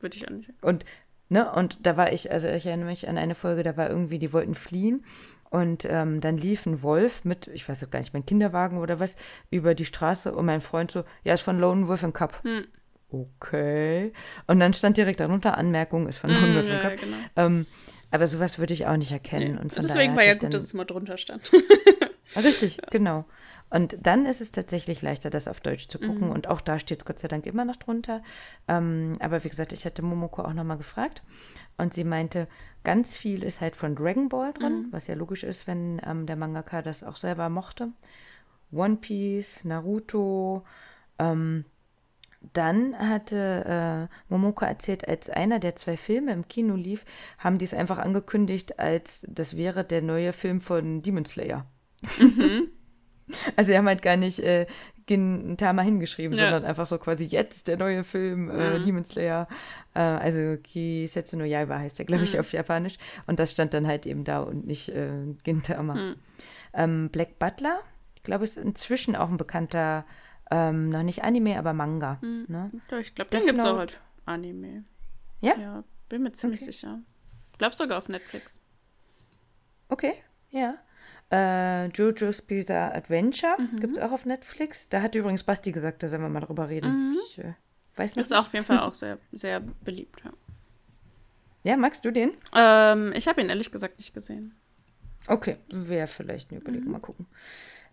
Würde 0.00 0.16
ich 0.16 0.26
auch 0.26 0.32
nicht. 0.32 0.50
Und 0.62 0.84
Ne? 1.30 1.50
Und 1.50 1.78
da 1.86 1.96
war 1.96 2.12
ich, 2.12 2.30
also 2.30 2.48
ich 2.48 2.66
erinnere 2.66 2.88
mich 2.88 3.08
an 3.08 3.16
eine 3.16 3.36
Folge, 3.36 3.62
da 3.62 3.76
war 3.76 3.88
irgendwie, 3.88 4.18
die 4.18 4.32
wollten 4.32 4.56
fliehen 4.56 5.04
und 5.48 5.84
ähm, 5.84 6.20
dann 6.20 6.36
lief 6.36 6.66
ein 6.66 6.82
Wolf 6.82 7.24
mit, 7.24 7.46
ich 7.46 7.68
weiß 7.68 7.80
jetzt 7.80 7.90
gar 7.92 8.00
nicht, 8.00 8.12
mein 8.12 8.26
Kinderwagen 8.26 8.78
oder 8.78 8.98
was, 8.98 9.16
über 9.48 9.76
die 9.76 9.84
Straße 9.84 10.34
und 10.34 10.44
mein 10.44 10.60
Freund 10.60 10.90
so, 10.90 11.04
ja, 11.22 11.32
ist 11.32 11.42
von 11.42 11.60
Lone 11.60 11.86
Wolf 11.86 12.02
and 12.02 12.14
Cup. 12.14 12.42
Hm. 12.42 12.66
Okay. 13.10 14.12
Und 14.48 14.58
dann 14.58 14.74
stand 14.74 14.96
direkt 14.96 15.20
darunter 15.20 15.56
Anmerkung, 15.56 16.08
ist 16.08 16.18
von 16.18 16.30
Lone 16.30 16.48
hm, 16.48 16.54
Wolf 16.56 16.70
and 16.70 16.82
Cup. 16.82 16.90
Ja, 16.90 16.96
genau. 16.96 17.16
ähm, 17.36 17.66
aber 18.10 18.26
sowas 18.26 18.58
würde 18.58 18.74
ich 18.74 18.86
auch 18.86 18.96
nicht 18.96 19.12
erkennen. 19.12 19.54
Nee. 19.54 19.60
Und 19.60 19.76
Deswegen 19.76 20.16
war 20.16 20.24
ja 20.24 20.34
gut, 20.34 20.52
dass 20.52 20.64
es 20.64 20.74
mal 20.74 20.84
drunter 20.84 21.16
stand. 21.16 21.48
Richtig, 22.36 22.78
genau. 22.90 23.24
Und 23.70 23.98
dann 24.02 24.26
ist 24.26 24.40
es 24.40 24.50
tatsächlich 24.50 25.00
leichter, 25.00 25.30
das 25.30 25.46
auf 25.46 25.60
Deutsch 25.60 25.88
zu 25.88 25.98
gucken. 25.98 26.26
Mhm. 26.26 26.32
Und 26.32 26.48
auch 26.48 26.60
da 26.60 26.78
steht 26.78 27.00
es 27.00 27.04
Gott 27.04 27.18
sei 27.18 27.28
Dank 27.28 27.46
immer 27.46 27.64
noch 27.64 27.76
drunter. 27.76 28.22
Ähm, 28.66 29.12
aber 29.20 29.44
wie 29.44 29.48
gesagt, 29.48 29.72
ich 29.72 29.84
hatte 29.84 30.02
Momoko 30.02 30.42
auch 30.42 30.52
nochmal 30.52 30.76
gefragt. 30.76 31.22
Und 31.78 31.94
sie 31.94 32.04
meinte, 32.04 32.48
ganz 32.82 33.16
viel 33.16 33.42
ist 33.42 33.60
halt 33.60 33.76
von 33.76 33.94
Dragon 33.94 34.28
Ball 34.28 34.52
drin, 34.52 34.82
mhm. 34.82 34.86
was 34.90 35.06
ja 35.06 35.14
logisch 35.14 35.44
ist, 35.44 35.66
wenn 35.66 36.00
ähm, 36.04 36.26
der 36.26 36.36
Mangaka 36.36 36.82
das 36.82 37.04
auch 37.04 37.16
selber 37.16 37.48
mochte. 37.48 37.90
One 38.72 38.96
Piece, 38.96 39.64
Naruto. 39.64 40.64
Ähm, 41.18 41.64
dann 42.52 42.98
hatte 42.98 44.08
äh, 44.08 44.32
Momoko 44.32 44.64
erzählt, 44.64 45.06
als 45.06 45.30
einer 45.30 45.58
der 45.58 45.76
zwei 45.76 45.96
Filme 45.96 46.32
im 46.32 46.48
Kino 46.48 46.74
lief, 46.74 47.04
haben 47.38 47.58
die 47.58 47.66
es 47.66 47.74
einfach 47.74 47.98
angekündigt, 47.98 48.78
als 48.78 49.26
das 49.28 49.56
wäre 49.56 49.84
der 49.84 50.02
neue 50.02 50.32
Film 50.32 50.60
von 50.60 51.02
Demon 51.02 51.26
Slayer. 51.26 51.66
Mhm. 52.18 52.68
Also, 53.54 53.70
sie 53.70 53.78
haben 53.78 53.86
halt 53.86 54.02
gar 54.02 54.16
nicht 54.16 54.40
äh, 54.40 54.66
Gintama 55.06 55.82
hingeschrieben, 55.82 56.36
ja. 56.36 56.44
sondern 56.44 56.64
einfach 56.64 56.86
so 56.86 56.98
quasi 56.98 57.26
jetzt 57.26 57.68
der 57.68 57.76
neue 57.76 58.02
Film, 58.02 58.50
äh, 58.50 58.78
mhm. 58.78 58.84
Demon 58.84 59.04
Slayer. 59.04 59.46
Äh, 59.94 60.00
also, 60.00 60.56
Kisetsu 60.62 61.36
no 61.36 61.44
Yaiba 61.44 61.78
heißt 61.78 61.98
der, 61.98 62.06
glaube 62.06 62.24
ich, 62.24 62.34
mhm. 62.34 62.40
auf 62.40 62.52
Japanisch. 62.52 62.96
Und 63.26 63.38
das 63.38 63.52
stand 63.52 63.72
dann 63.72 63.86
halt 63.86 64.04
eben 64.06 64.24
da 64.24 64.40
und 64.40 64.66
nicht 64.66 64.88
äh, 64.88 65.34
Gintama. 65.44 65.94
Mhm. 65.94 66.16
Ähm, 66.72 67.08
Black 67.10 67.38
Butler, 67.38 67.80
ich 68.16 68.22
glaube, 68.22 68.44
ist 68.44 68.56
inzwischen 68.58 69.16
auch 69.16 69.30
ein 69.30 69.36
bekannter, 69.36 70.04
ähm, 70.50 70.90
noch 70.90 71.02
nicht 71.02 71.24
Anime, 71.24 71.58
aber 71.58 71.72
Manga. 71.72 72.18
Mhm. 72.20 72.44
Ne? 72.48 72.70
Ich 73.00 73.14
glaube, 73.14 73.30
den 73.30 73.46
gibt 73.46 73.58
es 73.58 73.64
auch 73.64 73.78
halt 73.78 74.00
Anime. 74.26 74.84
Ja? 75.40 75.56
Ja, 75.58 75.84
bin 76.08 76.22
mir 76.22 76.32
ziemlich 76.32 76.60
okay. 76.60 76.72
sicher. 76.72 77.00
Ich 77.52 77.58
glaube 77.58 77.74
sogar 77.74 77.98
auf 77.98 78.08
Netflix. 78.08 78.60
Okay, 79.88 80.14
ja. 80.50 80.74
Äh, 81.32 81.86
Jojo's 81.86 82.42
Bizarre 82.42 82.94
Adventure 82.94 83.56
mhm. 83.58 83.80
gibt 83.80 83.96
es 83.96 84.02
auch 84.02 84.10
auf 84.10 84.26
Netflix. 84.26 84.88
Da 84.88 85.00
hat 85.00 85.14
übrigens 85.14 85.44
Basti 85.44 85.70
gesagt, 85.70 86.02
da 86.02 86.08
sollen 86.08 86.22
wir 86.22 86.28
mal 86.28 86.40
drüber 86.40 86.68
reden. 86.68 87.10
Mhm. 87.10 87.16
Ich 87.26 87.38
äh, 87.38 87.54
weiß 87.96 88.16
nicht. 88.16 88.26
Ist 88.26 88.32
auf 88.32 88.52
jeden 88.52 88.64
Fall 88.64 88.80
auch 88.80 88.94
sehr, 88.94 89.18
sehr 89.32 89.60
beliebt, 89.60 90.22
ja. 90.24 90.32
Ja, 91.62 91.76
magst 91.76 92.04
du 92.04 92.10
den? 92.10 92.32
Ähm, 92.56 93.12
ich 93.14 93.28
habe 93.28 93.40
ihn 93.42 93.50
ehrlich 93.50 93.70
gesagt 93.70 93.98
nicht 93.98 94.14
gesehen. 94.14 94.54
Okay, 95.26 95.58
wäre 95.68 96.08
vielleicht 96.08 96.50
eine 96.50 96.60
Überlegung. 96.60 96.86
Mhm. 96.86 96.92
Mal 96.92 97.00
gucken. 97.00 97.26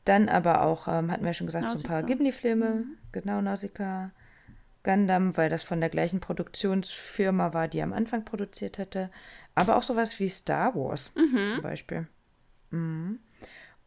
Dann 0.06 0.30
aber 0.30 0.64
auch, 0.64 0.88
ähm, 0.88 1.12
hatten 1.12 1.24
wir 1.24 1.32
ja 1.32 1.34
schon 1.34 1.48
gesagt, 1.48 1.66
Nausicaa. 1.66 1.82
so 1.82 1.88
ein 1.88 1.92
paar 1.92 2.04
Ghibli-Filme. 2.04 2.70
Mhm. 2.70 2.98
Genau, 3.12 3.42
Nausicaa. 3.42 4.12
Gundam, 4.84 5.36
weil 5.36 5.50
das 5.50 5.64
von 5.64 5.82
der 5.82 5.90
gleichen 5.90 6.22
Produktionsfirma 6.22 7.54
war, 7.54 7.68
die 7.68 7.82
am 7.82 7.92
Anfang 7.92 8.24
produziert 8.24 8.80
hatte. 8.80 9.12
Aber 9.54 9.76
auch 9.76 9.84
sowas 9.84 10.18
wie 10.20 10.30
Star 10.30 10.74
Wars 10.76 11.12
mhm. 11.16 11.56
zum 11.56 11.62
Beispiel. 11.62 12.08
Mhm. 12.72 13.20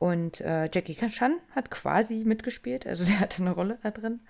Und 0.00 0.40
äh, 0.40 0.70
Jackie 0.72 0.96
Chan 0.96 1.34
hat 1.54 1.70
quasi 1.70 2.24
mitgespielt, 2.24 2.86
also 2.86 3.04
der 3.06 3.20
hatte 3.20 3.42
eine 3.42 3.52
Rolle 3.52 3.78
da 3.82 3.90
drin. 3.90 4.20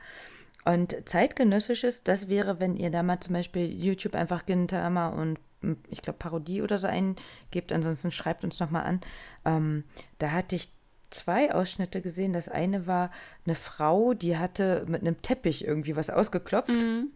Und 0.65 1.09
zeitgenössisches, 1.09 2.03
das 2.03 2.29
wäre, 2.29 2.61
wenn 2.61 2.77
ihr 2.77 2.91
da 2.91 3.03
mal 3.03 3.21
zum 3.21 3.35
Beispiel 3.35 3.73
YouTube 3.73 4.15
einfach 4.15 4.45
Gintama 4.45 5.11
und 5.11 5.39
hm, 5.63 5.79
ich 5.89 6.03
glaube 6.03 6.19
Parodie 6.19 6.61
oder 6.61 6.79
so 6.79 6.89
eingebt, 6.89 7.73
ansonsten 7.73 8.11
schreibt 8.11 8.43
uns 8.43 8.59
nochmal 8.59 8.85
an. 8.85 9.01
Ähm, 9.45 9.85
da 10.19 10.33
hatte 10.33 10.57
ich 10.57 10.73
zwei 11.11 11.55
Ausschnitte 11.55 12.03
gesehen. 12.03 12.33
Das 12.33 12.49
eine 12.49 12.89
war 12.89 13.13
eine 13.47 13.55
Frau, 13.55 14.13
die 14.13 14.37
hatte 14.37 14.85
mit 14.89 15.03
einem 15.03 15.23
Teppich 15.23 15.65
irgendwie 15.65 15.95
was 15.95 16.11
ausgeklopft. 16.11 16.71
Mhm 16.71 17.13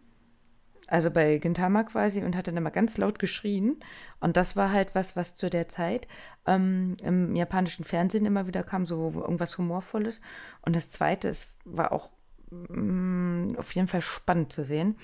also 0.87 1.09
bei 1.09 1.37
Gintama 1.37 1.83
quasi, 1.83 2.23
und 2.23 2.35
hat 2.35 2.47
dann 2.47 2.57
immer 2.57 2.71
ganz 2.71 2.97
laut 2.97 3.19
geschrien. 3.19 3.79
Und 4.19 4.37
das 4.37 4.55
war 4.55 4.71
halt 4.71 4.93
was, 4.93 5.15
was 5.15 5.35
zu 5.35 5.49
der 5.49 5.67
Zeit 5.67 6.07
ähm, 6.45 6.95
im 7.03 7.35
japanischen 7.35 7.83
Fernsehen 7.83 8.25
immer 8.25 8.47
wieder 8.47 8.63
kam, 8.63 8.85
so 8.85 9.11
irgendwas 9.15 9.57
Humorvolles. 9.57 10.21
Und 10.61 10.75
das 10.75 10.89
Zweite, 10.91 11.29
es 11.29 11.49
war 11.63 11.91
auch 11.91 12.09
mh, 12.51 12.81
mm, 12.81 13.55
auf 13.57 13.73
jeden 13.73 13.87
Fall 13.87 14.01
spannend 14.01 14.53
zu 14.53 14.63
sehen, 14.63 14.97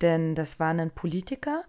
denn 0.00 0.34
das 0.34 0.60
war 0.60 0.70
ein 0.70 0.90
Politiker, 0.90 1.64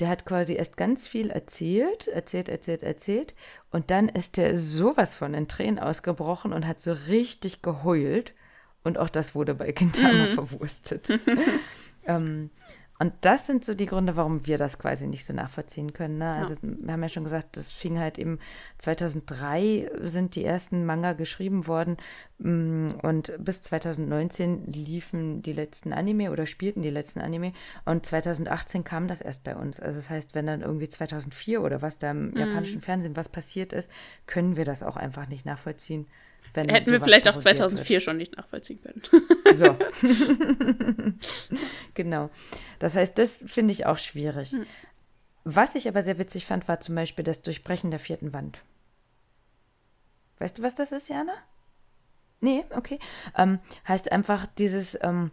der 0.00 0.08
hat 0.08 0.24
quasi 0.24 0.54
erst 0.54 0.76
ganz 0.76 1.06
viel 1.06 1.30
erzählt, 1.30 2.08
erzählt, 2.08 2.48
erzählt, 2.48 2.82
erzählt. 2.82 3.34
Und 3.70 3.90
dann 3.90 4.08
ist 4.08 4.38
der 4.38 4.56
sowas 4.56 5.14
von 5.14 5.34
in 5.34 5.46
Tränen 5.46 5.78
ausgebrochen 5.78 6.54
und 6.54 6.66
hat 6.66 6.80
so 6.80 6.92
richtig 6.92 7.60
geheult. 7.60 8.32
Und 8.82 8.96
auch 8.96 9.10
das 9.10 9.34
wurde 9.34 9.54
bei 9.54 9.72
Gintama 9.72 10.28
mm. 10.28 10.32
verwurstet. 10.32 11.20
ähm, 12.06 12.48
und 13.00 13.14
das 13.22 13.46
sind 13.46 13.64
so 13.64 13.72
die 13.72 13.86
Gründe, 13.86 14.14
warum 14.14 14.46
wir 14.46 14.58
das 14.58 14.78
quasi 14.78 15.06
nicht 15.06 15.24
so 15.24 15.32
nachvollziehen 15.32 15.94
können. 15.94 16.18
Ne? 16.18 16.34
Also 16.34 16.52
ja. 16.52 16.58
wir 16.62 16.92
haben 16.92 17.02
ja 17.02 17.08
schon 17.08 17.24
gesagt, 17.24 17.56
das 17.56 17.72
fing 17.72 17.98
halt 17.98 18.18
eben 18.18 18.38
2003 18.76 19.90
sind 20.02 20.34
die 20.34 20.44
ersten 20.44 20.84
Manga 20.84 21.14
geschrieben 21.14 21.66
worden 21.66 21.96
mm, 22.40 22.88
und 23.02 23.32
bis 23.42 23.62
2019 23.62 24.70
liefen 24.70 25.40
die 25.40 25.54
letzten 25.54 25.94
Anime 25.94 26.30
oder 26.30 26.44
spielten 26.44 26.82
die 26.82 26.90
letzten 26.90 27.22
Anime 27.22 27.54
und 27.86 28.04
2018 28.04 28.84
kam 28.84 29.08
das 29.08 29.22
erst 29.22 29.44
bei 29.44 29.56
uns. 29.56 29.80
Also 29.80 29.98
das 29.98 30.10
heißt, 30.10 30.34
wenn 30.34 30.46
dann 30.46 30.60
irgendwie 30.60 30.88
2004 30.88 31.62
oder 31.62 31.80
was 31.80 31.98
da 31.98 32.10
im 32.10 32.32
mhm. 32.32 32.36
japanischen 32.36 32.82
Fernsehen 32.82 33.16
was 33.16 33.30
passiert 33.30 33.72
ist, 33.72 33.90
können 34.26 34.56
wir 34.56 34.66
das 34.66 34.82
auch 34.82 34.98
einfach 34.98 35.26
nicht 35.26 35.46
nachvollziehen. 35.46 36.06
Hätten 36.54 36.90
wir 36.90 37.00
vielleicht 37.00 37.28
auch 37.28 37.36
2004 37.36 37.88
wird. 37.88 38.02
schon 38.02 38.16
nicht 38.16 38.36
nachvollziehen 38.36 38.80
können. 38.82 39.02
So. 39.54 39.76
genau. 41.94 42.30
Das 42.78 42.96
heißt, 42.96 43.18
das 43.18 43.42
finde 43.46 43.72
ich 43.72 43.86
auch 43.86 43.98
schwierig. 43.98 44.52
Hm. 44.52 44.66
Was 45.44 45.74
ich 45.74 45.88
aber 45.88 46.02
sehr 46.02 46.18
witzig 46.18 46.46
fand, 46.46 46.68
war 46.68 46.80
zum 46.80 46.94
Beispiel 46.94 47.24
das 47.24 47.42
Durchbrechen 47.42 47.90
der 47.90 48.00
vierten 48.00 48.32
Wand. 48.32 48.62
Weißt 50.38 50.58
du, 50.58 50.62
was 50.62 50.74
das 50.74 50.92
ist, 50.92 51.08
Jana? 51.08 51.34
Nee, 52.40 52.64
okay. 52.70 52.98
Ähm, 53.36 53.58
heißt 53.86 54.10
einfach 54.12 54.46
dieses, 54.46 54.98
ähm, 55.02 55.30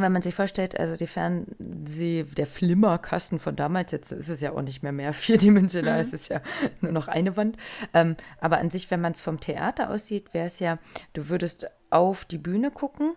wenn 0.00 0.12
man 0.12 0.22
sich 0.22 0.34
vorstellt, 0.34 0.78
also 0.78 0.96
die 0.96 1.06
Fernseh, 1.06 2.24
der 2.24 2.46
Flimmerkasten 2.46 3.38
von 3.38 3.56
damals, 3.56 3.92
jetzt 3.92 4.12
ist 4.12 4.28
es 4.28 4.40
ja 4.40 4.52
auch 4.52 4.62
nicht 4.62 4.82
mehr 4.82 4.92
mehr 4.92 5.12
vierdimensional, 5.14 5.94
mhm. 5.94 6.00
es 6.00 6.12
ist 6.12 6.28
ja 6.28 6.40
nur 6.80 6.92
noch 6.92 7.08
eine 7.08 7.36
Wand. 7.36 7.56
Ähm, 7.94 8.16
aber 8.40 8.58
an 8.58 8.70
sich, 8.70 8.90
wenn 8.90 9.00
man 9.00 9.12
es 9.12 9.20
vom 9.20 9.40
Theater 9.40 9.90
aussieht, 9.90 10.34
wäre 10.34 10.46
es 10.46 10.58
ja, 10.58 10.78
du 11.12 11.28
würdest 11.28 11.68
auf 11.90 12.24
die 12.24 12.38
Bühne 12.38 12.70
gucken 12.70 13.12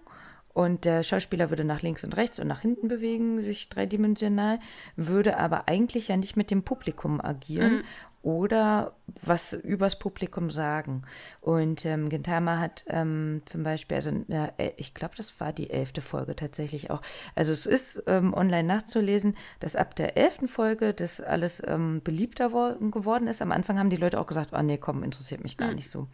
und 0.53 0.85
der 0.85 1.03
Schauspieler 1.03 1.49
würde 1.49 1.63
nach 1.63 1.81
links 1.81 2.03
und 2.03 2.15
rechts 2.15 2.39
und 2.39 2.47
nach 2.47 2.61
hinten 2.61 2.87
bewegen, 2.87 3.41
sich 3.41 3.69
dreidimensional, 3.69 4.59
würde 4.95 5.37
aber 5.37 5.67
eigentlich 5.67 6.09
ja 6.09 6.17
nicht 6.17 6.37
mit 6.37 6.51
dem 6.51 6.63
Publikum 6.63 7.19
agieren. 7.19 7.77
Mhm 7.77 7.83
oder 8.23 8.95
was 9.21 9.51
übers 9.51 9.99
Publikum 9.99 10.49
sagen. 10.49 11.03
Und 11.41 11.85
ähm, 11.85 12.07
Gintama 12.07 12.57
hat 12.57 12.85
ähm, 12.87 13.41
zum 13.45 13.63
Beispiel, 13.63 13.95
also 13.95 14.11
äh, 14.29 14.71
ich 14.77 14.93
glaube, 14.93 15.13
das 15.17 15.39
war 15.41 15.51
die 15.51 15.69
elfte 15.69 16.01
Folge 16.01 16.35
tatsächlich 16.35 16.89
auch. 16.89 17.01
Also 17.35 17.51
es 17.51 17.65
ist 17.65 18.03
ähm, 18.07 18.33
online 18.33 18.63
nachzulesen, 18.63 19.35
dass 19.59 19.75
ab 19.75 19.95
der 19.95 20.15
elften 20.15 20.47
Folge 20.47 20.93
das 20.93 21.19
alles 21.19 21.61
ähm, 21.67 22.01
beliebter 22.01 22.49
geworden 22.49 23.27
ist. 23.27 23.41
Am 23.41 23.51
Anfang 23.51 23.77
haben 23.77 23.89
die 23.89 23.97
Leute 23.97 24.19
auch 24.19 24.27
gesagt, 24.27 24.51
oh 24.53 24.61
nee, 24.61 24.77
komm, 24.77 25.03
interessiert 25.03 25.43
mich 25.43 25.57
gar 25.57 25.69
mhm. 25.69 25.75
nicht 25.75 25.89
so. 25.89 26.07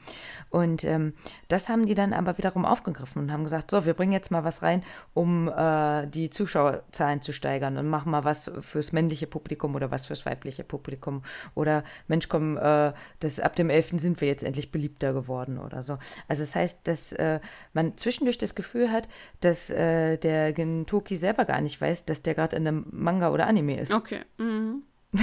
Und 0.50 0.84
ähm, 0.84 1.14
das 1.48 1.70
haben 1.70 1.86
die 1.86 1.96
dann 1.96 2.14
aber 2.14 2.40
wiederum 2.40 2.66
aufgegriffen 2.66 3.22
und 3.22 3.32
haben 3.32 3.44
gesagt, 3.44 3.70
so, 3.70 3.86
wir 3.86 3.94
bringen 3.94 4.14
jetzt 4.14 4.32
mal 4.32 4.44
was 4.44 4.64
rein, 4.64 4.84
um 5.14 5.48
äh, 5.48 6.08
die 6.08 6.32
Zuschauerzahlen 6.32 7.22
zu 7.22 7.34
steigern 7.34 7.78
und 7.78 7.88
machen 7.88 8.12
mal 8.12 8.24
was 8.24 8.52
fürs 8.62 8.94
männliche 8.94 9.28
Publikum 9.28 9.76
oder 9.76 9.92
was 9.92 10.08
fürs 10.08 10.26
weibliche 10.26 10.64
Publikum 10.64 11.22
oder 11.54 11.84
Mensch, 12.08 12.30
komm, 12.30 12.58
äh, 12.58 12.94
das, 13.20 13.40
ab 13.40 13.56
dem 13.56 13.70
11. 13.70 14.00
sind 14.00 14.22
wir 14.22 14.28
jetzt 14.28 14.44
endlich 14.44 14.72
beliebter 14.72 15.14
geworden 15.14 15.58
oder 15.58 15.84
so. 15.84 15.98
Also 16.28 16.44
das 16.44 16.56
heißt, 16.56 16.88
dass 16.88 17.12
äh, 17.14 17.40
man 17.74 17.98
zwischendurch 17.98 18.38
das 18.38 18.56
Gefühl 18.56 18.92
hat, 18.92 19.08
dass 19.40 19.70
äh, 19.70 20.18
der 20.18 20.54
Gentoki 20.54 21.18
selber 21.18 21.46
gar 21.46 21.62
nicht 21.62 21.80
weiß, 21.80 22.06
dass 22.06 22.22
der 22.22 22.36
gerade 22.36 22.56
in 22.56 22.68
einem 22.68 22.86
Manga 22.92 23.32
oder 23.32 23.48
Anime 23.48 23.80
ist. 23.80 23.94
Okay. 23.94 24.22
Mhm. 24.38 24.84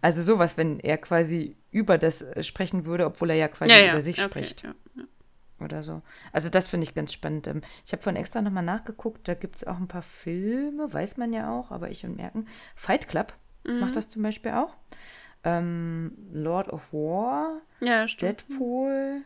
also 0.00 0.22
sowas, 0.22 0.56
wenn 0.56 0.78
er 0.80 0.98
quasi 0.98 1.56
über 1.70 1.98
das 1.98 2.22
äh, 2.22 2.42
sprechen 2.42 2.84
würde, 2.84 3.06
obwohl 3.06 3.30
er 3.30 3.36
ja 3.36 3.48
quasi 3.48 3.72
ja, 3.72 3.78
ja. 3.78 3.92
über 3.92 4.00
sich 4.00 4.18
okay, 4.18 4.28
spricht. 4.28 4.62
Ja, 4.62 4.74
oder 5.60 5.82
so. 5.82 6.02
Also 6.32 6.48
das 6.48 6.68
finde 6.68 6.84
ich 6.84 6.94
ganz 6.94 7.12
spannend. 7.12 7.46
Ähm, 7.46 7.60
ich 7.84 7.92
habe 7.92 8.02
von 8.02 8.16
extra 8.16 8.42
nochmal 8.42 8.64
nachgeguckt, 8.64 9.28
da 9.28 9.34
gibt 9.34 9.56
es 9.56 9.66
auch 9.66 9.76
ein 9.76 9.88
paar 9.88 10.02
Filme, 10.02 10.92
weiß 10.92 11.16
man 11.16 11.32
ja 11.32 11.50
auch, 11.52 11.70
aber 11.70 11.90
ich 11.90 12.04
und 12.04 12.16
merken. 12.16 12.46
Fight 12.74 13.08
Club 13.08 13.34
mhm. 13.64 13.80
macht 13.80 13.96
das 13.96 14.08
zum 14.08 14.22
Beispiel 14.22 14.52
auch 14.52 14.76
ähm, 15.44 16.12
Lord 16.32 16.68
of 16.68 16.82
War, 16.92 17.60
ja, 17.80 18.06
Deadpool, 18.06 19.22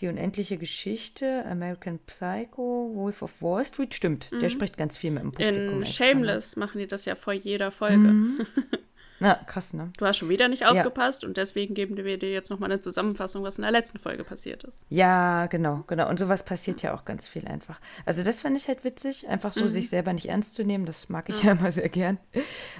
Die 0.00 0.08
unendliche 0.08 0.58
Geschichte, 0.58 1.44
American 1.46 1.98
Psycho, 2.00 2.90
Wolf 2.94 3.22
of 3.22 3.40
Wall 3.40 3.64
Street, 3.64 3.94
stimmt. 3.94 4.30
Mhm. 4.32 4.40
Der 4.40 4.48
spricht 4.48 4.76
ganz 4.76 4.96
viel 4.96 5.10
mit 5.10 5.22
dem 5.22 5.32
Publikum. 5.32 5.56
In 5.56 5.78
ne? 5.80 5.86
Shameless 5.86 6.56
machen 6.56 6.78
die 6.78 6.86
das 6.86 7.04
ja 7.04 7.14
vor 7.14 7.32
jeder 7.32 7.70
Folge. 7.70 7.98
Mhm. 7.98 8.46
Na, 9.20 9.34
krass, 9.46 9.72
ne? 9.72 9.90
Du 9.96 10.04
hast 10.04 10.18
schon 10.18 10.28
wieder 10.28 10.48
nicht 10.48 10.66
aufgepasst 10.66 11.22
ja. 11.22 11.28
und 11.28 11.36
deswegen 11.36 11.74
geben 11.74 11.96
wir 11.96 12.18
dir 12.18 12.32
jetzt 12.32 12.50
nochmal 12.50 12.70
eine 12.70 12.80
Zusammenfassung, 12.80 13.42
was 13.42 13.58
in 13.58 13.62
der 13.62 13.70
letzten 13.70 13.98
Folge 13.98 14.24
passiert 14.24 14.64
ist. 14.64 14.86
Ja, 14.90 15.46
genau, 15.46 15.84
genau. 15.86 16.08
Und 16.08 16.18
sowas 16.18 16.44
passiert 16.44 16.82
ja 16.82 16.94
auch 16.94 17.04
ganz 17.04 17.28
viel 17.28 17.46
einfach. 17.46 17.80
Also 18.04 18.22
das 18.22 18.40
fand 18.40 18.56
ich 18.56 18.66
halt 18.66 18.84
witzig, 18.84 19.28
einfach 19.28 19.52
so 19.52 19.62
mhm. 19.62 19.68
sich 19.68 19.88
selber 19.88 20.12
nicht 20.12 20.28
ernst 20.28 20.56
zu 20.56 20.64
nehmen. 20.64 20.84
Das 20.84 21.08
mag 21.08 21.28
ich 21.28 21.42
mhm. 21.42 21.48
ja 21.48 21.52
immer 21.54 21.70
sehr 21.70 21.88
gern. 21.88 22.18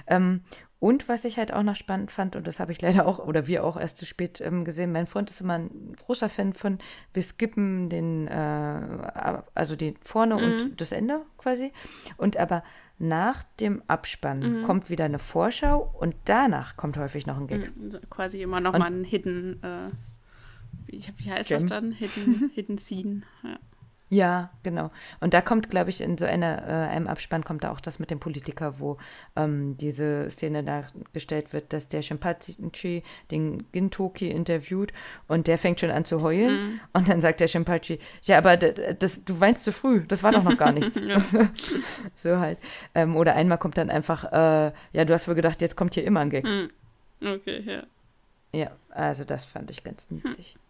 Ähm, 0.07 0.41
und 0.85 1.09
was 1.09 1.25
ich 1.25 1.39
halt 1.39 1.51
auch 1.51 1.63
noch 1.63 1.75
spannend 1.75 2.11
fand, 2.11 2.35
und 2.35 2.45
das 2.45 2.59
habe 2.59 2.71
ich 2.71 2.79
leider 2.79 3.07
auch, 3.07 3.17
oder 3.17 3.47
wir 3.47 3.63
auch 3.63 3.75
erst 3.75 3.97
zu 3.97 4.05
spät 4.05 4.39
ähm, 4.39 4.65
gesehen, 4.65 4.91
mein 4.91 5.07
Freund 5.07 5.31
ist 5.31 5.41
immer 5.41 5.55
ein 5.55 5.95
großer 5.97 6.29
Fan 6.29 6.53
von, 6.53 6.77
wir 7.11 7.23
skippen 7.23 7.89
den, 7.89 8.27
äh, 8.27 9.41
also 9.55 9.75
den 9.75 9.95
vorne 10.03 10.35
mhm. 10.35 10.43
und 10.43 10.79
das 10.79 10.91
Ende 10.91 11.21
quasi. 11.39 11.71
Und 12.17 12.37
aber 12.37 12.63
nach 12.99 13.43
dem 13.59 13.81
Abspann 13.87 14.59
mhm. 14.59 14.63
kommt 14.67 14.91
wieder 14.91 15.05
eine 15.05 15.17
Vorschau 15.17 15.91
und 15.99 16.13
danach 16.25 16.77
kommt 16.77 16.97
häufig 16.97 17.25
noch 17.25 17.37
ein 17.37 17.47
Gag. 17.47 17.75
Mhm, 17.75 17.89
quasi 18.11 18.43
immer 18.43 18.59
noch 18.59 18.73
und, 18.73 18.79
mal 18.79 18.91
ein 18.91 19.03
Hidden, 19.03 19.63
äh, 19.63 19.89
wie, 20.85 21.03
wie, 21.17 21.31
heißt 21.31 21.49
Gem? 21.49 21.55
das 21.57 21.65
dann? 21.65 21.93
Hidden, 21.93 22.51
Hidden 22.53 22.77
Scene. 22.77 23.23
Ja. 23.43 23.57
Ja, 24.15 24.49
genau. 24.63 24.91
Und 25.19 25.33
da 25.33 25.41
kommt, 25.41 25.69
glaube 25.69 25.89
ich, 25.89 25.99
in 25.99 26.17
so 26.17 26.25
einer, 26.25 26.63
äh, 26.67 26.71
einem 26.89 27.07
Abspann 27.07 27.43
kommt 27.43 27.65
da 27.65 27.71
auch 27.71 27.81
das 27.81 27.99
mit 27.99 28.11
dem 28.11 28.19
Politiker, 28.21 28.79
wo 28.79 28.97
ähm, 29.35 29.75
diese 29.75 30.29
Szene 30.29 30.63
dargestellt 30.63 31.51
wird, 31.51 31.73
dass 31.73 31.89
der 31.89 32.01
Shinpachi 32.01 33.03
den 33.29 33.69
Gintoki 33.73 34.29
interviewt 34.29 34.93
und 35.27 35.47
der 35.47 35.57
fängt 35.57 35.81
schon 35.81 35.91
an 35.91 36.05
zu 36.05 36.21
heulen. 36.21 36.53
Mhm. 36.53 36.79
Und 36.93 37.09
dann 37.09 37.19
sagt 37.19 37.41
der 37.41 37.49
Shinpachi, 37.49 37.99
ja, 38.23 38.37
aber 38.37 38.55
das, 38.55 39.25
du 39.25 39.39
weinst 39.41 39.65
zu 39.65 39.73
früh, 39.73 40.05
das 40.07 40.23
war 40.23 40.31
doch 40.31 40.43
noch 40.43 40.57
gar 40.57 40.71
nichts. 40.71 40.95
so, 41.25 41.39
so, 42.15 42.39
halt. 42.39 42.57
Ähm, 42.93 43.17
oder 43.17 43.35
einmal 43.35 43.57
kommt 43.57 43.77
dann 43.77 43.89
einfach, 43.89 44.31
äh, 44.31 44.71
ja, 44.93 45.05
du 45.05 45.13
hast 45.13 45.27
wohl 45.27 45.35
gedacht, 45.35 45.61
jetzt 45.61 45.75
kommt 45.75 45.93
hier 45.93 46.05
immer 46.05 46.21
ein 46.21 46.29
Gag. 46.29 46.45
Mhm. 46.45 46.69
Okay, 47.21 47.61
ja. 47.65 47.83
Ja, 48.53 48.71
also 48.91 49.25
das 49.25 49.43
fand 49.43 49.69
ich 49.71 49.83
ganz 49.83 50.09
niedlich. 50.09 50.53
Hm. 50.53 50.64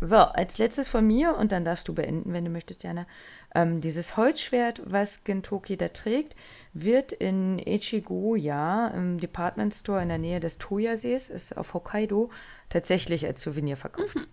So, 0.00 0.16
als 0.16 0.58
letztes 0.58 0.88
von 0.88 1.06
mir, 1.06 1.36
und 1.36 1.52
dann 1.52 1.64
darfst 1.64 1.88
du 1.88 1.94
beenden, 1.94 2.32
wenn 2.32 2.44
du 2.44 2.50
möchtest, 2.50 2.82
Jana. 2.82 3.06
Ähm, 3.54 3.80
dieses 3.80 4.18
Holzschwert, 4.18 4.82
was 4.84 5.24
Gentoki 5.24 5.78
da 5.78 5.88
trägt, 5.88 6.36
wird 6.74 7.12
in 7.12 7.58
Echigoya, 7.58 8.88
im 8.88 9.18
Department 9.18 9.72
Store 9.72 10.02
in 10.02 10.08
der 10.08 10.18
Nähe 10.18 10.40
des 10.40 10.58
Toya-Sees, 10.58 11.30
ist 11.30 11.56
auf 11.56 11.72
Hokkaido, 11.72 12.30
tatsächlich 12.68 13.24
als 13.24 13.40
Souvenir 13.40 13.78
verkauft. 13.78 14.16
Mhm. 14.16 14.26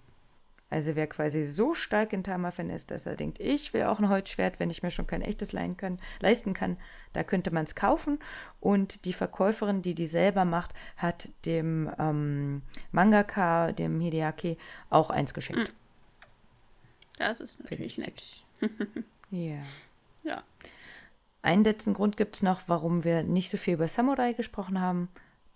Also 0.73 0.95
wer 0.95 1.05
quasi 1.05 1.45
so 1.45 1.75
stark 1.75 2.13
in 2.13 2.23
Tama-Fan 2.23 2.71
ist, 2.71 2.89
dass 2.89 3.05
er 3.05 3.15
denkt, 3.15 3.39
ich 3.39 3.75
will 3.75 3.83
auch 3.83 3.99
ein 3.99 4.09
Holzschwert, 4.09 4.59
wenn 4.59 4.71
ich 4.71 4.81
mir 4.81 4.89
schon 4.89 5.05
kein 5.05 5.21
echtes 5.21 5.51
leihen 5.51 5.77
können, 5.77 5.99
leisten 6.19 6.55
kann, 6.55 6.77
da 7.13 7.23
könnte 7.23 7.51
man 7.51 7.65
es 7.65 7.75
kaufen. 7.75 8.17
Und 8.59 9.05
die 9.05 9.13
Verkäuferin, 9.13 9.83
die 9.83 9.93
die 9.93 10.07
selber 10.07 10.45
macht, 10.45 10.71
hat 10.97 11.29
dem 11.45 11.91
ähm, 11.99 12.63
Mangaka, 12.91 13.71
dem 13.71 13.99
Hideaki, 13.99 14.57
auch 14.89 15.11
eins 15.11 15.35
geschenkt. 15.35 15.67
Hm. 15.67 15.75
Das 17.19 17.39
ist 17.39 17.61
natürlich 17.61 17.99
nett. 17.99 18.23
ja. 19.29 19.59
Ja. 20.23 20.43
Einen 21.43 21.63
letzten 21.63 21.93
Grund 21.93 22.17
gibt 22.17 22.37
es 22.37 22.41
noch, 22.41 22.63
warum 22.65 23.03
wir 23.03 23.21
nicht 23.21 23.51
so 23.51 23.57
viel 23.57 23.75
über 23.75 23.87
Samurai 23.87 24.33
gesprochen 24.33 24.81
haben. 24.81 25.09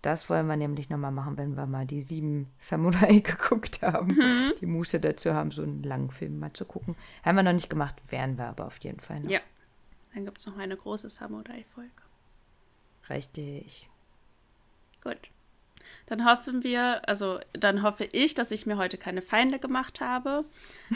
Das 0.07 0.29
wollen 0.29 0.47
wir 0.47 0.55
nämlich 0.55 0.89
nochmal 0.89 1.11
machen, 1.11 1.37
wenn 1.37 1.57
wir 1.57 1.65
mal 1.65 1.85
die 1.85 1.99
sieben 1.99 2.49
Samurai 2.59 3.19
geguckt 3.19 3.81
haben. 3.81 4.15
Mhm. 4.15 4.53
Die 4.61 4.65
Muße 4.65 5.01
dazu 5.01 5.33
haben, 5.33 5.51
so 5.51 5.63
einen 5.63 5.83
langen 5.83 6.11
Film 6.11 6.39
mal 6.39 6.53
zu 6.53 6.63
gucken. 6.63 6.95
Haben 7.25 7.35
wir 7.35 7.43
noch 7.43 7.51
nicht 7.51 7.69
gemacht, 7.69 7.97
werden 8.09 8.37
wir 8.37 8.45
aber 8.45 8.67
auf 8.67 8.77
jeden 8.77 9.01
Fall 9.01 9.19
noch. 9.19 9.29
Ja. 9.29 9.41
Dann 10.13 10.23
gibt 10.23 10.37
es 10.37 10.45
noch 10.45 10.57
eine 10.57 10.77
große 10.77 11.09
Samurai-Folge. 11.09 11.91
Richtig. 13.09 13.89
Gut. 15.03 15.17
Dann 16.05 16.23
hoffen 16.23 16.63
wir, 16.63 17.01
also 17.09 17.41
dann 17.51 17.83
hoffe 17.83 18.05
ich, 18.05 18.33
dass 18.33 18.51
ich 18.51 18.65
mir 18.65 18.77
heute 18.77 18.97
keine 18.97 19.21
Feinde 19.21 19.59
gemacht 19.59 19.99
habe. 19.99 20.45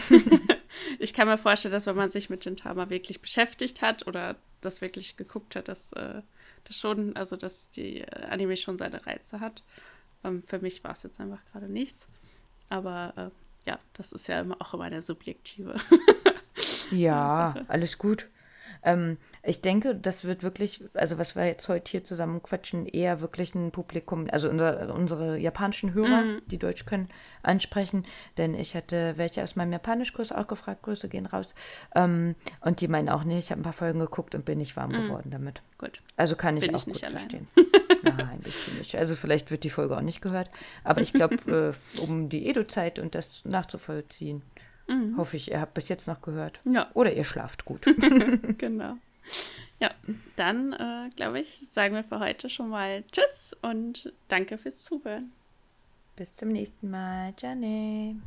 ich 0.99 1.13
kann 1.13 1.27
mir 1.27 1.37
vorstellen, 1.37 1.73
dass 1.73 1.85
wenn 1.85 1.97
man 1.97 2.11
sich 2.11 2.29
mit 2.29 2.43
Gintama 2.43 2.89
wirklich 2.89 3.19
beschäftigt 3.19 3.81
hat 3.81 4.07
oder 4.07 4.37
das 4.61 4.79
wirklich 4.79 5.17
geguckt 5.17 5.57
hat, 5.57 5.67
dass 5.67 5.91
äh, 5.91 6.21
das 6.63 6.77
schon, 6.77 7.15
also 7.15 7.35
dass 7.35 7.71
die 7.71 8.01
äh, 8.01 8.25
Anime 8.25 8.57
schon 8.57 8.77
seine 8.77 9.05
Reize 9.05 9.39
hat. 9.39 9.63
Ähm, 10.23 10.41
für 10.41 10.59
mich 10.59 10.83
war 10.83 10.91
es 10.91 11.03
jetzt 11.03 11.19
einfach 11.19 11.43
gerade 11.45 11.69
nichts. 11.69 12.07
Aber 12.69 13.13
äh, 13.17 13.69
ja, 13.69 13.79
das 13.93 14.11
ist 14.11 14.27
ja 14.27 14.41
immer, 14.41 14.57
auch 14.59 14.73
immer 14.73 14.85
eine 14.85 15.01
subjektive. 15.01 15.75
ja, 16.91 17.55
alles 17.67 17.97
gut. 17.97 18.27
Ähm, 18.83 19.17
ich 19.43 19.61
denke, 19.61 19.95
das 19.95 20.23
wird 20.23 20.43
wirklich, 20.43 20.83
also 20.93 21.17
was 21.17 21.35
wir 21.35 21.45
jetzt 21.45 21.67
heute 21.67 21.89
hier 21.89 22.03
zusammen 22.03 22.43
quatschen, 22.43 22.85
eher 22.85 23.21
wirklich 23.21 23.55
ein 23.55 23.71
Publikum, 23.71 24.27
also 24.31 24.49
unser, 24.49 24.93
unsere 24.93 25.37
japanischen 25.37 25.93
Hörer, 25.93 26.21
mhm. 26.21 26.41
die 26.47 26.59
Deutsch 26.59 26.85
können, 26.85 27.09
ansprechen. 27.41 28.05
Denn 28.37 28.53
ich 28.53 28.75
hatte 28.75 29.13
welche 29.17 29.41
aus 29.41 29.55
meinem 29.55 29.73
Japanischkurs 29.73 30.31
auch 30.31 30.47
gefragt, 30.47 30.83
Grüße 30.83 31.09
gehen 31.09 31.25
raus. 31.25 31.55
Ähm, 31.95 32.35
und 32.61 32.81
die 32.81 32.87
meinen 32.87 33.09
auch 33.09 33.23
nicht, 33.23 33.39
ich 33.39 33.51
habe 33.51 33.61
ein 33.61 33.63
paar 33.63 33.73
Folgen 33.73 33.99
geguckt 33.99 34.35
und 34.35 34.45
bin 34.45 34.59
nicht 34.59 34.75
warm 34.75 34.91
mhm. 34.91 35.03
geworden 35.03 35.31
damit. 35.31 35.61
Gut. 35.77 36.01
Also 36.17 36.35
kann 36.35 36.57
ich 36.57 36.67
bin 36.67 36.75
auch 36.75 36.85
ich 36.85 36.93
gut 36.93 37.03
allein. 37.03 37.17
verstehen. 37.17 37.47
Nein, 38.03 38.39
bist 38.43 38.59
du 38.67 38.71
nicht. 38.71 38.95
Also 38.95 39.15
vielleicht 39.15 39.51
wird 39.51 39.63
die 39.63 39.69
Folge 39.69 39.97
auch 39.97 40.01
nicht 40.01 40.21
gehört. 40.21 40.49
Aber 40.83 41.01
ich 41.01 41.13
glaube, 41.13 41.35
äh, 41.97 42.01
um 42.01 42.29
die 42.29 42.47
Edo-Zeit 42.47 42.99
und 42.99 43.15
das 43.15 43.43
nachzuvollziehen, 43.45 44.43
Mhm. 44.87 45.17
Hoffe 45.17 45.37
ich, 45.37 45.51
ihr 45.51 45.61
habt 45.61 45.73
bis 45.73 45.89
jetzt 45.89 46.07
noch 46.07 46.21
gehört. 46.21 46.59
Ja. 46.63 46.89
Oder 46.93 47.13
ihr 47.13 47.23
schlaft 47.23 47.65
gut. 47.65 47.85
genau. 48.57 48.97
Ja, 49.79 49.91
dann 50.35 50.73
äh, 50.73 51.09
glaube 51.15 51.39
ich, 51.39 51.67
sagen 51.71 51.95
wir 51.95 52.03
für 52.03 52.19
heute 52.19 52.49
schon 52.49 52.69
mal 52.69 53.03
Tschüss 53.11 53.55
und 53.61 54.13
danke 54.27 54.57
fürs 54.57 54.83
Zuhören. 54.83 55.31
Bis 56.15 56.35
zum 56.35 56.49
nächsten 56.49 56.89
Mal. 56.89 57.33
Janne. 57.39 58.21